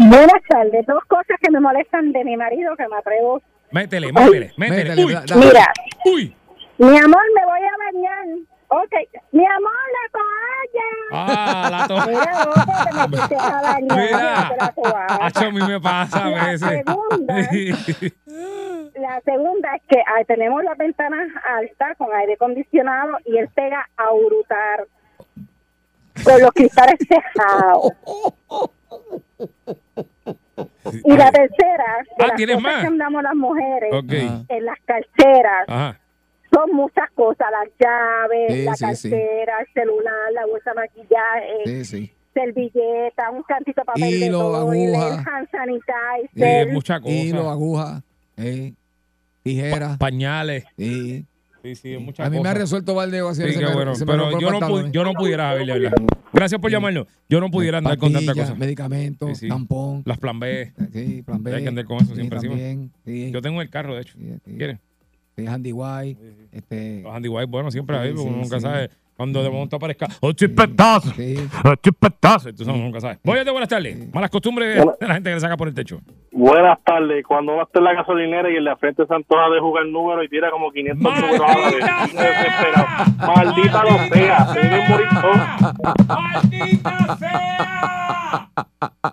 Buenas 0.00 0.42
tardes. 0.48 0.84
Dos 0.86 1.04
cosas 1.06 1.36
que 1.40 1.50
me 1.52 1.60
molestan 1.60 2.10
de 2.12 2.24
mi 2.24 2.36
marido 2.36 2.74
que 2.76 2.88
me 2.88 2.96
atrevo. 2.96 3.40
Métele, 3.70 4.12
métele, 4.12 4.52
métele. 4.56 4.84
Métele, 4.90 5.04
Uy, 5.04 5.12
da- 5.12 5.24
dale. 5.26 5.46
Mira, 5.46 5.72
uy. 6.06 6.34
mi 6.78 6.98
amor, 6.98 7.22
me 7.36 7.44
voy 7.44 7.60
a 7.60 7.76
bañar. 7.84 8.26
Ok, 8.68 8.92
mi 9.32 9.44
amor, 9.44 9.82
la 9.92 10.04
toalla. 10.18 10.88
Ah, 11.12 11.68
la 11.70 11.86
toalla. 11.88 12.06
Mira, 12.08 12.44
vos 12.46 12.56
a 13.38 13.62
bañar. 13.62 13.98
Mira. 14.06 14.56
la 14.58 14.72
toalla. 14.72 15.46
A 15.46 15.50
mí 15.50 15.60
me 15.72 15.80
pasa 15.80 16.24
a 16.24 16.30
La 16.30 16.46
veces. 16.46 16.82
segunda. 16.84 17.34
La 19.02 19.20
segunda 19.22 19.74
es 19.74 19.82
que 19.88 19.98
ah, 20.06 20.22
tenemos 20.26 20.62
las 20.62 20.78
ventanas 20.78 21.26
altas 21.44 21.96
con 21.98 22.08
aire 22.14 22.34
acondicionado 22.34 23.18
y 23.24 23.36
él 23.36 23.48
pega 23.52 23.88
a 23.96 24.04
brutar 24.14 24.86
con 26.24 26.40
los 26.40 26.52
cristales 26.52 26.98
cejados. 27.08 27.92
Y 31.04 31.16
la 31.16 31.30
tercera, 31.32 31.84
de 32.16 32.24
Ah, 32.24 32.26
las 32.28 32.36
¿tienes 32.36 32.56
cosas 32.56 32.72
más? 32.72 32.80
que 32.82 32.86
andamos 32.86 33.22
las 33.24 33.34
mujeres 33.34 33.90
en 34.48 34.64
las 34.64 34.78
carteras, 34.84 35.64
Ajá. 35.68 35.98
son 36.52 36.70
muchas 36.72 37.10
cosas, 37.12 37.46
las 37.50 37.68
llaves, 37.80 38.52
Sí, 38.54 38.64
la 38.64 38.74
sí, 38.74 38.94
sí. 38.96 39.10
cartera, 39.10 39.60
el 39.60 39.66
celular, 39.72 40.32
la 40.32 40.46
bolsa 40.46 40.70
de 40.70 40.76
maquillaje, 40.76 41.54
Sí, 41.64 41.84
sí. 41.84 42.14
servilleta, 42.34 43.30
un 43.30 43.42
cantito 43.42 43.80
de 43.80 43.84
papel 43.84 44.20
de 44.20 44.26
aguja. 44.28 45.24
hand 45.34 45.50
sanitizer. 45.50 46.66
Sí, 46.66 46.72
mucha 46.72 47.00
cosa. 47.00 47.12
Hilo, 47.12 47.48
aguja, 47.50 48.02
eh, 48.36 48.72
tijera. 49.42 49.96
Pañales. 49.98 50.64
Sí. 50.76 51.24
Sí, 51.62 51.76
sí, 51.76 51.92
es 51.94 52.00
mucha 52.00 52.24
A 52.26 52.30
mí 52.30 52.40
me 52.40 52.48
ha 52.48 52.54
resuelto 52.54 52.92
Valdeo 52.92 53.28
así. 53.28 53.42
Sí, 53.52 53.60
bueno. 53.72 53.94
se 53.94 54.04
Pero 54.04 54.36
yo 54.40 54.50
no, 54.50 54.90
yo 54.90 55.04
no 55.04 55.12
pudiera 55.12 55.50
hablar. 55.50 55.94
Gracias 56.32 56.60
por 56.60 56.72
llamarnos. 56.72 57.06
Yo 57.28 57.40
no 57.40 57.50
pudiera 57.52 57.78
andar 57.78 57.96
con 57.98 58.12
tanta 58.12 58.34
cosa. 58.34 58.54
medicamentos, 58.56 59.28
Sí, 59.38 59.44
sí. 59.46 59.48
tampón. 59.48 60.02
Las 60.04 60.18
plan 60.18 60.40
B. 60.40 60.72
Sí, 60.92 61.22
plan 61.24 61.40
B. 61.40 61.54
Hay 61.54 61.62
que 61.62 61.68
andar 61.68 61.84
con 61.84 61.98
eso 61.98 62.06
Sí, 62.08 62.14
siempre 62.16 62.38
encima. 62.38 62.54
también, 62.54 62.90
sí. 63.04 63.30
Yo 63.30 63.40
tengo 63.40 63.62
el 63.62 63.70
carro, 63.70 63.94
de 63.94 64.00
hecho. 64.02 64.18
¿Quieres? 64.44 64.78
Sí, 65.36 65.46
Handy 65.46 65.72
White. 65.72 66.20
Este, 66.50 67.00
Los 67.02 67.14
Andy 67.14 67.28
White, 67.28 67.46
bueno, 67.46 67.70
siempre 67.70 67.96
Sí, 67.96 68.02
ahí, 68.02 68.08
porque 68.10 68.22
sí, 68.22 68.28
uno 68.28 68.42
nunca 68.42 68.56
sí. 68.56 68.62
sabe. 68.62 68.90
Cuando 69.22 69.40
de 69.40 69.50
momento 69.50 69.76
aparezca, 69.76 70.08
¡oh, 70.20 70.32
chipetazo! 70.32 71.12
¡Oh, 71.64 71.76
chipetazo! 71.76 72.48
Entonces 72.48 72.74
nunca 72.74 72.98
sabe. 72.98 73.18
Voy 73.22 73.38
a 73.38 73.44
de 73.44 73.52
buenas 73.52 73.68
tardes. 73.68 74.12
Malas 74.12 74.30
costumbres 74.30 74.84
de, 74.84 75.06
la 75.06 75.14
gente 75.14 75.30
que 75.30 75.34
le 75.34 75.40
saca 75.40 75.56
por 75.56 75.68
el 75.68 75.74
techo. 75.74 76.00
Buenas 76.32 76.82
tardes. 76.82 77.24
Cuando 77.24 77.62
está 77.62 77.78
en 77.78 77.84
la 77.84 77.94
gasolinera 77.94 78.50
y 78.50 78.56
en 78.56 78.64
la 78.64 78.74
frente 78.74 79.06
se 79.06 79.14
antoja 79.14 79.48
de 79.50 79.60
jugar 79.60 79.86
número 79.86 80.24
y 80.24 80.28
tira 80.28 80.50
como 80.50 80.72
500 80.72 81.00
números 81.00 81.40
a. 81.40 83.26
Maldita 83.28 83.84
lo 83.84 83.96
sea. 84.12 84.48
¡Maldita 86.08 87.16
sea! 87.16 88.66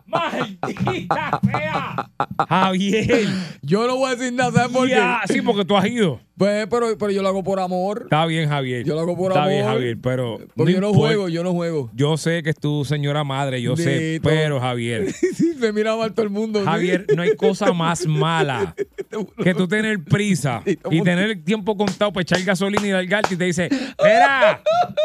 ¡Maldita 0.06 1.40
sea! 1.44 2.10
Javier. 2.48 3.28
Yo 3.62 3.88
no 3.88 3.98
voy 3.98 4.12
a 4.12 4.16
decir 4.16 4.34
nada, 4.34 4.52
¿sabes 4.52 4.72
por 4.76 4.88
qué? 4.88 4.96
Ya, 4.96 5.22
sí, 5.28 5.42
porque 5.42 5.66
tú 5.66 5.76
has 5.78 5.86
ido. 5.88 6.20
Pues, 6.38 6.68
pero, 6.68 6.98
pero 6.98 7.12
yo 7.12 7.22
lo 7.22 7.28
hago 7.28 7.44
por 7.44 7.60
amor. 7.60 8.04
Está 8.04 8.26
bien, 8.26 8.48
Javier. 8.48 8.86
Yo 8.86 8.96
lo 8.96 9.02
hago 9.02 9.18
por 9.18 9.32
Está 9.34 9.42
amor. 9.42 9.54
bien, 9.54 9.66
Javier, 9.66 9.98
pero. 10.02 10.38
Porque 10.56 10.72
yo 10.72 10.80
no 10.80 10.88
importa. 10.88 11.08
juego, 11.08 11.28
yo 11.30 11.44
no 11.44 11.52
juego. 11.52 11.90
Yo 11.94 12.16
sé 12.16 12.44
que 12.44 12.52
es 12.52 12.56
tu 12.56 12.86
señora 12.86 13.26
madre, 13.26 13.62
yo 13.62 13.76
sé, 13.76 14.00
Dito. 14.14 14.30
pero 14.30 14.60
Javier. 14.60 15.08
Sí, 15.40 15.54
me 15.60 15.72
mira 15.74 15.96
mal 15.96 16.14
todo 16.14 16.24
el 16.24 16.30
mundo. 16.32 16.60
¿sí? 16.60 16.66
Javier, 16.66 17.06
no 17.16 17.22
hay 17.22 17.36
cosa 17.36 17.72
más 17.74 18.06
mala 18.06 18.74
que 19.44 19.54
tú 19.54 19.68
tener 19.68 20.02
prisa 20.04 20.62
y 20.66 21.02
tener 21.02 21.30
el 21.32 21.44
tiempo 21.44 21.76
contado 21.78 22.12
para 22.14 22.22
echar 22.24 22.42
gasolina 22.44 22.86
y 22.88 22.92
largarte 22.92 23.34
y 23.36 23.38
te 23.38 23.46
dice, 23.46 23.70
mira, 24.04 24.62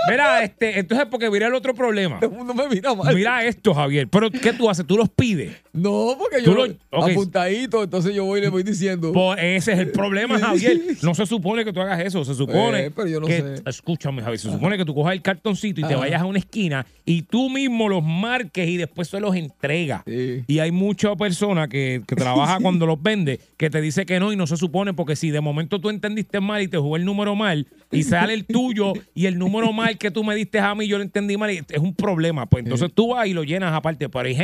mira, 0.09 0.43
este, 0.43 0.79
entonces 0.79 1.07
porque 1.11 1.31
mira 1.31 1.47
el 1.49 1.55
otro 1.55 1.75
problema. 1.75 2.19
Todo 2.21 2.31
el 2.31 2.37
mundo 2.37 2.55
me 2.55 2.69
mira 2.69 2.95
mal. 2.95 3.15
Mira 3.15 3.45
esto, 3.45 3.75
Javier. 3.75 4.09
Pero 4.09 4.31
¿qué 4.31 4.53
tú 4.55 4.69
haces? 4.71 4.87
¿Tú 4.87 4.97
los 4.97 5.09
pides? 5.09 5.53
No, 5.73 6.17
porque 6.19 6.43
yo 6.45 6.55
lo- 6.55 6.67
apuntadito, 7.15 7.83
entonces 7.83 8.15
yo 8.15 8.25
voy 8.25 8.39
y 8.41 8.43
le 8.43 8.49
voy 8.49 8.63
diciendo. 8.63 9.13
Pues 9.13 9.39
ese 9.43 9.73
es 9.73 9.79
el 9.79 9.91
problema, 9.91 10.39
Javier. 10.39 10.81
No 11.03 11.15
se 11.15 11.27
supone 11.27 11.65
que 11.65 11.73
tú 11.73 11.81
hagas 11.81 12.01
eso. 12.01 12.25
Se 12.25 12.35
supone 12.35 12.87
Eh, 12.87 12.91
pero 12.95 13.09
yo 13.09 13.21
no 13.21 13.27
que, 13.27 13.39
sé. 13.41 13.63
escúchame, 13.67 14.23
Javier, 14.23 14.39
se 14.39 14.51
supone 14.51 14.77
que 14.77 14.85
tú 14.85 14.95
cojas 14.95 15.13
el 15.15 15.23
cartoncito 15.23 15.81
y 15.81 15.85
te 15.85 15.91
Ajá. 15.95 15.99
vayas 16.01 16.23
a 16.23 16.25
una 16.25 16.39
esquina 16.39 16.87
y 17.05 17.23
tú 17.23 17.51
mismo 17.51 17.89
los 17.89 18.03
marques 18.03 18.69
y 18.69 18.77
después 18.77 19.09
se 19.09 19.21
los 19.21 19.35
entregas. 19.37 20.03
Y 20.07 20.59
hay 20.59 20.71
mucha 20.71 21.15
persona 21.17 21.69
que, 21.69 22.03
que 22.07 22.17
trabaja 22.17 22.59
cuando 22.63 22.87
los 22.87 23.03
vende 23.03 23.41
que 23.57 23.71
te 23.71 23.81
dice 23.81 24.07
que 24.07 24.19
no 24.21 24.33
y 24.33 24.37
no 24.37 24.47
se 24.47 24.57
supone 24.57 24.95
porque 24.95 25.17
si 25.17 25.31
de 25.31 25.41
momento 25.41 25.81
tú 25.81 25.91
entendiste 25.91 26.41
mal 26.41 26.63
y 26.63 26.69
te 26.69 26.77
jugó 26.79 26.97
el 26.97 27.05
número 27.05 27.35
mal 27.35 27.67
y 27.91 28.03
sale 28.03 28.35
el 28.35 28.45
tuyo 28.47 28.93
y 29.15 29.27
el 29.27 29.39
número 29.39 29.73
mal 29.73 29.99
que 29.99 30.11
tú 30.11 30.25
me 30.25 30.35
diste 30.35 30.59
a 30.59 30.75
mí 30.75 30.87
yo 30.87 30.97
lo 30.99 31.05
entendí 31.05 31.37
mal 31.37 31.51
y 31.51 31.59
es 31.69 31.79
un 31.79 31.95
problema. 31.95 32.47
Pues 32.47 32.65
entonces 32.65 32.91
tú 32.95 33.09
vas 33.09 33.27
y 33.27 33.33
lo 33.35 33.45
llenas 33.45 33.73
aparte. 33.73 34.09
Pero 34.09 34.27
hay 34.27 34.35
gente 34.35 34.44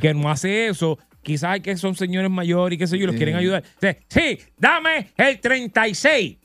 que 0.00 0.14
no 0.14 0.30
hace 0.30 0.68
eso. 0.68 0.98
Quizás 1.22 1.52
hay 1.52 1.60
que 1.60 1.76
son 1.76 1.94
señores 1.94 2.30
mayores 2.30 2.76
y 2.76 2.78
qué 2.78 2.86
sé 2.86 2.98
yo, 2.98 3.06
los 3.06 3.16
quieren 3.16 3.36
ayudar. 3.36 3.64
Sí, 4.08 4.38
dame 4.58 5.08
el 5.16 5.40
36. 5.40 6.36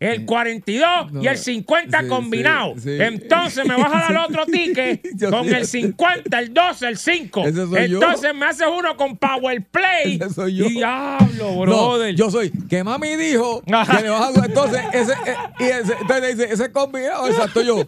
El 0.00 0.24
42 0.26 1.22
y 1.22 1.26
el 1.26 1.36
50 1.36 2.06
combinado. 2.08 2.74
sí. 2.78 2.96
Entonces 3.00 3.66
me 3.66 3.76
vas 3.76 3.92
a 3.92 4.12
dar 4.12 4.16
otro 4.28 4.46
ticket 4.52 5.00
con 5.28 5.44
sí. 5.48 5.54
el 5.54 5.66
50, 5.66 6.38
el 6.38 6.54
12, 6.54 6.86
el 6.88 6.96
5. 6.98 7.40
Ese 7.46 7.66
soy 7.66 7.88
yo. 7.88 8.00
Entonces 8.00 8.34
me 8.34 8.46
haces 8.46 8.68
uno 8.78 8.96
con 8.96 9.16
Power 9.16 9.64
Play. 9.70 10.18
Ese 10.20 10.30
soy 10.34 10.54
yo. 10.56 10.66
Y 10.66 10.74
diablo, 10.74 11.50
No, 11.54 11.60
brother. 11.62 12.14
yo 12.14 12.30
soy 12.30 12.50
que 12.68 12.84
mami 12.84 13.16
dijo 13.16 13.60
que 13.62 13.72
le 14.02 14.08
vas 14.10 14.36
a. 14.38 14.44
Entonces, 14.46 14.80
ese, 14.92 15.12
eh, 15.26 15.34
y 15.58 15.64
ese, 15.64 15.92
entonces 16.00 16.36
dice, 16.38 16.52
ese 16.52 16.70
combinado, 16.72 17.26
exacto, 17.26 17.62
yo. 17.62 17.82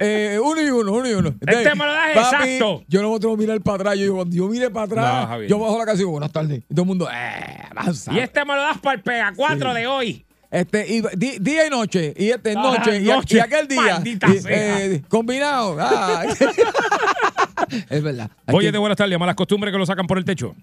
Eh, 0.00 0.38
uno 0.42 0.60
y 0.62 0.70
uno, 0.70 0.92
uno 0.92 1.08
y 1.08 1.12
uno. 1.12 1.28
Entonces, 1.28 1.66
Este 1.66 1.74
me 1.78 1.84
lo 1.84 1.92
das 1.92 2.16
exacto. 2.16 2.82
Yo 2.88 3.02
no 3.02 3.18
tengo 3.20 3.36
que 3.36 3.42
mirar 3.42 3.60
para 3.60 3.74
atrás. 3.76 3.94
Yo 3.96 4.02
digo, 4.02 4.16
cuando 4.16 4.34
yo 4.36 4.48
mire 4.48 4.70
para 4.70 4.86
No, 4.86 4.92
atrás, 4.92 5.26
Javier. 5.28 5.50
yo 5.50 5.58
bajo 5.58 5.78
la 5.78 5.84
canción, 5.84 6.10
buenas 6.10 6.32
tardes. 6.32 6.58
Y 6.68 6.74
todo 6.74 6.82
el 6.82 6.86
mundo, 6.88 7.08
eh, 7.12 7.62
avanza. 7.70 8.12
Y 8.12 8.18
este 8.20 8.42
me 8.44 8.54
lo 8.54 8.62
das 8.62 8.78
para 8.78 8.96
el 8.96 9.02
Pega 9.02 9.32
4 9.36 9.74
de 9.74 9.86
hoy. 9.86 10.24
Este, 10.52 10.86
y 10.86 11.00
di- 11.16 11.38
día 11.40 11.66
y 11.66 11.70
noche, 11.70 12.12
y 12.14 12.28
este 12.28 12.50
Ah, 12.54 12.62
noche, 12.62 12.98
y, 13.00 13.04
noche. 13.06 13.36
y 13.38 13.40
aquel 13.40 13.66
día. 13.66 13.80
Maldita 13.94 14.26
y, 14.28 14.38
sea. 14.38 14.84
eh, 14.84 15.02
combinado. 15.08 15.76
Ah. 15.80 16.24
es 17.90 18.02
verdad. 18.02 18.30
Oye, 18.52 18.70
de 18.70 18.76
buenas 18.78 18.98
tardes, 18.98 19.18
malas 19.18 19.34
costumbres 19.34 19.72
que 19.72 19.78
lo 19.78 19.86
sacan 19.86 20.06
por 20.06 20.18
el 20.18 20.26
techo. 20.26 20.54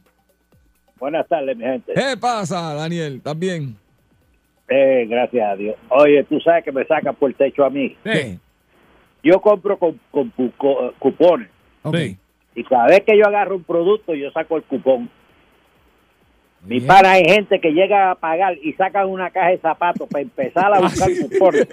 Buenas 0.99 1.27
tardes, 1.27 1.57
mi 1.57 1.63
gente. 1.63 1.93
¿Qué 1.93 2.15
pasa, 2.17 2.75
Daniel? 2.75 3.15
¿Estás 3.17 3.39
bien? 3.39 3.75
Eh, 4.67 5.07
gracias 5.09 5.49
a 5.49 5.55
Dios. 5.55 5.75
Oye, 5.89 6.23
tú 6.25 6.39
sabes 6.41 6.63
que 6.63 6.71
me 6.71 6.85
sacan 6.85 7.15
por 7.15 7.31
el 7.31 7.35
techo 7.35 7.65
a 7.65 7.71
mí. 7.71 7.97
Yo 9.23 9.41
compro 9.41 9.79
con, 9.79 9.99
con 10.11 10.31
cupones. 10.99 11.49
Y 12.53 12.63
cada 12.63 12.85
vez 12.87 13.01
que 13.07 13.17
yo 13.17 13.25
agarro 13.25 13.55
un 13.55 13.63
producto, 13.63 14.13
yo 14.13 14.29
saco 14.31 14.57
el 14.57 14.63
cupón. 14.63 15.09
Mi 16.65 16.81
pana, 16.81 17.11
hay 17.11 17.23
gente 17.23 17.59
que 17.59 17.71
llega 17.71 18.11
a 18.11 18.15
pagar 18.15 18.57
y 18.61 18.73
sacan 18.73 19.07
una 19.07 19.29
caja 19.31 19.49
de 19.49 19.57
zapatos 19.59 20.07
para 20.09 20.21
empezar 20.21 20.73
a 20.73 20.79
buscar 20.81 21.09
cupones. 21.21 21.67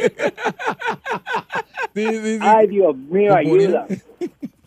Ay, 2.40 2.66
Dios 2.68 2.96
mío, 2.96 3.34
ayuda. 3.34 3.86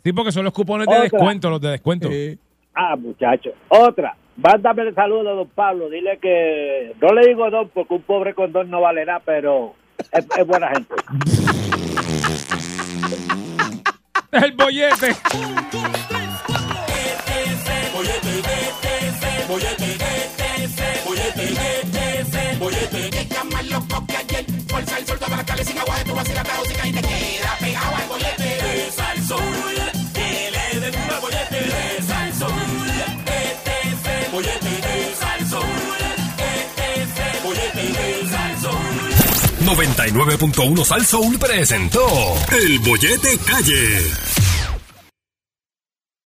Sí, 0.04 0.14
porque 0.14 0.32
son 0.32 0.46
los 0.46 0.54
cupones 0.54 0.88
de 0.88 1.00
descuento, 1.02 1.50
los 1.50 1.62
de 1.62 1.70
descuento. 1.70 2.10
Ah, 2.74 2.96
muchacho. 2.96 3.52
Otra. 3.70 4.16
Mándame 4.38 4.84
el 4.84 4.96
saludo 4.96 5.30
a 5.30 5.34
don 5.34 5.50
Pablo. 5.50 5.90
Dile 5.90 6.18
que 6.18 6.94
no 7.02 7.10
le 7.14 7.28
digo 7.28 7.50
don 7.50 7.70
porque 7.70 7.94
un 7.94 8.02
pobre 8.04 8.34
con 8.34 8.54
don 8.54 8.70
no 8.70 8.80
vale 8.82 9.06
nada, 9.06 9.22
pero 9.26 9.76
es, 10.12 10.26
es 10.38 10.48
buena 10.48 10.70
gente. 10.70 10.96
El 14.32 14.52
bollete. 14.52 15.16
Está 19.50 19.99
el 25.60 25.66
sol, 25.66 25.66
toma 25.66 25.66
la 25.66 25.66
cale 25.66 25.66
sin 25.66 25.78
agua 25.78 25.98
de 25.98 26.04
tu 26.06 26.16
vacila, 26.16 26.44
la 26.44 26.58
música 26.58 26.88
y 26.88 26.92
te 26.92 27.02
queda 27.02 27.58
pegado 27.60 27.96
al 27.96 28.08
bollete. 28.08 28.44
De 28.44 28.92
Salsoul, 28.92 29.76
que 30.14 30.52
le 30.52 30.80
den 30.80 30.96
un 30.96 31.22
bollete. 31.22 31.60
De 31.60 32.04
Salsoul, 32.08 32.90
este 33.30 33.74
es 33.84 34.26
el 34.26 34.32
bollete. 34.32 34.70
De 34.70 35.16
Salsoul, 35.20 36.02
este 36.38 37.02
es 37.02 37.10
el 37.36 37.42
bollete. 37.44 37.82
De 37.82 38.30
Salsoul. 38.30 39.10
99.1 39.66 40.86
Sal 40.86 41.06
Soul 41.06 41.38
presentó 41.38 42.08
El 42.52 42.80
Bollete 42.80 43.38
Calle. 43.40 44.12